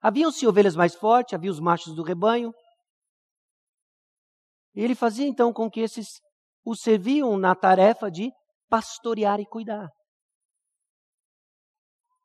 Haviam-se 0.01 0.47
ovelhas 0.47 0.75
mais 0.75 0.95
fortes, 0.95 1.33
havia 1.33 1.51
os 1.51 1.59
machos 1.59 1.93
do 1.93 2.03
rebanho. 2.03 2.53
E 4.73 4.81
ele 4.81 4.95
fazia 4.95 5.27
então 5.27 5.51
com 5.51 5.69
que 5.69 5.81
esses 5.81 6.21
o 6.63 6.75
serviam 6.75 7.37
na 7.37 7.53
tarefa 7.53 8.09
de 8.09 8.31
pastorear 8.69 9.39
e 9.39 9.45
cuidar. 9.45 9.89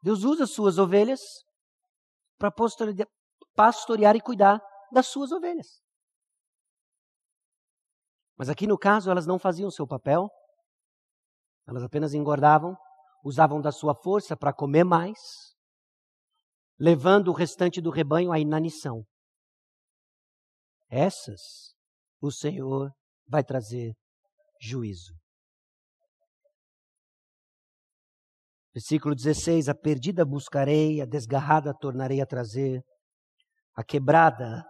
Deus 0.03 0.23
usa 0.23 0.47
suas 0.47 0.79
ovelhas 0.79 1.21
para 2.39 2.53
pastorear 3.55 4.17
e 4.17 4.21
cuidar 4.21 4.61
das 4.93 5.07
suas 5.07 5.33
ovelhas. 5.33 5.83
Mas 8.37 8.49
aqui 8.49 8.67
no 8.67 8.77
caso, 8.77 9.11
elas 9.11 9.27
não 9.27 9.39
faziam 9.39 9.71
seu 9.71 9.87
papel, 9.87 10.29
elas 11.67 11.83
apenas 11.83 12.13
engordavam, 12.13 12.77
usavam 13.25 13.61
da 13.61 13.73
sua 13.73 13.95
força 13.95 14.37
para 14.37 14.53
comer 14.53 14.85
mais, 14.85 15.19
levando 16.79 17.29
o 17.29 17.33
restante 17.33 17.81
do 17.81 17.91
rebanho 17.91 18.31
à 18.31 18.39
inanição. 18.39 19.05
Essas 20.91 21.75
o 22.21 22.31
Senhor 22.31 22.93
vai 23.27 23.43
trazer 23.43 23.95
juízo. 24.61 25.15
Versículo 28.75 29.15
16: 29.15 29.69
A 29.69 29.75
perdida 29.75 30.25
buscarei, 30.25 31.01
a 31.01 31.07
desgarrada 31.07 31.73
tornarei 31.73 32.21
a 32.21 32.27
trazer, 32.27 32.83
a 33.75 33.85
quebrada 33.85 34.65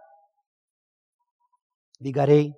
ligarei, 1.99 2.53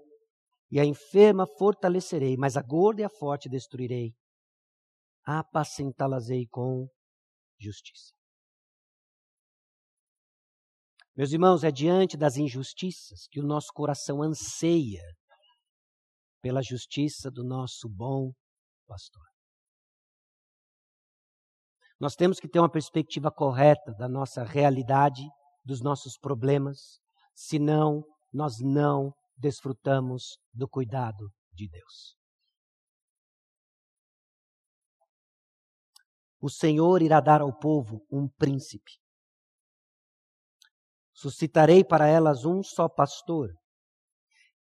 e 0.70 0.80
a 0.80 0.86
enferma 0.86 1.46
fortalecerei, 1.58 2.36
mas 2.36 2.58
a 2.58 2.62
gorda 2.62 3.02
e 3.02 3.06
a 3.06 3.10
forte 3.10 3.48
destruirei. 3.48 4.14
Apacentá-las-ei 5.24 6.48
com 6.48 6.88
justiça. 7.58 8.14
Meus 11.16 11.32
irmãos, 11.32 11.64
é 11.64 11.72
diante 11.72 12.16
das 12.16 12.38
injustiças 12.38 13.28
que 13.32 13.40
o 13.40 13.44
nosso 13.44 13.72
coração 13.74 14.22
anseia 14.22 15.02
pela 16.42 16.62
justiça 16.62 17.32
do 17.32 17.44
nosso 17.44 17.90
bom 17.90 18.32
pastor. 18.86 19.27
Nós 22.00 22.16
temos 22.16 22.40
que 22.40 22.48
ter 22.48 22.60
uma 22.60 22.70
perspectiva 22.70 23.32
correta 23.32 23.92
da 23.98 24.08
nossa 24.08 24.44
realidade, 24.44 25.24
dos 25.66 25.82
nossos 25.82 26.18
problemas, 26.18 27.00
senão 27.34 28.04
nós 28.32 28.60
não 28.62 29.12
desfrutamos 29.36 30.38
do 30.54 30.68
cuidado 30.68 31.30
de 31.52 31.68
Deus. 31.68 32.16
O 36.40 36.50
Senhor 36.50 37.02
irá 37.02 37.20
dar 37.20 37.42
ao 37.42 37.52
povo 37.58 38.06
um 38.12 38.30
príncipe. 38.38 38.92
Suscitarei 41.14 41.84
para 41.84 42.08
elas 42.08 42.46
um 42.46 42.62
só 42.62 42.88
pastor, 42.88 43.50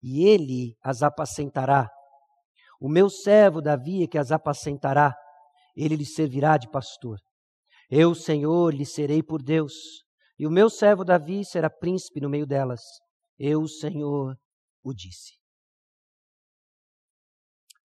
e 0.01 0.25
ele 0.25 0.75
as 0.81 1.03
apacentará. 1.03 1.87
O 2.81 2.89
meu 2.89 3.09
servo 3.11 3.61
Davi 3.61 4.03
é 4.03 4.07
que 4.07 4.17
as 4.17 4.31
apacentará, 4.31 5.15
ele 5.75 5.95
lhe 5.95 6.05
servirá 6.05 6.57
de 6.57 6.67
pastor. 6.69 7.19
Eu, 7.89 8.13
Senhor, 8.13 8.73
lhe 8.73 8.85
serei 8.85 9.23
por 9.23 9.41
Deus, 9.41 10.03
e 10.37 10.45
o 10.45 10.51
meu 10.51 10.69
servo 10.69 11.05
Davi 11.05 11.45
será 11.45 11.69
príncipe 11.69 12.19
no 12.19 12.29
meio 12.29 12.45
delas. 12.45 12.81
Eu, 13.39 13.67
Senhor, 13.67 14.35
o 14.83 14.93
disse. 14.93 15.37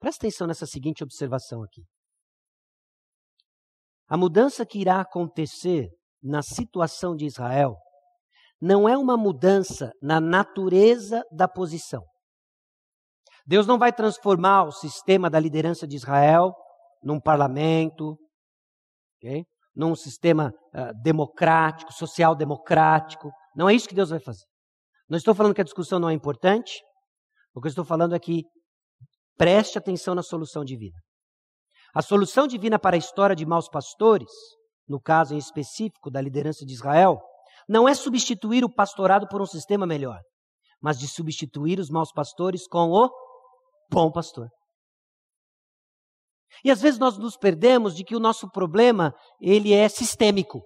Presta 0.00 0.26
atenção 0.26 0.46
nessa 0.46 0.66
seguinte 0.66 1.04
observação 1.04 1.62
aqui. 1.62 1.82
A 4.08 4.16
mudança 4.16 4.66
que 4.66 4.80
irá 4.80 5.00
acontecer 5.00 5.88
na 6.22 6.42
situação 6.42 7.14
de 7.14 7.24
Israel 7.24 7.76
não 8.60 8.88
é 8.88 8.96
uma 8.96 9.16
mudança 9.16 9.92
na 10.02 10.20
natureza 10.20 11.24
da 11.30 11.48
posição. 11.48 12.04
Deus 13.46 13.66
não 13.66 13.78
vai 13.78 13.92
transformar 13.92 14.64
o 14.64 14.72
sistema 14.72 15.30
da 15.30 15.40
liderança 15.40 15.86
de 15.86 15.96
Israel 15.96 16.54
num 17.02 17.20
parlamento, 17.20 18.16
okay? 19.16 19.44
Num 19.74 19.94
sistema 19.94 20.52
uh, 20.74 21.02
democrático, 21.02 21.92
social-democrático. 21.92 23.30
Não 23.56 23.68
é 23.68 23.74
isso 23.74 23.88
que 23.88 23.94
Deus 23.94 24.10
vai 24.10 24.20
fazer. 24.20 24.44
Não 25.08 25.16
estou 25.16 25.34
falando 25.34 25.54
que 25.54 25.60
a 25.60 25.64
discussão 25.64 25.98
não 25.98 26.08
é 26.08 26.12
importante. 26.12 26.82
O 27.54 27.60
que 27.60 27.66
eu 27.66 27.70
estou 27.70 27.84
falando 27.84 28.14
é 28.14 28.18
que 28.18 28.44
preste 29.36 29.78
atenção 29.78 30.14
na 30.14 30.22
solução 30.22 30.64
divina. 30.64 30.98
A 31.94 32.00
solução 32.00 32.46
divina 32.46 32.78
para 32.78 32.96
a 32.96 32.98
história 32.98 33.36
de 33.36 33.44
maus 33.44 33.68
pastores, 33.68 34.30
no 34.88 35.00
caso 35.00 35.34
em 35.34 35.38
específico 35.38 36.10
da 36.10 36.20
liderança 36.20 36.64
de 36.64 36.72
Israel, 36.72 37.20
não 37.68 37.88
é 37.88 37.94
substituir 37.94 38.64
o 38.64 38.72
pastorado 38.72 39.28
por 39.28 39.42
um 39.42 39.46
sistema 39.46 39.86
melhor, 39.86 40.20
mas 40.80 40.98
de 40.98 41.06
substituir 41.06 41.78
os 41.78 41.90
maus 41.90 42.10
pastores 42.12 42.66
com 42.66 42.90
o 42.90 43.10
bom 43.90 44.10
pastor. 44.10 44.48
E 46.64 46.70
às 46.70 46.80
vezes 46.80 46.98
nós 46.98 47.18
nos 47.18 47.36
perdemos 47.36 47.94
de 47.94 48.04
que 48.04 48.14
o 48.14 48.20
nosso 48.20 48.48
problema, 48.50 49.12
ele 49.40 49.72
é 49.72 49.88
sistêmico. 49.88 50.62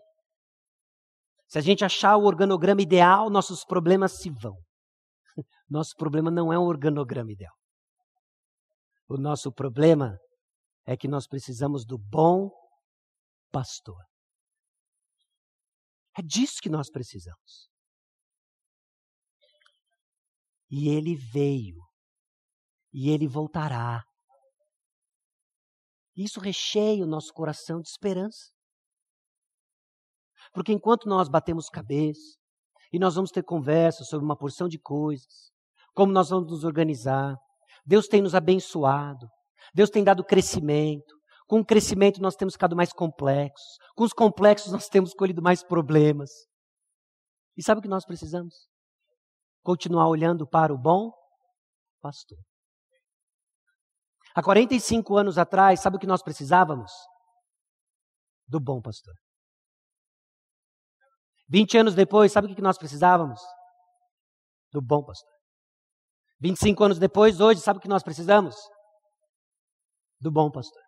Se 1.48 1.58
a 1.58 1.62
gente 1.62 1.84
achar 1.84 2.16
o 2.16 2.24
organograma 2.24 2.82
ideal, 2.82 3.30
nossos 3.30 3.64
problemas 3.64 4.18
se 4.18 4.30
vão. 4.30 4.56
Nosso 5.68 5.94
problema 5.96 6.30
não 6.30 6.52
é 6.52 6.58
um 6.58 6.64
organograma 6.64 7.30
ideal. 7.30 7.54
O 9.08 9.16
nosso 9.16 9.52
problema 9.52 10.18
é 10.84 10.96
que 10.96 11.06
nós 11.06 11.26
precisamos 11.28 11.84
do 11.84 11.96
bom 11.96 12.50
pastor. 13.52 14.02
É 16.18 16.22
disso 16.22 16.60
que 16.60 16.68
nós 16.68 16.90
precisamos. 16.90 17.68
E 20.68 20.88
ele 20.88 21.14
veio. 21.14 21.76
E 22.92 23.10
ele 23.10 23.28
voltará. 23.28 24.02
Isso 26.16 26.40
recheia 26.40 27.04
o 27.04 27.08
nosso 27.08 27.32
coração 27.32 27.80
de 27.80 27.88
esperança. 27.88 28.50
Porque 30.52 30.72
enquanto 30.72 31.08
nós 31.08 31.28
batemos 31.28 31.68
cabeça, 31.68 32.36
e 32.92 32.98
nós 32.98 33.14
vamos 33.14 33.30
ter 33.30 33.42
conversas 33.42 34.08
sobre 34.08 34.24
uma 34.24 34.36
porção 34.36 34.68
de 34.68 34.78
coisas, 34.78 35.50
como 35.94 36.12
nós 36.12 36.30
vamos 36.30 36.50
nos 36.50 36.64
organizar, 36.64 37.36
Deus 37.84 38.06
tem 38.06 38.22
nos 38.22 38.34
abençoado, 38.34 39.28
Deus 39.74 39.90
tem 39.90 40.02
dado 40.02 40.24
crescimento. 40.24 41.14
Com 41.46 41.60
o 41.60 41.64
crescimento 41.64 42.20
nós 42.20 42.34
temos 42.36 42.54
ficado 42.54 42.74
mais 42.74 42.92
complexos. 42.92 43.76
Com 43.94 44.04
os 44.04 44.12
complexos 44.12 44.72
nós 44.72 44.88
temos 44.88 45.12
colhido 45.12 45.42
mais 45.42 45.62
problemas. 45.62 46.30
E 47.56 47.62
sabe 47.62 47.78
o 47.78 47.82
que 47.82 47.88
nós 47.88 48.04
precisamos? 48.04 48.54
Continuar 49.62 50.08
olhando 50.08 50.46
para 50.46 50.72
o 50.72 50.78
bom 50.78 51.12
pastor. 52.00 52.38
Há 54.36 54.42
45 54.42 55.16
anos 55.16 55.38
atrás, 55.38 55.80
sabe 55.80 55.96
o 55.96 55.98
que 55.98 56.06
nós 56.06 56.22
precisávamos? 56.22 56.92
Do 58.46 58.60
bom 58.60 58.82
pastor. 58.82 59.14
20 61.48 61.78
anos 61.78 61.94
depois, 61.94 62.32
sabe 62.32 62.52
o 62.52 62.54
que 62.54 62.60
nós 62.60 62.76
precisávamos? 62.76 63.40
Do 64.70 64.82
bom 64.82 65.02
pastor. 65.02 65.32
25 66.38 66.84
anos 66.84 66.98
depois, 66.98 67.40
hoje, 67.40 67.62
sabe 67.62 67.78
o 67.78 67.80
que 67.80 67.88
nós 67.88 68.02
precisamos? 68.02 68.54
Do 70.20 70.30
bom 70.30 70.50
pastor. 70.50 70.82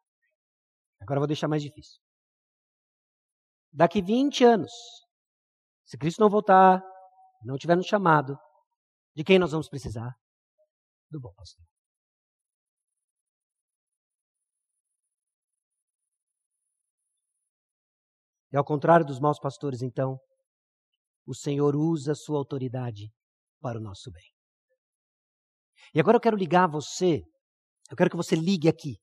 Agora 1.00 1.16
eu 1.16 1.22
vou 1.22 1.26
deixar 1.26 1.48
mais 1.48 1.62
difícil. 1.62 1.98
Daqui 3.72 4.02
20 4.02 4.44
anos, 4.44 4.72
se 5.86 5.96
Cristo 5.96 6.20
não 6.20 6.28
voltar, 6.28 6.82
não 7.42 7.56
tiver 7.56 7.76
nos 7.76 7.86
chamado, 7.86 8.38
de 9.16 9.24
quem 9.24 9.38
nós 9.38 9.52
vamos 9.52 9.70
precisar? 9.70 10.14
Do 11.10 11.18
bom 11.18 11.32
pastor. 11.32 11.64
E 18.52 18.56
ao 18.56 18.64
contrário 18.64 19.04
dos 19.04 19.20
maus 19.20 19.38
pastores, 19.38 19.82
então, 19.82 20.18
o 21.26 21.34
Senhor 21.34 21.76
usa 21.76 22.12
a 22.12 22.14
sua 22.14 22.38
autoridade 22.38 23.10
para 23.60 23.78
o 23.78 23.82
nosso 23.82 24.10
bem. 24.10 24.24
E 25.94 26.00
agora 26.00 26.16
eu 26.16 26.20
quero 26.20 26.36
ligar 26.36 26.66
você, 26.66 27.22
eu 27.90 27.96
quero 27.96 28.10
que 28.10 28.16
você 28.16 28.34
ligue 28.34 28.68
aqui 28.68 28.96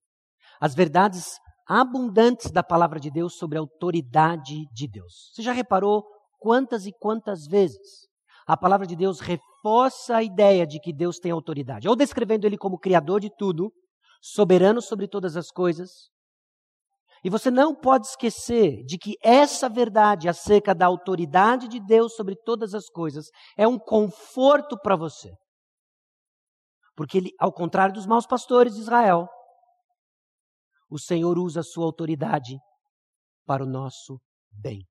as 0.60 0.74
verdades 0.74 1.38
abundantes 1.68 2.52
da 2.52 2.64
palavra 2.64 3.00
de 3.00 3.12
Deus 3.12 3.38
sobre 3.38 3.58
a 3.58 3.62
autoridade 3.62 4.66
de 4.72 4.88
Deus. 4.88 5.32
Você 5.34 5.42
já 5.42 5.52
reparou 5.52 6.04
quantas 6.40 6.86
e 6.86 6.92
quantas 7.00 7.46
vezes 7.48 8.08
a 8.48 8.56
palavra 8.56 8.86
de 8.86 8.96
Deus 8.96 9.20
reforça 9.20 10.18
a 10.18 10.24
ideia 10.24 10.66
de 10.66 10.80
que 10.80 10.94
Deus 10.94 11.20
tem 11.20 11.32
autoridade? 11.32 11.88
Ou 11.88 11.96
descrevendo 11.96 12.46
ele 12.46 12.58
como 12.58 12.80
criador 12.80 13.20
de 13.20 13.30
tudo, 13.36 13.74
soberano 14.22 14.82
sobre 14.82 15.08
todas 15.08 15.36
as 15.36 15.50
coisas. 15.50 16.10
E 17.26 17.30
você 17.30 17.50
não 17.50 17.74
pode 17.74 18.06
esquecer 18.06 18.84
de 18.86 19.00
que 19.00 19.16
essa 19.20 19.68
verdade 19.68 20.30
acerca 20.30 20.76
da 20.76 20.86
autoridade 20.86 21.68
de 21.68 21.80
Deus 21.80 22.14
sobre 22.14 22.36
todas 22.36 22.76
as 22.76 22.88
coisas 22.88 23.32
é 23.58 23.68
um 23.68 23.80
conforto 23.80 24.78
para 24.78 24.96
você. 24.96 25.34
Porque 26.96 27.18
ele, 27.18 27.32
ao 27.40 27.52
contrário 27.52 27.96
dos 27.96 28.06
maus 28.06 28.28
pastores 28.28 28.76
de 28.76 28.82
Israel, 28.82 29.28
o 30.88 31.00
Senhor 31.00 31.40
usa 31.40 31.62
a 31.62 31.64
sua 31.64 31.86
autoridade 31.86 32.60
para 33.44 33.64
o 33.64 33.68
nosso 33.68 34.20
bem. 34.52 34.86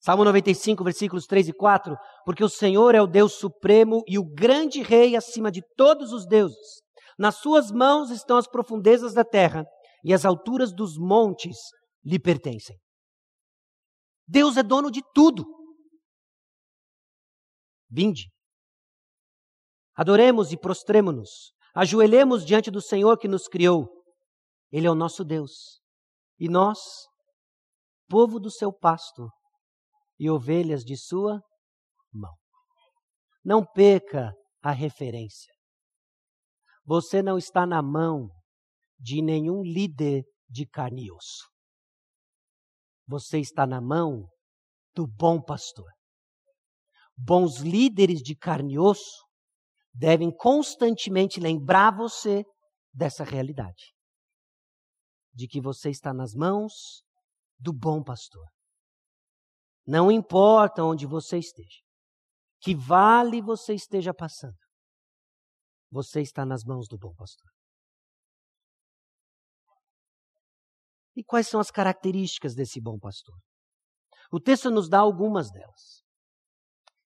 Salmo 0.00 0.24
95, 0.24 0.84
versículos 0.84 1.24
3 1.24 1.48
e 1.48 1.52
4, 1.54 1.96
porque 2.26 2.44
o 2.44 2.50
Senhor 2.50 2.94
é 2.94 3.00
o 3.00 3.06
Deus 3.06 3.32
supremo 3.32 4.02
e 4.06 4.18
o 4.18 4.24
grande 4.34 4.82
rei 4.82 5.16
acima 5.16 5.50
de 5.50 5.62
todos 5.74 6.12
os 6.12 6.26
deuses. 6.26 6.82
Nas 7.18 7.36
suas 7.36 7.72
mãos 7.72 8.10
estão 8.10 8.36
as 8.36 8.46
profundezas 8.46 9.14
da 9.14 9.24
terra 9.24 9.64
e 10.08 10.14
as 10.14 10.24
alturas 10.24 10.72
dos 10.72 10.96
montes 10.96 11.58
lhe 12.02 12.18
pertencem. 12.18 12.80
Deus 14.26 14.56
é 14.56 14.62
dono 14.62 14.90
de 14.90 15.02
tudo. 15.12 15.44
Vinde. 17.90 18.30
Adoremos 19.94 20.50
e 20.50 20.56
prostremo-nos. 20.56 21.52
Ajoelhemos 21.74 22.46
diante 22.46 22.70
do 22.70 22.80
Senhor 22.80 23.18
que 23.18 23.28
nos 23.28 23.48
criou. 23.48 23.86
Ele 24.72 24.86
é 24.86 24.90
o 24.90 24.94
nosso 24.94 25.22
Deus. 25.22 25.78
E 26.38 26.48
nós, 26.48 26.78
povo 28.08 28.40
do 28.40 28.50
seu 28.50 28.72
pasto 28.72 29.28
e 30.18 30.30
ovelhas 30.30 30.84
de 30.84 30.96
sua 30.96 31.38
mão. 32.10 32.34
Não 33.44 33.62
perca 33.62 34.32
a 34.62 34.70
referência. 34.70 35.52
Você 36.82 37.20
não 37.20 37.36
está 37.36 37.66
na 37.66 37.82
mão 37.82 38.37
de 38.98 39.22
nenhum 39.22 39.62
líder 39.62 40.24
de 40.48 40.66
carne 40.66 41.06
e 41.06 41.12
osso. 41.12 41.48
Você 43.06 43.38
está 43.38 43.66
na 43.66 43.80
mão 43.80 44.28
do 44.94 45.06
bom 45.06 45.40
pastor. 45.40 45.90
Bons 47.16 47.58
líderes 47.58 48.20
de 48.20 48.36
carne 48.36 48.74
e 48.74 48.78
osso 48.78 49.26
devem 49.92 50.30
constantemente 50.34 51.40
lembrar 51.40 51.96
você 51.96 52.44
dessa 52.92 53.24
realidade 53.24 53.92
de 55.32 55.46
que 55.46 55.60
você 55.60 55.90
está 55.90 56.12
nas 56.12 56.34
mãos 56.34 57.02
do 57.58 57.72
bom 57.72 58.02
pastor. 58.02 58.46
Não 59.86 60.10
importa 60.10 60.82
onde 60.82 61.06
você 61.06 61.38
esteja, 61.38 61.80
que 62.60 62.74
vale 62.74 63.40
você 63.40 63.74
esteja 63.74 64.12
passando, 64.12 64.58
você 65.90 66.20
está 66.20 66.44
nas 66.44 66.64
mãos 66.64 66.86
do 66.88 66.98
bom 66.98 67.14
pastor. 67.14 67.57
E 71.18 71.24
quais 71.24 71.48
são 71.48 71.58
as 71.58 71.68
características 71.68 72.54
desse 72.54 72.80
bom 72.80 72.96
pastor? 72.96 73.34
O 74.30 74.38
texto 74.38 74.70
nos 74.70 74.88
dá 74.88 75.00
algumas 75.00 75.50
delas. 75.50 76.04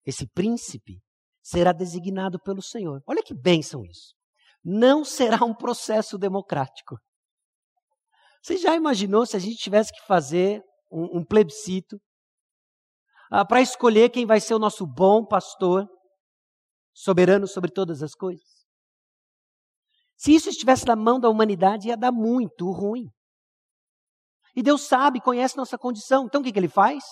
Esse 0.05 0.27
príncipe 0.27 1.01
será 1.41 1.71
designado 1.73 2.39
pelo 2.39 2.61
Senhor. 2.61 3.01
Olha 3.07 3.23
que 3.23 3.33
bênção 3.33 3.83
isso. 3.83 4.13
Não 4.63 5.03
será 5.03 5.43
um 5.43 5.55
processo 5.55 6.15
democrático. 6.15 6.95
Você 8.43 8.57
já 8.57 8.75
imaginou 8.75 9.25
se 9.25 9.35
a 9.35 9.39
gente 9.39 9.55
tivesse 9.55 9.91
que 9.91 10.05
fazer 10.05 10.61
um, 10.91 11.21
um 11.21 11.25
plebiscito 11.25 11.99
ah, 13.31 13.43
para 13.43 13.61
escolher 13.61 14.11
quem 14.11 14.27
vai 14.27 14.39
ser 14.39 14.53
o 14.53 14.59
nosso 14.59 14.85
bom 14.85 15.25
pastor, 15.25 15.87
soberano 16.93 17.47
sobre 17.47 17.71
todas 17.71 18.03
as 18.03 18.13
coisas? 18.13 18.45
Se 20.15 20.35
isso 20.35 20.49
estivesse 20.49 20.85
na 20.85 20.95
mão 20.95 21.19
da 21.19 21.31
humanidade, 21.31 21.87
ia 21.87 21.97
dar 21.97 22.11
muito 22.11 22.69
ruim. 22.69 23.09
E 24.55 24.61
Deus 24.61 24.83
sabe, 24.83 25.21
conhece 25.21 25.57
nossa 25.57 25.77
condição. 25.77 26.25
Então 26.25 26.41
o 26.41 26.43
que, 26.43 26.51
que 26.51 26.59
ele 26.59 26.67
faz? 26.67 27.03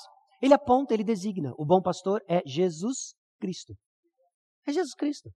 Ele 0.41 0.53
aponta, 0.53 0.93
ele 0.93 1.03
designa. 1.03 1.53
O 1.57 1.65
bom 1.65 1.81
pastor 1.81 2.21
é 2.27 2.41
Jesus 2.45 3.13
Cristo. 3.39 3.73
É 4.67 4.71
Jesus 4.71 4.93
Cristo. 4.93 5.29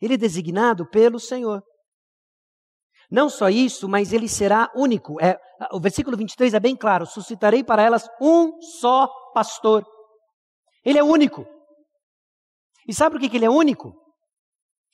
Ele 0.00 0.14
é 0.14 0.16
designado 0.16 0.88
pelo 0.88 1.20
Senhor. 1.20 1.62
Não 3.10 3.28
só 3.28 3.48
isso, 3.48 3.88
mas 3.88 4.12
ele 4.12 4.28
será 4.28 4.70
único. 4.74 5.20
É, 5.20 5.38
o 5.72 5.80
versículo 5.80 6.16
23 6.16 6.54
é 6.54 6.60
bem 6.60 6.76
claro: 6.76 7.06
suscitarei 7.06 7.62
para 7.62 7.82
elas 7.82 8.08
um 8.20 8.60
só 8.60 9.08
pastor. 9.32 9.84
Ele 10.84 10.98
é 10.98 11.02
único. 11.02 11.44
E 12.88 12.94
sabe 12.94 13.18
por 13.18 13.28
que 13.28 13.36
ele 13.36 13.44
é 13.44 13.50
único? 13.50 13.92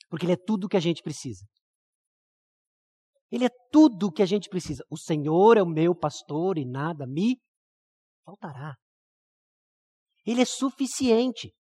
Porque 0.09 0.25
ele 0.25 0.33
é 0.33 0.37
tudo 0.45 0.65
o 0.65 0.69
que 0.69 0.77
a 0.77 0.81
gente 0.81 1.01
precisa. 1.01 1.45
Ele 3.31 3.45
é 3.45 3.49
tudo 3.71 4.07
o 4.07 4.11
que 4.11 4.23
a 4.23 4.25
gente 4.25 4.49
precisa. 4.49 4.83
O 4.89 4.97
Senhor 4.97 5.57
é 5.57 5.63
o 5.63 5.67
meu 5.67 5.95
pastor 5.95 6.57
e 6.57 6.65
nada 6.65 7.05
me 7.05 7.37
faltará. 8.25 8.75
Ele 10.25 10.41
é 10.41 10.45
suficiente. 10.45 11.53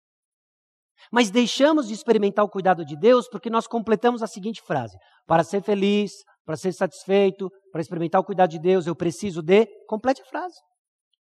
Mas 1.13 1.31
deixamos 1.31 1.89
de 1.89 1.95
experimentar 1.95 2.45
o 2.45 2.49
cuidado 2.49 2.85
de 2.85 2.97
Deus 2.97 3.29
porque 3.29 3.51
nós 3.51 3.67
completamos 3.67 4.23
a 4.23 4.27
seguinte 4.27 4.63
frase: 4.63 4.97
para 5.27 5.45
ser 5.45 5.63
feliz, 5.63 6.13
para 6.45 6.57
ser 6.57 6.73
satisfeito, 6.73 7.51
para 7.71 7.81
experimentar 7.81 8.21
o 8.21 8.25
cuidado 8.25 8.51
de 8.51 8.59
Deus, 8.59 8.87
eu 8.87 8.97
preciso 8.97 9.43
de. 9.43 9.67
Complete 9.87 10.23
a 10.23 10.25
frase. 10.25 10.57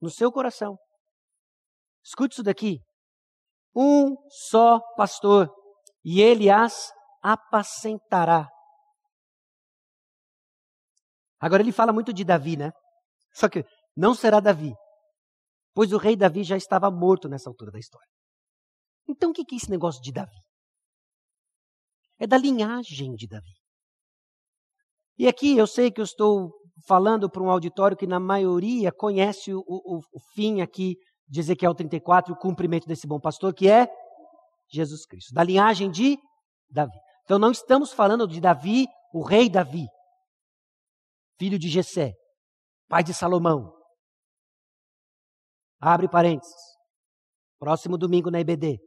No 0.00 0.10
seu 0.10 0.32
coração. 0.32 0.76
Escute 2.04 2.34
isso 2.34 2.42
daqui. 2.42 2.80
Um 3.74 4.16
só 4.30 4.80
pastor, 4.96 5.52
e 6.04 6.22
ele 6.22 6.48
as 6.48 6.90
apacentará. 7.22 8.48
Agora 11.40 11.62
ele 11.62 11.72
fala 11.72 11.92
muito 11.92 12.12
de 12.12 12.24
Davi, 12.24 12.56
né? 12.56 12.72
Só 13.32 13.48
que 13.48 13.64
não 13.96 14.14
será 14.14 14.40
Davi, 14.40 14.72
pois 15.74 15.92
o 15.92 15.98
rei 15.98 16.16
Davi 16.16 16.42
já 16.42 16.56
estava 16.56 16.90
morto 16.90 17.28
nessa 17.28 17.50
altura 17.50 17.70
da 17.70 17.78
história. 17.78 18.08
Então 19.08 19.30
o 19.30 19.32
que 19.32 19.42
é 19.42 19.56
esse 19.56 19.70
negócio 19.70 20.00
de 20.02 20.12
Davi? 20.12 20.40
É 22.18 22.26
da 22.26 22.38
linhagem 22.38 23.14
de 23.14 23.26
Davi. 23.26 23.54
E 25.18 25.28
aqui 25.28 25.56
eu 25.56 25.66
sei 25.66 25.90
que 25.90 26.00
eu 26.00 26.04
estou 26.04 26.52
falando 26.86 27.30
para 27.30 27.42
um 27.42 27.50
auditório 27.50 27.96
que 27.96 28.06
na 28.06 28.20
maioria 28.20 28.92
conhece 28.92 29.52
o, 29.52 29.62
o, 29.66 29.98
o 29.98 30.20
fim 30.34 30.60
aqui 30.60 30.96
de 31.28 31.40
Ezequiel 31.40 31.74
34 31.74 32.32
e 32.32 32.34
o 32.34 32.38
cumprimento 32.38 32.86
desse 32.86 33.06
bom 33.06 33.18
pastor, 33.18 33.54
que 33.54 33.68
é 33.68 33.88
Jesus 34.70 35.06
Cristo, 35.06 35.32
da 35.32 35.42
linhagem 35.42 35.90
de 35.90 36.18
Davi. 36.70 36.96
Então 37.24 37.38
não 37.38 37.50
estamos 37.50 37.92
falando 37.92 38.26
de 38.26 38.40
Davi, 38.40 38.86
o 39.12 39.22
rei 39.22 39.48
Davi, 39.48 39.86
filho 41.38 41.58
de 41.58 41.68
Jessé, 41.68 42.12
pai 42.88 43.02
de 43.02 43.14
Salomão. 43.14 43.72
Abre 45.80 46.08
parênteses. 46.08 46.54
Próximo 47.58 47.96
domingo 47.96 48.30
na 48.30 48.40
IBD, 48.40 48.78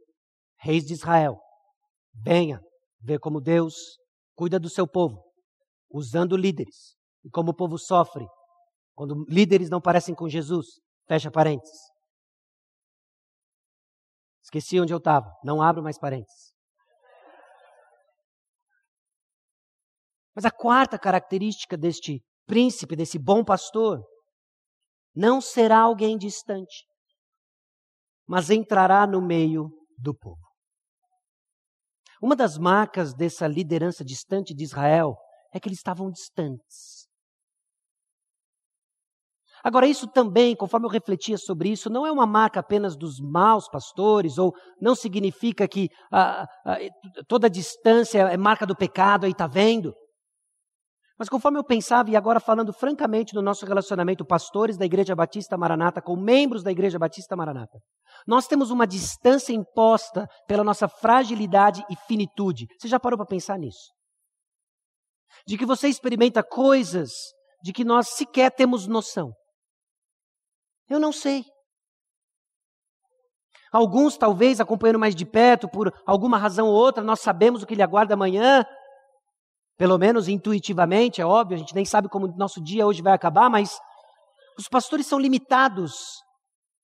reis 0.58 0.84
de 0.84 0.92
Israel. 0.92 1.40
Venha 2.12 2.60
ver 3.00 3.18
como 3.18 3.40
Deus 3.40 3.74
cuida 4.34 4.58
do 4.58 4.68
seu 4.68 4.86
povo 4.86 5.22
usando 5.90 6.36
líderes. 6.36 6.96
E 7.24 7.30
como 7.30 7.50
o 7.50 7.54
povo 7.54 7.76
sofre 7.78 8.26
quando 8.94 9.24
líderes 9.28 9.68
não 9.68 9.80
parecem 9.80 10.14
com 10.14 10.28
Jesus. 10.28 10.80
Fecha 11.06 11.30
parênteses. 11.30 11.78
Esqueci 14.42 14.80
onde 14.80 14.92
eu 14.92 14.98
estava. 14.98 15.30
Não 15.44 15.60
abro 15.60 15.82
mais 15.82 15.98
parênteses. 15.98 16.52
Mas 20.34 20.44
a 20.44 20.50
quarta 20.50 20.98
característica 20.98 21.76
deste 21.76 22.22
príncipe, 22.50 22.96
desse 22.96 23.16
bom 23.16 23.44
pastor, 23.44 24.04
não 25.14 25.40
será 25.40 25.78
alguém 25.78 26.18
distante, 26.18 26.84
mas 28.26 28.50
entrará 28.50 29.06
no 29.06 29.22
meio 29.22 29.70
do 29.96 30.12
povo. 30.12 30.42
Uma 32.20 32.34
das 32.34 32.58
marcas 32.58 33.14
dessa 33.14 33.46
liderança 33.46 34.04
distante 34.04 34.52
de 34.52 34.64
Israel 34.64 35.16
é 35.54 35.60
que 35.60 35.68
eles 35.68 35.78
estavam 35.78 36.10
distantes. 36.10 37.08
Agora, 39.62 39.86
isso 39.86 40.08
também, 40.08 40.56
conforme 40.56 40.86
eu 40.86 40.90
refletia 40.90 41.38
sobre 41.38 41.68
isso, 41.68 41.88
não 41.88 42.04
é 42.04 42.10
uma 42.10 42.26
marca 42.26 42.58
apenas 42.58 42.96
dos 42.96 43.20
maus 43.20 43.68
pastores, 43.68 44.38
ou 44.38 44.52
não 44.80 44.96
significa 44.96 45.68
que 45.68 45.88
ah, 46.10 46.48
ah, 46.66 46.78
toda 47.28 47.48
distância 47.48 48.18
é 48.22 48.36
marca 48.36 48.66
do 48.66 48.74
pecado, 48.74 49.24
aí 49.24 49.32
está 49.32 49.46
vendo. 49.46 49.94
Mas 51.20 51.28
conforme 51.28 51.58
eu 51.58 51.62
pensava, 51.62 52.08
e 52.08 52.16
agora 52.16 52.40
falando 52.40 52.72
francamente 52.72 53.34
do 53.34 53.42
nosso 53.42 53.66
relacionamento, 53.66 54.24
pastores 54.24 54.78
da 54.78 54.86
Igreja 54.86 55.14
Batista 55.14 55.54
Maranata 55.54 56.00
com 56.00 56.16
membros 56.16 56.62
da 56.62 56.72
Igreja 56.72 56.98
Batista 56.98 57.36
Maranata, 57.36 57.78
nós 58.26 58.46
temos 58.46 58.70
uma 58.70 58.86
distância 58.86 59.52
imposta 59.52 60.26
pela 60.48 60.64
nossa 60.64 60.88
fragilidade 60.88 61.84
e 61.90 61.96
finitude. 62.08 62.64
Você 62.78 62.88
já 62.88 62.98
parou 62.98 63.18
para 63.18 63.26
pensar 63.26 63.58
nisso? 63.58 63.92
De 65.46 65.58
que 65.58 65.66
você 65.66 65.88
experimenta 65.88 66.42
coisas 66.42 67.10
de 67.62 67.70
que 67.70 67.84
nós 67.84 68.08
sequer 68.08 68.50
temos 68.50 68.86
noção. 68.86 69.30
Eu 70.88 70.98
não 70.98 71.12
sei. 71.12 71.44
Alguns, 73.70 74.16
talvez, 74.16 74.58
acompanhando 74.58 74.98
mais 74.98 75.14
de 75.14 75.26
perto, 75.26 75.68
por 75.68 75.92
alguma 76.06 76.38
razão 76.38 76.66
ou 76.66 76.74
outra, 76.74 77.04
nós 77.04 77.20
sabemos 77.20 77.62
o 77.62 77.66
que 77.66 77.74
lhe 77.74 77.82
aguarda 77.82 78.14
amanhã, 78.14 78.64
pelo 79.80 79.96
menos 79.96 80.28
intuitivamente, 80.28 81.22
é 81.22 81.24
óbvio, 81.24 81.54
a 81.56 81.58
gente 81.58 81.74
nem 81.74 81.86
sabe 81.86 82.06
como 82.06 82.26
o 82.26 82.36
nosso 82.36 82.62
dia 82.62 82.86
hoje 82.86 83.00
vai 83.00 83.14
acabar, 83.14 83.48
mas 83.48 83.80
os 84.58 84.68
pastores 84.68 85.06
são 85.06 85.18
limitados 85.18 86.22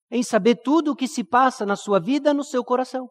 em 0.09 0.23
saber 0.23 0.55
tudo 0.63 0.89
o 0.89 0.95
que 0.95 1.07
se 1.07 1.23
passa 1.23 1.63
na 1.63 1.75
sua 1.75 1.99
vida, 1.99 2.33
no 2.33 2.43
seu 2.43 2.63
coração. 2.63 3.07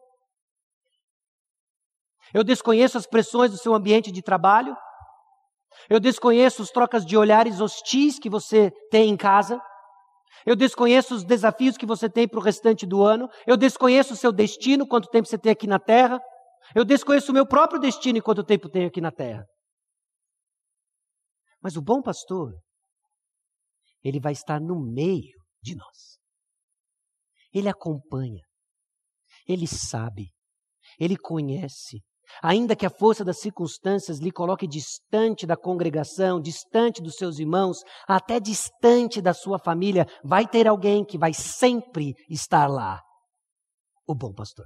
Eu 2.33 2.43
desconheço 2.43 2.97
as 2.97 3.07
pressões 3.07 3.49
do 3.49 3.57
seu 3.57 3.73
ambiente 3.73 4.11
de 4.11 4.21
trabalho, 4.21 4.75
eu 5.89 6.01
desconheço 6.01 6.63
as 6.63 6.69
trocas 6.69 7.05
de 7.05 7.15
olhares 7.15 7.61
hostis 7.61 8.19
que 8.19 8.29
você 8.29 8.69
tem 8.91 9.09
em 9.09 9.15
casa, 9.15 9.57
eu 10.45 10.57
desconheço 10.57 11.15
os 11.15 11.23
desafios 11.23 11.77
que 11.77 11.85
você 11.85 12.09
tem 12.09 12.27
para 12.27 12.39
o 12.39 12.43
restante 12.43 12.85
do 12.85 13.05
ano, 13.05 13.29
eu 13.45 13.55
desconheço 13.55 14.15
o 14.15 14.17
seu 14.17 14.33
destino, 14.33 14.85
quanto 14.85 15.07
tempo 15.07 15.29
você 15.29 15.37
tem 15.37 15.53
aqui 15.53 15.65
na 15.65 15.79
terra, 15.79 16.19
eu 16.75 16.83
desconheço 16.83 17.31
o 17.31 17.33
meu 17.33 17.45
próprio 17.45 17.79
destino 17.79 18.17
e 18.17 18.21
quanto 18.21 18.43
tempo 18.43 18.67
tenho 18.67 18.89
aqui 18.89 18.99
na 18.99 19.11
terra. 19.11 19.45
Mas 21.61 21.75
o 21.75 21.81
bom 21.81 22.01
pastor, 22.01 22.53
ele 24.03 24.19
vai 24.19 24.33
estar 24.33 24.59
no 24.59 24.79
meio 24.79 25.37
de 25.61 25.75
nós. 25.75 26.17
Ele 27.53 27.67
acompanha, 27.67 28.43
ele 29.47 29.67
sabe, 29.67 30.31
ele 30.99 31.17
conhece. 31.17 32.01
Ainda 32.43 32.75
que 32.75 32.85
a 32.85 32.89
força 32.89 33.23
das 33.23 33.39
circunstâncias 33.39 34.19
lhe 34.19 34.31
coloque 34.31 34.67
distante 34.67 35.47
da 35.47 35.55
congregação, 35.55 36.41
distante 36.41 37.01
dos 37.01 37.15
seus 37.15 37.39
irmãos, 37.39 37.77
até 38.05 38.37
distante 38.37 39.21
da 39.21 39.33
sua 39.33 39.57
família, 39.57 40.05
vai 40.23 40.45
ter 40.45 40.67
alguém 40.67 41.05
que 41.05 41.17
vai 41.17 41.33
sempre 41.33 42.13
estar 42.29 42.67
lá. 42.67 43.01
O 44.05 44.13
bom 44.13 44.33
pastor. 44.33 44.65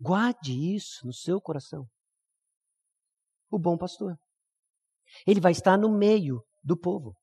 Guarde 0.00 0.52
isso 0.52 1.06
no 1.06 1.12
seu 1.12 1.38
coração 1.38 1.86
o 3.50 3.58
bom 3.58 3.76
pastor. 3.76 4.16
Ele 5.26 5.40
vai 5.40 5.52
estar 5.52 5.76
no 5.78 5.90
meio 5.90 6.42
do 6.62 6.76
povo. 6.76 7.14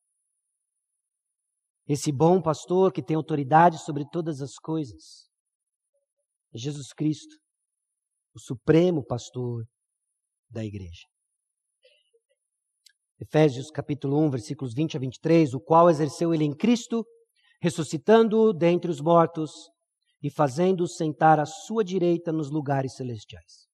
Esse 1.88 2.10
bom 2.10 2.42
pastor 2.42 2.92
que 2.92 3.02
tem 3.02 3.16
autoridade 3.16 3.78
sobre 3.78 4.04
todas 4.10 4.40
as 4.40 4.54
coisas 4.56 5.28
é 6.52 6.58
Jesus 6.58 6.92
Cristo, 6.92 7.36
o 8.34 8.40
supremo 8.40 9.04
pastor 9.04 9.64
da 10.50 10.64
igreja. 10.64 11.06
Efésios 13.20 13.70
capítulo 13.70 14.18
1, 14.26 14.30
versículos 14.30 14.74
20 14.74 14.96
a 14.96 15.00
23, 15.00 15.54
o 15.54 15.60
qual 15.60 15.88
exerceu 15.88 16.34
ele 16.34 16.44
em 16.44 16.54
Cristo, 16.54 17.06
ressuscitando-o 17.62 18.52
dentre 18.52 18.90
os 18.90 19.00
mortos 19.00 19.50
e 20.22 20.28
fazendo-o 20.28 20.88
sentar 20.88 21.38
à 21.38 21.46
sua 21.46 21.84
direita 21.84 22.32
nos 22.32 22.50
lugares 22.50 22.94
celestiais 22.96 23.65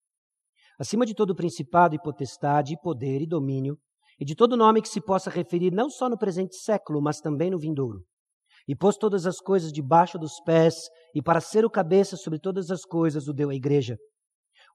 acima 0.78 1.06
de 1.06 1.14
todo 1.14 1.34
principado 1.34 1.94
e 1.94 2.00
potestade, 2.00 2.74
e 2.74 2.80
poder 2.80 3.20
e 3.20 3.26
domínio, 3.26 3.78
e 4.18 4.24
de 4.24 4.34
todo 4.34 4.56
nome 4.56 4.82
que 4.82 4.88
se 4.88 5.00
possa 5.00 5.30
referir 5.30 5.72
não 5.72 5.90
só 5.90 6.08
no 6.08 6.18
presente 6.18 6.56
século, 6.56 7.00
mas 7.02 7.20
também 7.20 7.50
no 7.50 7.58
vindouro. 7.58 8.04
E 8.68 8.76
pôs 8.76 8.96
todas 8.96 9.26
as 9.26 9.38
coisas 9.38 9.72
debaixo 9.72 10.18
dos 10.18 10.40
pés, 10.44 10.76
e 11.14 11.20
para 11.20 11.40
ser 11.40 11.64
o 11.64 11.70
cabeça 11.70 12.16
sobre 12.16 12.38
todas 12.38 12.70
as 12.70 12.84
coisas 12.84 13.26
o 13.26 13.32
deu 13.32 13.50
à 13.50 13.54
igreja, 13.54 13.96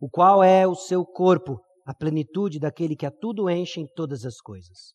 o 0.01 0.09
qual 0.09 0.43
é 0.43 0.67
o 0.67 0.75
seu 0.75 1.05
corpo, 1.05 1.59
a 1.85 1.93
plenitude 1.93 2.59
daquele 2.59 2.95
que 2.95 3.05
a 3.05 3.11
tudo 3.11 3.49
enche 3.49 3.79
em 3.79 3.87
todas 3.95 4.25
as 4.25 4.41
coisas. 4.41 4.93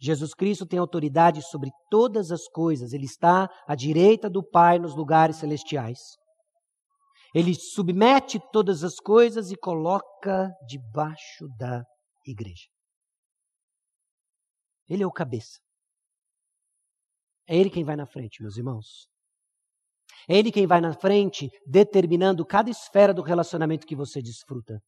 Jesus 0.00 0.32
Cristo 0.34 0.66
tem 0.66 0.78
autoridade 0.78 1.42
sobre 1.42 1.70
todas 1.90 2.30
as 2.30 2.48
coisas, 2.48 2.92
ele 2.92 3.06
está 3.06 3.48
à 3.66 3.74
direita 3.74 4.28
do 4.28 4.42
Pai 4.42 4.78
nos 4.78 4.96
lugares 4.96 5.36
celestiais. 5.36 5.98
Ele 7.38 7.54
submete 7.54 8.40
todas 8.50 8.82
as 8.82 8.96
coisas 8.96 9.52
e 9.52 9.56
coloca 9.56 10.50
debaixo 10.66 11.46
da 11.56 11.84
igreja. 12.26 12.66
Ele 14.88 15.04
é 15.04 15.06
o 15.06 15.12
cabeça. 15.12 15.60
É 17.46 17.56
ele 17.56 17.70
quem 17.70 17.84
vai 17.84 17.94
na 17.94 18.06
frente, 18.06 18.42
meus 18.42 18.56
irmãos. 18.56 19.06
É 20.28 20.36
ele 20.36 20.50
quem 20.50 20.66
vai 20.66 20.80
na 20.80 20.92
frente, 20.92 21.48
determinando 21.64 22.44
cada 22.44 22.70
esfera 22.70 23.14
do 23.14 23.22
relacionamento 23.22 23.86
que 23.86 23.94
você 23.94 24.20
desfruta. 24.20 24.82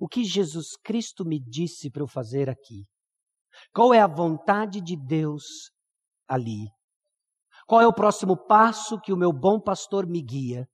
O 0.00 0.08
que 0.08 0.24
Jesus 0.24 0.78
Cristo 0.82 1.26
me 1.26 1.38
disse 1.38 1.90
para 1.90 2.02
eu 2.02 2.08
fazer 2.08 2.48
aqui? 2.48 2.86
Qual 3.74 3.92
é 3.92 4.00
a 4.00 4.06
vontade 4.06 4.80
de 4.80 4.96
Deus 4.96 5.44
ali? 6.26 6.70
Qual 7.66 7.82
é 7.82 7.86
o 7.86 7.92
próximo 7.92 8.34
passo 8.34 8.98
que 8.98 9.12
o 9.12 9.16
meu 9.16 9.30
bom 9.30 9.60
pastor 9.60 10.06
me 10.06 10.22
guia? 10.22 10.66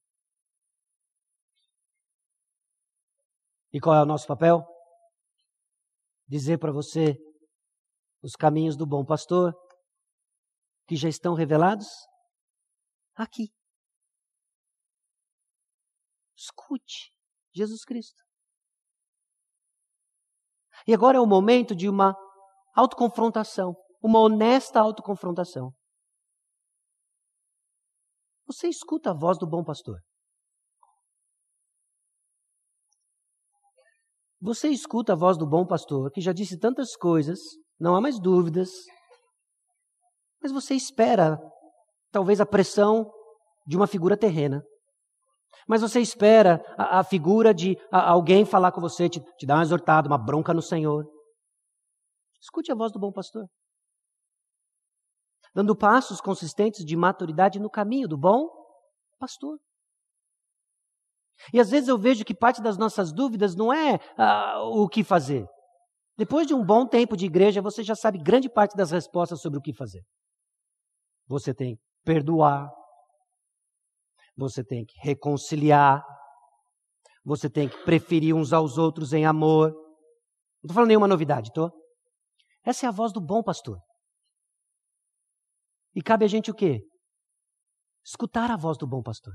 E 3.75 3.81
qual 3.81 3.97
é 3.97 4.03
o 4.03 4.07
nosso 4.07 4.25
papel? 4.29 4.65
Dizer 6.29 6.59
para 6.59 6.71
você 6.71 7.17
os 8.23 8.37
caminhos 8.37 8.77
do 8.77 8.87
bom 8.87 9.05
pastor 9.05 9.53
que 10.87 10.95
já 10.95 11.09
estão 11.09 11.35
revelados 11.35 11.89
aqui. 13.17 13.53
Escute 16.37 17.13
Jesus 17.53 17.85
Cristo. 17.85 18.23
E 20.87 20.95
agora 20.95 21.19
é 21.19 21.21
o 21.21 21.27
momento 21.27 21.75
de 21.75 21.89
uma 21.89 22.15
autoconfrontação, 22.77 23.75
uma 24.01 24.21
honesta 24.21 24.79
autoconfrontação. 24.79 25.75
Você 28.47 28.69
escuta 28.69 29.11
a 29.11 29.15
voz 29.15 29.37
do 29.37 29.49
bom 29.49 29.65
pastor? 29.65 29.99
Você 34.45 34.69
escuta 34.69 35.15
a 35.15 35.17
voz 35.17 35.39
do 35.39 35.47
bom 35.47 35.65
pastor, 35.65 36.11
que 36.11 36.21
já 36.21 36.31
disse 36.31 36.59
tantas 36.59 36.95
coisas, 36.95 37.41
não 37.81 37.97
há 37.97 38.01
mais 38.01 38.21
dúvidas, 38.21 38.69
mas 40.43 40.53
você 40.53 40.75
espera, 40.75 41.41
talvez, 42.13 42.43
a 42.43 42.45
pressão 42.45 43.11
de 43.67 43.75
uma 43.75 43.87
figura 43.87 44.19
terrena. 44.19 44.63
Mas 45.67 45.81
você 45.81 45.99
espera 45.99 46.63
a, 46.77 46.99
a 46.99 47.05
figura 47.05 47.55
de 47.55 47.75
a, 47.91 48.11
alguém 48.11 48.45
falar 48.45 48.71
com 48.71 48.83
você, 48.83 49.09
te, 49.09 49.19
te 49.39 49.47
dar 49.47 49.55
uma 49.55 49.63
exortada, 49.63 50.09
uma 50.09 50.19
bronca 50.19 50.53
no 50.53 50.61
Senhor. 50.61 51.07
Escute 52.39 52.71
a 52.71 52.75
voz 52.75 52.93
do 52.93 52.99
bom 52.99 53.11
pastor. 53.11 53.47
Dando 55.55 55.75
passos 55.75 56.21
consistentes 56.21 56.85
de 56.85 56.95
maturidade 56.95 57.59
no 57.59 57.71
caminho 57.71 58.07
do 58.07 58.19
bom 58.19 58.51
pastor. 59.19 59.59
E 61.53 61.61
às 61.61 61.71
vezes 61.71 61.89
eu 61.89 61.99
vejo 61.99 62.25
que 62.25 62.35
parte 62.35 62.63
das 62.63 62.79
nossas 62.79 63.13
dúvidas 63.13 63.55
não 63.55 63.73
é 63.73 63.99
ah, 64.17 64.63
o 64.65 64.89
que 64.89 65.03
fazer. 65.03 65.47
Depois 66.17 66.47
de 66.47 66.55
um 66.55 66.65
bom 66.65 66.87
tempo 66.87 67.17
de 67.17 67.27
igreja, 67.27 67.61
você 67.61 67.83
já 67.83 67.95
sabe 67.95 68.19
grande 68.19 68.49
parte 68.49 68.77
das 68.77 68.91
respostas 68.91 69.41
sobre 69.41 69.59
o 69.59 69.63
que 69.63 69.75
fazer. 69.75 70.03
Você 71.27 71.53
tem 71.53 71.77
que 71.77 71.83
perdoar, 72.05 72.71
você 74.37 74.65
tem 74.65 74.85
que 74.85 74.95
reconciliar, 75.01 76.05
você 77.25 77.49
tem 77.51 77.69
que 77.69 77.77
preferir 77.85 78.35
uns 78.35 78.53
aos 78.53 78.79
outros 78.79 79.13
em 79.13 79.25
amor. 79.25 79.73
Não 79.73 80.69
estou 80.69 80.75
falando 80.75 80.89
nenhuma 80.89 81.09
novidade, 81.09 81.49
estou? 81.49 81.71
Essa 82.65 82.87
é 82.87 82.89
a 82.89 82.93
voz 82.93 83.13
do 83.13 83.21
bom 83.21 83.43
pastor. 83.43 83.79
E 85.95 86.03
cabe 86.03 86.25
a 86.25 86.29
gente 86.29 86.51
o 86.51 86.55
quê? 86.55 86.81
Escutar 88.05 88.51
a 88.51 88.57
voz 88.57 88.77
do 88.77 88.87
bom 88.87 89.03
pastor. 89.03 89.35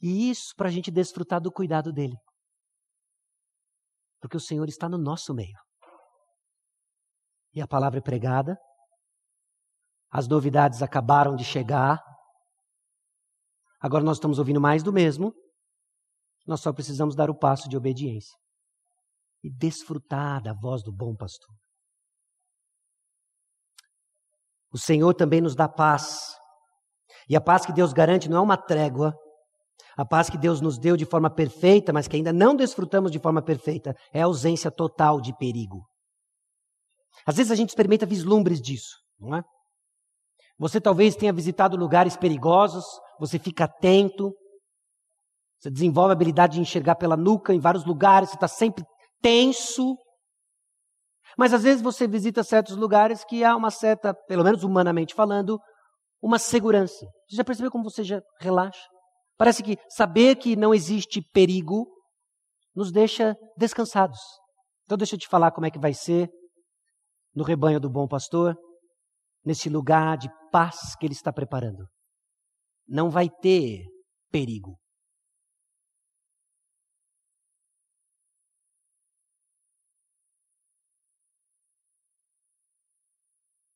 E 0.00 0.30
isso 0.30 0.54
para 0.56 0.68
a 0.68 0.72
gente 0.72 0.90
desfrutar 0.90 1.40
do 1.40 1.50
cuidado 1.50 1.92
dele. 1.92 2.16
Porque 4.20 4.36
o 4.36 4.40
Senhor 4.40 4.68
está 4.68 4.88
no 4.88 4.98
nosso 4.98 5.34
meio. 5.34 5.58
E 7.54 7.60
a 7.62 7.66
palavra 7.66 7.98
é 7.98 8.02
pregada, 8.02 8.58
as 10.10 10.28
novidades 10.28 10.82
acabaram 10.82 11.34
de 11.34 11.44
chegar, 11.44 12.02
agora 13.80 14.04
nós 14.04 14.18
estamos 14.18 14.38
ouvindo 14.38 14.60
mais 14.60 14.82
do 14.82 14.92
mesmo, 14.92 15.32
nós 16.46 16.60
só 16.60 16.72
precisamos 16.72 17.16
dar 17.16 17.30
o 17.30 17.38
passo 17.38 17.68
de 17.68 17.76
obediência 17.76 18.36
e 19.42 19.50
desfrutar 19.50 20.42
da 20.42 20.52
voz 20.52 20.82
do 20.82 20.92
bom 20.92 21.14
pastor. 21.14 21.54
O 24.70 24.78
Senhor 24.78 25.14
também 25.14 25.40
nos 25.40 25.54
dá 25.54 25.68
paz. 25.68 26.36
E 27.28 27.36
a 27.36 27.40
paz 27.40 27.64
que 27.64 27.72
Deus 27.72 27.92
garante 27.92 28.28
não 28.28 28.38
é 28.38 28.40
uma 28.40 28.56
trégua, 28.56 29.14
A 29.96 30.04
paz 30.04 30.28
que 30.28 30.36
Deus 30.36 30.60
nos 30.60 30.78
deu 30.78 30.96
de 30.96 31.06
forma 31.06 31.30
perfeita, 31.30 31.92
mas 31.92 32.06
que 32.06 32.16
ainda 32.16 32.32
não 32.32 32.54
desfrutamos 32.54 33.10
de 33.10 33.18
forma 33.18 33.42
perfeita, 33.42 33.94
é 34.12 34.20
a 34.20 34.26
ausência 34.26 34.70
total 34.70 35.20
de 35.20 35.34
perigo. 35.36 35.86
Às 37.26 37.36
vezes 37.36 37.50
a 37.50 37.54
gente 37.54 37.70
experimenta 37.70 38.04
vislumbres 38.04 38.60
disso, 38.60 38.94
não 39.18 39.34
é? 39.34 39.42
Você 40.58 40.80
talvez 40.80 41.16
tenha 41.16 41.32
visitado 41.32 41.76
lugares 41.76 42.16
perigosos, 42.16 42.84
você 43.18 43.38
fica 43.38 43.64
atento, 43.64 44.34
você 45.58 45.70
desenvolve 45.70 46.10
a 46.10 46.12
habilidade 46.12 46.54
de 46.54 46.60
enxergar 46.60 46.96
pela 46.96 47.16
nuca 47.16 47.54
em 47.54 47.58
vários 47.58 47.84
lugares, 47.84 48.28
você 48.30 48.36
está 48.36 48.48
sempre 48.48 48.84
tenso. 49.22 49.96
Mas 51.38 51.52
às 51.52 51.62
vezes 51.62 51.82
você 51.82 52.06
visita 52.06 52.44
certos 52.44 52.76
lugares 52.76 53.24
que 53.24 53.42
há 53.44 53.56
uma 53.56 53.70
certa, 53.70 54.14
pelo 54.14 54.44
menos 54.44 54.62
humanamente 54.62 55.14
falando, 55.14 55.58
uma 56.22 56.38
segurança. 56.38 57.06
Você 57.28 57.36
já 57.36 57.44
percebeu 57.44 57.70
como 57.70 57.84
você 57.84 58.04
já 58.04 58.22
relaxa? 58.40 58.95
Parece 59.36 59.62
que 59.62 59.76
saber 59.88 60.36
que 60.36 60.56
não 60.56 60.72
existe 60.74 61.20
perigo 61.32 61.86
nos 62.74 62.90
deixa 62.90 63.36
descansados. 63.56 64.18
Então 64.84 64.96
deixa 64.96 65.14
eu 65.14 65.18
te 65.18 65.28
falar 65.28 65.50
como 65.50 65.66
é 65.66 65.70
que 65.70 65.78
vai 65.78 65.92
ser 65.92 66.30
no 67.34 67.44
rebanho 67.44 67.78
do 67.78 67.90
bom 67.90 68.08
pastor, 68.08 68.56
nesse 69.44 69.68
lugar 69.68 70.16
de 70.16 70.28
paz 70.50 70.96
que 70.96 71.06
ele 71.06 71.12
está 71.12 71.32
preparando. 71.32 71.86
Não 72.88 73.10
vai 73.10 73.28
ter 73.28 73.84
perigo. 74.30 74.78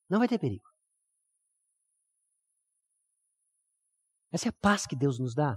Não 0.09 0.19
vai 0.19 0.27
ter 0.27 0.39
perigo. 0.39 0.70
Essa 4.33 4.49
é 4.49 4.51
a 4.51 4.61
paz 4.61 4.87
que 4.87 4.97
Deus 4.97 5.19
nos 5.19 5.35
dá. 5.35 5.57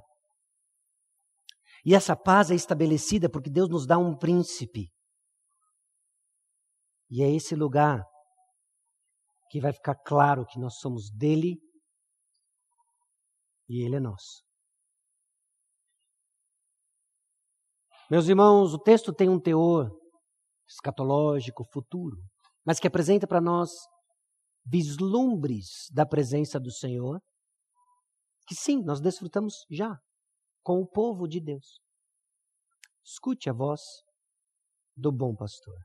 E 1.85 1.93
essa 1.93 2.15
paz 2.15 2.49
é 2.49 2.55
estabelecida 2.55 3.29
porque 3.29 3.49
Deus 3.49 3.69
nos 3.69 3.85
dá 3.85 3.97
um 3.97 4.17
príncipe. 4.17 4.89
E 7.09 7.21
é 7.21 7.29
esse 7.29 7.55
lugar 7.55 8.03
que 9.49 9.59
vai 9.59 9.71
ficar 9.73 9.95
claro 9.95 10.45
que 10.45 10.59
nós 10.59 10.79
somos 10.79 11.11
dele 11.11 11.57
e 13.69 13.85
ele 13.85 13.97
é 13.97 13.99
nosso. 13.99 14.43
Meus 18.09 18.27
irmãos, 18.27 18.73
o 18.73 18.79
texto 18.79 19.13
tem 19.13 19.29
um 19.29 19.39
teor 19.39 19.89
escatológico, 20.67 21.63
futuro, 21.71 22.17
mas 22.65 22.79
que 22.79 22.87
apresenta 22.87 23.27
para 23.27 23.41
nós 23.41 23.71
vislumbres 24.65 25.87
da 25.91 26.05
presença 26.05 26.59
do 26.59 26.71
Senhor 26.71 27.21
que 28.45 28.55
sim, 28.55 28.83
nós 28.83 28.99
desfrutamos 28.99 29.65
já 29.69 29.97
com 30.61 30.79
o 30.79 30.87
povo 30.87 31.27
de 31.27 31.39
Deus. 31.39 31.79
Escute 33.03 33.49
a 33.49 33.53
voz 33.53 33.81
do 34.95 35.11
bom 35.11 35.35
pastor. 35.35 35.77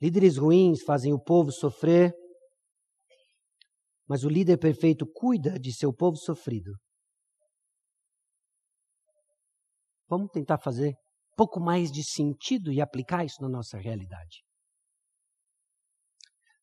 Líderes 0.00 0.36
ruins 0.36 0.82
fazem 0.82 1.12
o 1.12 1.22
povo 1.22 1.52
sofrer, 1.52 2.12
mas 4.08 4.24
o 4.24 4.28
líder 4.28 4.58
perfeito 4.58 5.06
cuida 5.06 5.58
de 5.58 5.72
seu 5.72 5.94
povo 5.94 6.16
sofrido. 6.16 6.72
Vamos 10.08 10.30
tentar 10.32 10.58
fazer 10.58 10.90
um 11.32 11.36
pouco 11.36 11.60
mais 11.60 11.92
de 11.92 12.02
sentido 12.02 12.72
e 12.72 12.80
aplicar 12.80 13.24
isso 13.24 13.40
na 13.40 13.48
nossa 13.48 13.78
realidade. 13.78 14.42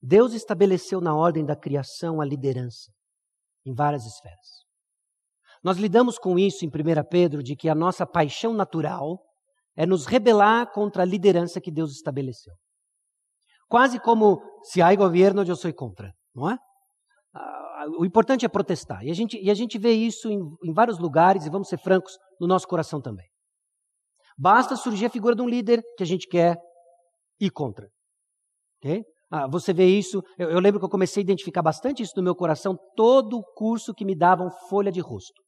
Deus 0.02 0.34
estabeleceu 0.34 1.00
na 1.00 1.16
ordem 1.16 1.46
da 1.46 1.56
criação 1.56 2.20
a 2.20 2.26
liderança 2.26 2.97
em 3.68 3.74
várias 3.74 4.06
esferas. 4.06 4.66
Nós 5.64 5.78
lidamos 5.78 6.18
com 6.18 6.38
isso 6.38 6.66
em 6.66 6.70
1 6.70 6.72
Pedro, 7.10 7.44
de 7.44 7.56
que 7.56 7.68
a 7.68 7.76
nossa 7.76 8.06
paixão 8.06 8.54
natural 8.54 9.20
é 9.76 9.86
nos 9.86 10.06
rebelar 10.06 10.72
contra 10.72 11.04
a 11.04 11.06
liderança 11.06 11.62
que 11.62 11.72
Deus 11.72 11.92
estabeleceu. 11.92 12.54
Quase 13.68 14.00
como 14.00 14.42
se 14.64 14.82
há 14.82 14.96
governo, 14.96 15.44
eu 15.44 15.56
sou 15.56 15.74
contra, 15.74 16.14
não 16.34 16.50
é? 16.50 16.58
Ah, 17.34 17.86
o 18.00 18.06
importante 18.06 18.46
é 18.46 18.50
protestar. 18.50 19.04
E 19.04 19.12
a 19.12 19.14
gente, 19.14 19.38
e 19.38 19.52
a 19.52 19.54
gente 19.54 19.78
vê 19.78 19.92
isso 19.92 20.30
em, 20.30 20.40
em 20.64 20.74
vários 20.74 20.98
lugares, 20.98 21.46
e 21.46 21.50
vamos 21.50 21.68
ser 21.68 21.78
francos, 21.78 22.18
no 22.40 22.48
nosso 22.48 22.68
coração 22.68 23.02
também. 23.02 23.28
Basta 24.38 24.76
surgir 24.76 25.08
a 25.08 25.10
figura 25.10 25.36
de 25.36 25.42
um 25.42 25.50
líder 25.50 25.84
que 25.98 26.04
a 26.04 26.06
gente 26.06 26.28
quer 26.28 26.58
ir 27.40 27.50
contra. 27.50 27.90
Okay? 28.80 29.04
Ah, 29.30 29.48
você 29.48 29.74
vê 29.74 29.86
isso, 29.86 30.24
eu, 30.38 30.50
eu, 30.50 30.60
lembro 30.60 30.80
que 30.80 30.86
eu 30.86 30.90
comecei 30.90 31.22
a 31.22 31.26
identificar 31.26 31.62
bastante 31.62 32.02
isso 32.02 32.14
no 32.16 32.24
meu 32.24 32.36
coração, 32.36 32.78
todo 32.96 33.38
o 33.38 33.44
curso 33.56 33.94
que 33.94 34.06
me 34.06 34.16
davam 34.16 34.50
folha 34.70 34.92
de 34.92 35.02
rosto. 35.02 35.42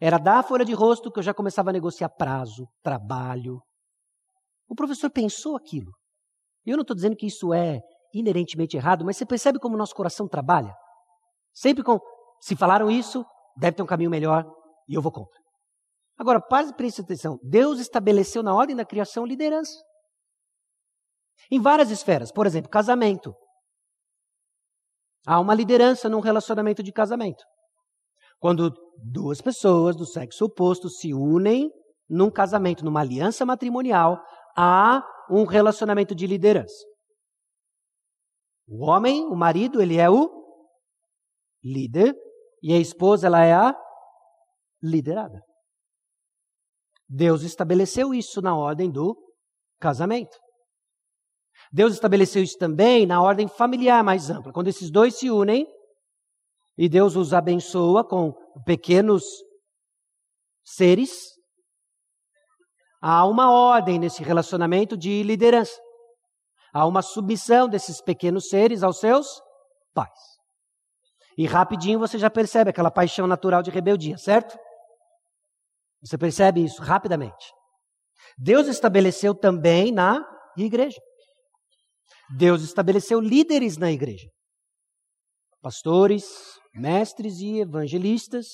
Era 0.00 0.16
da 0.16 0.42
folha 0.42 0.64
de 0.64 0.72
rosto 0.72 1.10
que 1.10 1.18
eu 1.18 1.22
já 1.22 1.34
começava 1.34 1.70
a 1.70 1.72
negociar 1.72 2.08
prazo, 2.08 2.66
trabalho. 2.82 3.60
O 4.68 4.74
professor 4.74 5.10
pensou 5.10 5.56
aquilo. 5.56 5.92
Eu 6.64 6.76
não 6.76 6.82
estou 6.82 6.94
dizendo 6.94 7.16
que 7.16 7.26
isso 7.26 7.52
é 7.52 7.80
inerentemente 8.14 8.76
errado, 8.76 9.04
mas 9.04 9.16
você 9.16 9.26
percebe 9.26 9.58
como 9.58 9.74
o 9.74 9.78
nosso 9.78 9.94
coração 9.94 10.26
trabalha? 10.26 10.74
Sempre 11.52 11.82
com, 11.82 11.98
se 12.40 12.56
falaram 12.56 12.90
isso, 12.90 13.24
deve 13.56 13.76
ter 13.76 13.82
um 13.82 13.86
caminho 13.86 14.10
melhor 14.10 14.44
e 14.88 14.94
eu 14.94 15.02
vou 15.02 15.12
contra. 15.12 15.38
Agora, 16.16 16.40
preste 16.76 17.00
atenção. 17.00 17.38
Deus 17.42 17.78
estabeleceu 17.78 18.42
na 18.42 18.54
ordem 18.54 18.74
da 18.74 18.84
criação 18.84 19.26
liderança. 19.26 19.72
Em 21.50 21.60
várias 21.60 21.90
esferas, 21.90 22.30
por 22.32 22.46
exemplo, 22.46 22.70
casamento. 22.70 23.34
Há 25.26 25.40
uma 25.40 25.54
liderança 25.54 26.08
num 26.08 26.20
relacionamento 26.20 26.82
de 26.82 26.92
casamento. 26.92 27.44
Quando 28.38 28.72
duas 29.12 29.40
pessoas 29.40 29.96
do 29.96 30.06
sexo 30.06 30.44
oposto 30.44 30.88
se 30.88 31.12
unem 31.12 31.70
num 32.08 32.30
casamento, 32.30 32.84
numa 32.84 33.00
aliança 33.00 33.44
matrimonial, 33.44 34.18
há 34.56 35.02
um 35.30 35.44
relacionamento 35.44 36.14
de 36.14 36.26
liderança. 36.26 36.86
O 38.66 38.84
homem, 38.86 39.26
o 39.26 39.34
marido, 39.34 39.82
ele 39.82 39.98
é 39.98 40.08
o 40.08 40.30
líder 41.62 42.14
e 42.62 42.72
a 42.72 42.78
esposa, 42.78 43.26
ela 43.26 43.44
é 43.44 43.52
a 43.52 43.74
liderada. 44.82 45.40
Deus 47.08 47.42
estabeleceu 47.42 48.14
isso 48.14 48.40
na 48.42 48.56
ordem 48.56 48.90
do 48.90 49.16
casamento. 49.80 50.36
Deus 51.72 51.92
estabeleceu 51.92 52.42
isso 52.42 52.56
também 52.58 53.06
na 53.06 53.22
ordem 53.22 53.46
familiar 53.48 54.02
mais 54.02 54.30
ampla. 54.30 54.52
Quando 54.52 54.68
esses 54.68 54.90
dois 54.90 55.16
se 55.16 55.30
unem 55.30 55.66
e 56.76 56.88
Deus 56.88 57.16
os 57.16 57.34
abençoa 57.34 58.04
com 58.04 58.32
pequenos 58.64 59.24
seres, 60.64 61.32
há 63.00 63.26
uma 63.26 63.50
ordem 63.50 63.98
nesse 63.98 64.22
relacionamento 64.22 64.96
de 64.96 65.22
liderança. 65.22 65.78
Há 66.72 66.86
uma 66.86 67.02
submissão 67.02 67.68
desses 67.68 68.00
pequenos 68.00 68.48
seres 68.48 68.82
aos 68.82 68.98
seus 68.98 69.40
pais. 69.94 70.38
E 71.36 71.46
rapidinho 71.46 71.98
você 71.98 72.18
já 72.18 72.28
percebe 72.28 72.70
aquela 72.70 72.90
paixão 72.90 73.26
natural 73.26 73.62
de 73.62 73.70
rebeldia, 73.70 74.18
certo? 74.18 74.58
Você 76.02 76.16
percebe 76.16 76.64
isso 76.64 76.82
rapidamente. 76.82 77.52
Deus 78.36 78.66
estabeleceu 78.66 79.34
também 79.34 79.92
na 79.92 80.24
igreja. 80.56 81.00
Deus 82.36 82.62
estabeleceu 82.62 83.20
líderes 83.20 83.78
na 83.78 83.90
igreja. 83.90 84.28
Pastores, 85.60 86.24
mestres 86.74 87.38
e 87.40 87.60
evangelistas. 87.60 88.46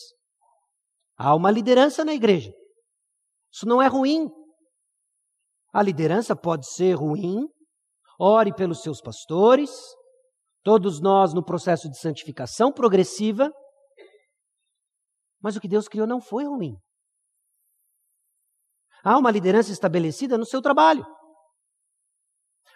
Há 1.16 1.34
uma 1.34 1.50
liderança 1.50 2.04
na 2.04 2.14
igreja. 2.14 2.52
Isso 3.52 3.66
não 3.66 3.82
é 3.82 3.86
ruim. 3.86 4.28
A 5.72 5.82
liderança 5.82 6.36
pode 6.36 6.66
ser 6.72 6.94
ruim. 6.94 7.48
Ore 8.18 8.54
pelos 8.54 8.82
seus 8.82 9.00
pastores. 9.00 9.70
Todos 10.62 11.00
nós 11.00 11.34
no 11.34 11.44
processo 11.44 11.90
de 11.90 11.98
santificação 11.98 12.72
progressiva. 12.72 13.52
Mas 15.42 15.56
o 15.56 15.60
que 15.60 15.68
Deus 15.68 15.88
criou 15.88 16.06
não 16.06 16.20
foi 16.20 16.44
ruim. 16.44 16.74
Há 19.04 19.18
uma 19.18 19.30
liderança 19.30 19.70
estabelecida 19.70 20.38
no 20.38 20.46
seu 20.46 20.62
trabalho. 20.62 21.04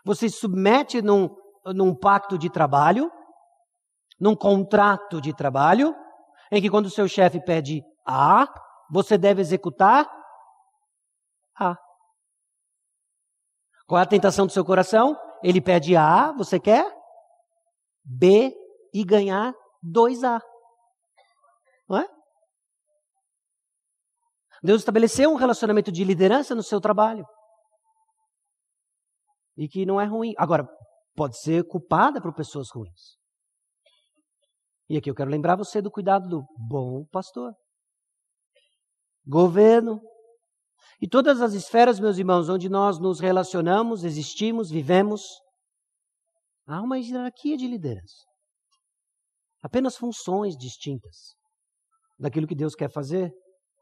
Você 0.04 0.28
se 0.28 0.38
submete 0.38 1.02
num, 1.02 1.28
num 1.66 1.94
pacto 1.94 2.38
de 2.38 2.50
trabalho, 2.50 3.10
num 4.18 4.34
contrato 4.34 5.20
de 5.20 5.34
trabalho, 5.34 5.94
em 6.50 6.60
que 6.60 6.70
quando 6.70 6.86
o 6.86 6.90
seu 6.90 7.08
chefe 7.08 7.42
pede 7.44 7.82
A, 8.06 8.46
você 8.90 9.18
deve 9.18 9.40
executar 9.40 10.08
A. 11.58 11.76
Qual 13.86 13.98
é 13.98 14.02
a 14.02 14.06
tentação 14.06 14.46
do 14.46 14.52
seu 14.52 14.64
coração? 14.64 15.16
Ele 15.42 15.60
pede 15.60 15.96
A, 15.96 16.32
você 16.32 16.58
quer 16.58 16.90
B 18.04 18.54
e 18.92 19.04
ganhar 19.04 19.54
2A. 19.84 20.40
Não 21.88 21.98
é? 21.98 22.08
Deus 24.62 24.80
estabeleceu 24.80 25.30
um 25.30 25.36
relacionamento 25.36 25.92
de 25.92 26.02
liderança 26.02 26.54
no 26.54 26.62
seu 26.62 26.80
trabalho 26.80 27.26
e 29.58 29.68
que 29.68 29.84
não 29.84 30.00
é 30.00 30.06
ruim. 30.06 30.32
Agora, 30.38 30.66
pode 31.16 31.36
ser 31.38 31.66
culpada 31.66 32.22
por 32.22 32.32
pessoas 32.32 32.68
ruins. 32.72 33.18
E 34.88 34.96
aqui 34.96 35.10
eu 35.10 35.14
quero 35.14 35.28
lembrar 35.28 35.56
você 35.56 35.82
do 35.82 35.90
cuidado 35.90 36.28
do 36.28 36.42
bom 36.56 37.04
pastor. 37.10 37.52
governo 39.26 40.00
e 41.02 41.08
todas 41.08 41.42
as 41.42 41.52
esferas, 41.52 42.00
meus 42.00 42.18
irmãos, 42.18 42.48
onde 42.48 42.68
nós 42.68 42.98
nos 42.98 43.20
relacionamos, 43.20 44.04
existimos, 44.04 44.70
vivemos, 44.70 45.22
há 46.66 46.80
uma 46.80 46.98
hierarquia 46.98 47.56
de 47.56 47.66
liderança. 47.66 48.24
Apenas 49.62 49.96
funções 49.96 50.56
distintas 50.56 51.34
daquilo 52.18 52.46
que 52.46 52.54
Deus 52.54 52.74
quer 52.74 52.90
fazer 52.90 53.30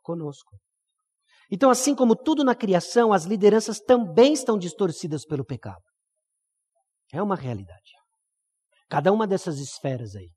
conosco. 0.03 0.59
Então, 1.51 1.71
assim 1.71 1.95
como 1.95 2.17
tudo 2.17 2.43
na 2.43 2.55
criação, 2.55 3.13
as 3.13 3.25
lideranças 3.25 3.79
também 3.79 4.33
estão 4.33 4.59
distorcidas 4.59 5.25
pelo 5.25 5.45
pecado. 5.45 5.83
É 7.13 7.23
uma 7.23 7.37
realidade. 7.37 7.93
Cada 8.89 9.13
uma 9.13 9.27
dessas 9.27 9.59
esferas 9.59 10.17
aí. 10.17 10.31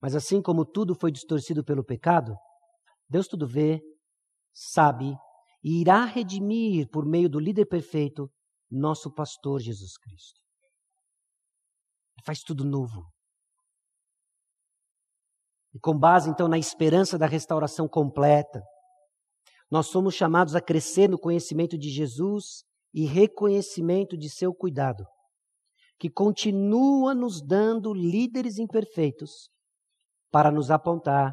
Mas 0.00 0.14
assim 0.14 0.40
como 0.40 0.64
tudo 0.64 0.94
foi 0.94 1.10
distorcido 1.12 1.64
pelo 1.64 1.84
pecado, 1.84 2.34
Deus 3.08 3.26
tudo 3.26 3.46
vê, 3.46 3.80
sabe 4.52 5.14
e 5.62 5.80
irá 5.80 6.04
redimir 6.04 6.88
por 6.88 7.04
meio 7.04 7.28
do 7.28 7.38
líder 7.38 7.66
perfeito, 7.66 8.30
nosso 8.70 9.12
pastor 9.12 9.60
Jesus 9.60 9.98
Cristo. 9.98 10.40
Ele 12.16 12.24
faz 12.24 12.40
tudo 12.40 12.64
novo. 12.64 13.04
E 15.74 15.78
com 15.78 15.96
base 15.96 16.28
então 16.28 16.48
na 16.48 16.58
esperança 16.58 17.16
da 17.16 17.26
restauração 17.26 17.88
completa, 17.88 18.62
nós 19.70 19.86
somos 19.86 20.14
chamados 20.14 20.56
a 20.56 20.60
crescer 20.60 21.08
no 21.08 21.18
conhecimento 21.18 21.78
de 21.78 21.88
Jesus 21.90 22.64
e 22.92 23.06
reconhecimento 23.06 24.16
de 24.16 24.28
seu 24.28 24.52
cuidado, 24.52 25.06
que 25.98 26.10
continua 26.10 27.14
nos 27.14 27.40
dando 27.40 27.94
líderes 27.94 28.58
imperfeitos 28.58 29.48
para 30.30 30.50
nos 30.50 30.70
apontar 30.70 31.32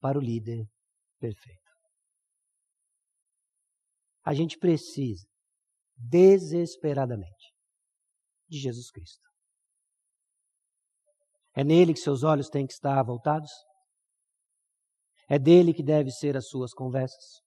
para 0.00 0.18
o 0.18 0.20
líder 0.20 0.64
perfeito. 1.18 1.60
A 4.24 4.32
gente 4.32 4.58
precisa 4.58 5.26
desesperadamente 5.96 7.52
de 8.48 8.58
Jesus 8.58 8.90
Cristo. 8.90 9.35
É 11.56 11.64
nele 11.64 11.94
que 11.94 12.00
seus 12.00 12.22
olhos 12.22 12.50
têm 12.50 12.66
que 12.66 12.74
estar 12.74 13.02
voltados? 13.02 13.50
É 15.26 15.38
dele 15.38 15.72
que 15.72 15.82
deve 15.82 16.10
ser 16.10 16.36
as 16.36 16.48
suas 16.48 16.74
conversas? 16.74 17.40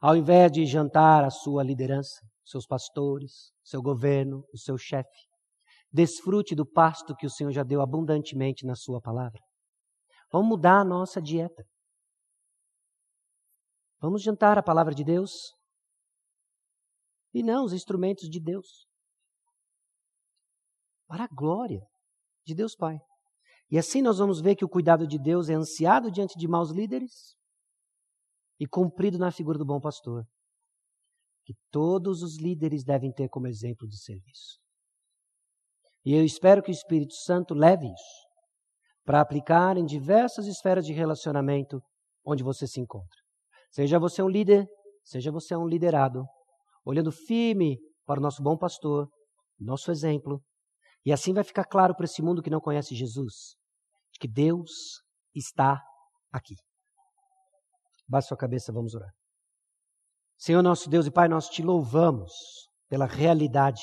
Ao 0.00 0.16
invés 0.16 0.52
de 0.52 0.64
jantar 0.64 1.24
a 1.24 1.30
sua 1.30 1.64
liderança, 1.64 2.24
seus 2.44 2.64
pastores, 2.64 3.52
seu 3.64 3.82
governo, 3.82 4.44
o 4.54 4.56
seu 4.56 4.78
chefe, 4.78 5.26
desfrute 5.90 6.54
do 6.54 6.64
pasto 6.64 7.16
que 7.16 7.26
o 7.26 7.30
Senhor 7.30 7.50
já 7.50 7.64
deu 7.64 7.82
abundantemente 7.82 8.64
na 8.64 8.76
sua 8.76 9.00
palavra. 9.00 9.40
Vamos 10.30 10.48
mudar 10.48 10.80
a 10.80 10.84
nossa 10.84 11.20
dieta. 11.20 11.64
Vamos 14.00 14.22
jantar 14.22 14.56
a 14.56 14.62
palavra 14.62 14.94
de 14.94 15.02
Deus 15.02 15.32
e 17.34 17.42
não 17.42 17.64
os 17.64 17.72
instrumentos 17.72 18.28
de 18.28 18.40
Deus. 18.40 18.86
Para 21.08 21.24
a 21.24 21.28
glória 21.28 21.84
de 22.46 22.54
Deus 22.54 22.76
Pai. 22.76 23.07
E 23.70 23.78
assim 23.78 24.00
nós 24.00 24.18
vamos 24.18 24.40
ver 24.40 24.56
que 24.56 24.64
o 24.64 24.68
cuidado 24.68 25.06
de 25.06 25.18
Deus 25.18 25.48
é 25.48 25.54
ansiado 25.54 26.10
diante 26.10 26.38
de 26.38 26.48
maus 26.48 26.70
líderes 26.70 27.36
e 28.58 28.66
cumprido 28.66 29.18
na 29.18 29.30
figura 29.30 29.58
do 29.58 29.64
bom 29.64 29.80
pastor, 29.80 30.24
que 31.44 31.54
todos 31.70 32.22
os 32.22 32.38
líderes 32.38 32.82
devem 32.82 33.12
ter 33.12 33.28
como 33.28 33.46
exemplo 33.46 33.86
de 33.86 33.98
serviço. 33.98 34.58
E 36.04 36.14
eu 36.14 36.24
espero 36.24 36.62
que 36.62 36.70
o 36.70 36.72
Espírito 36.72 37.14
Santo 37.14 37.54
leve 37.54 37.86
isso 37.86 38.28
para 39.04 39.20
aplicar 39.20 39.76
em 39.76 39.84
diversas 39.84 40.46
esferas 40.46 40.84
de 40.84 40.92
relacionamento 40.92 41.82
onde 42.24 42.42
você 42.42 42.66
se 42.66 42.80
encontra. 42.80 43.18
Seja 43.70 43.98
você 43.98 44.22
um 44.22 44.28
líder, 44.28 44.66
seja 45.04 45.30
você 45.30 45.54
um 45.54 45.66
liderado, 45.66 46.24
olhando 46.84 47.12
firme 47.12 47.78
para 48.06 48.18
o 48.18 48.22
nosso 48.22 48.42
bom 48.42 48.56
pastor, 48.56 49.08
nosso 49.58 49.90
exemplo, 49.90 50.42
e 51.04 51.12
assim 51.12 51.32
vai 51.32 51.44
ficar 51.44 51.64
claro 51.64 51.94
para 51.94 52.04
esse 52.04 52.22
mundo 52.22 52.42
que 52.42 52.50
não 52.50 52.60
conhece 52.60 52.94
Jesus, 52.94 53.56
que 54.18 54.28
Deus 54.28 55.02
está 55.34 55.82
aqui. 56.32 56.54
Baixe 58.08 58.28
sua 58.28 58.36
cabeça, 58.36 58.72
vamos 58.72 58.94
orar. 58.94 59.12
Senhor 60.36 60.62
nosso 60.62 60.88
Deus 60.88 61.06
e 61.06 61.10
Pai, 61.10 61.28
nós 61.28 61.48
te 61.48 61.62
louvamos 61.62 62.32
pela 62.88 63.06
realidade 63.06 63.82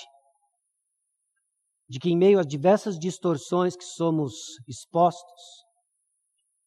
de 1.88 2.00
que, 2.00 2.10
em 2.10 2.18
meio 2.18 2.40
às 2.40 2.48
diversas 2.48 2.98
distorções 2.98 3.76
que 3.76 3.84
somos 3.84 4.34
expostos, 4.68 5.66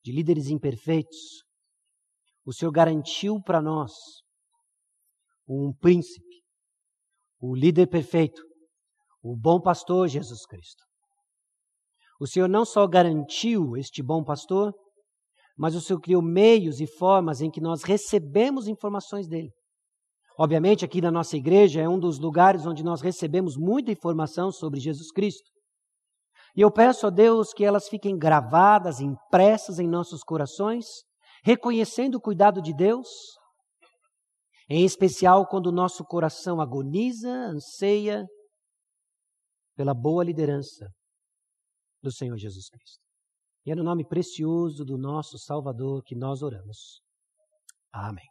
de 0.04 0.12
líderes 0.12 0.48
imperfeitos, 0.48 1.44
o 2.44 2.52
Senhor 2.52 2.70
garantiu 2.70 3.42
para 3.42 3.60
nós 3.60 3.92
um 5.46 5.72
príncipe, 5.72 6.42
o 7.40 7.54
líder 7.54 7.88
perfeito, 7.88 8.40
o 9.22 9.36
bom 9.36 9.60
pastor 9.60 10.08
Jesus 10.08 10.46
Cristo. 10.46 10.87
O 12.20 12.26
Senhor 12.26 12.48
não 12.48 12.64
só 12.64 12.86
garantiu 12.86 13.76
este 13.76 14.02
bom 14.02 14.24
pastor, 14.24 14.74
mas 15.56 15.74
o 15.74 15.80
Senhor 15.80 16.00
criou 16.00 16.22
meios 16.22 16.80
e 16.80 16.86
formas 16.86 17.40
em 17.40 17.50
que 17.50 17.60
nós 17.60 17.82
recebemos 17.82 18.66
informações 18.66 19.28
dele. 19.28 19.50
Obviamente, 20.38 20.84
aqui 20.84 21.00
na 21.00 21.10
nossa 21.10 21.36
igreja 21.36 21.80
é 21.80 21.88
um 21.88 21.98
dos 21.98 22.18
lugares 22.18 22.66
onde 22.66 22.84
nós 22.84 23.00
recebemos 23.00 23.56
muita 23.56 23.92
informação 23.92 24.50
sobre 24.50 24.80
Jesus 24.80 25.10
Cristo. 25.10 25.48
E 26.56 26.60
eu 26.60 26.72
peço 26.72 27.06
a 27.06 27.10
Deus 27.10 27.52
que 27.52 27.64
elas 27.64 27.88
fiquem 27.88 28.16
gravadas, 28.16 29.00
impressas 29.00 29.78
em 29.78 29.88
nossos 29.88 30.22
corações, 30.22 30.86
reconhecendo 31.44 32.16
o 32.16 32.20
cuidado 32.20 32.60
de 32.60 32.74
Deus, 32.74 33.08
em 34.68 34.84
especial 34.84 35.46
quando 35.46 35.68
o 35.68 35.72
nosso 35.72 36.04
coração 36.04 36.60
agoniza, 36.60 37.30
anseia 37.30 38.24
pela 39.76 39.94
boa 39.94 40.24
liderança 40.24 40.88
do 42.02 42.10
Senhor 42.10 42.36
Jesus 42.36 42.68
Cristo. 42.68 43.02
E 43.66 43.70
é 43.70 43.74
no 43.74 43.82
nome 43.82 44.04
precioso 44.04 44.84
do 44.84 44.96
nosso 44.96 45.38
Salvador 45.38 46.02
que 46.02 46.14
nós 46.14 46.42
oramos. 46.42 47.02
Amém. 47.92 48.28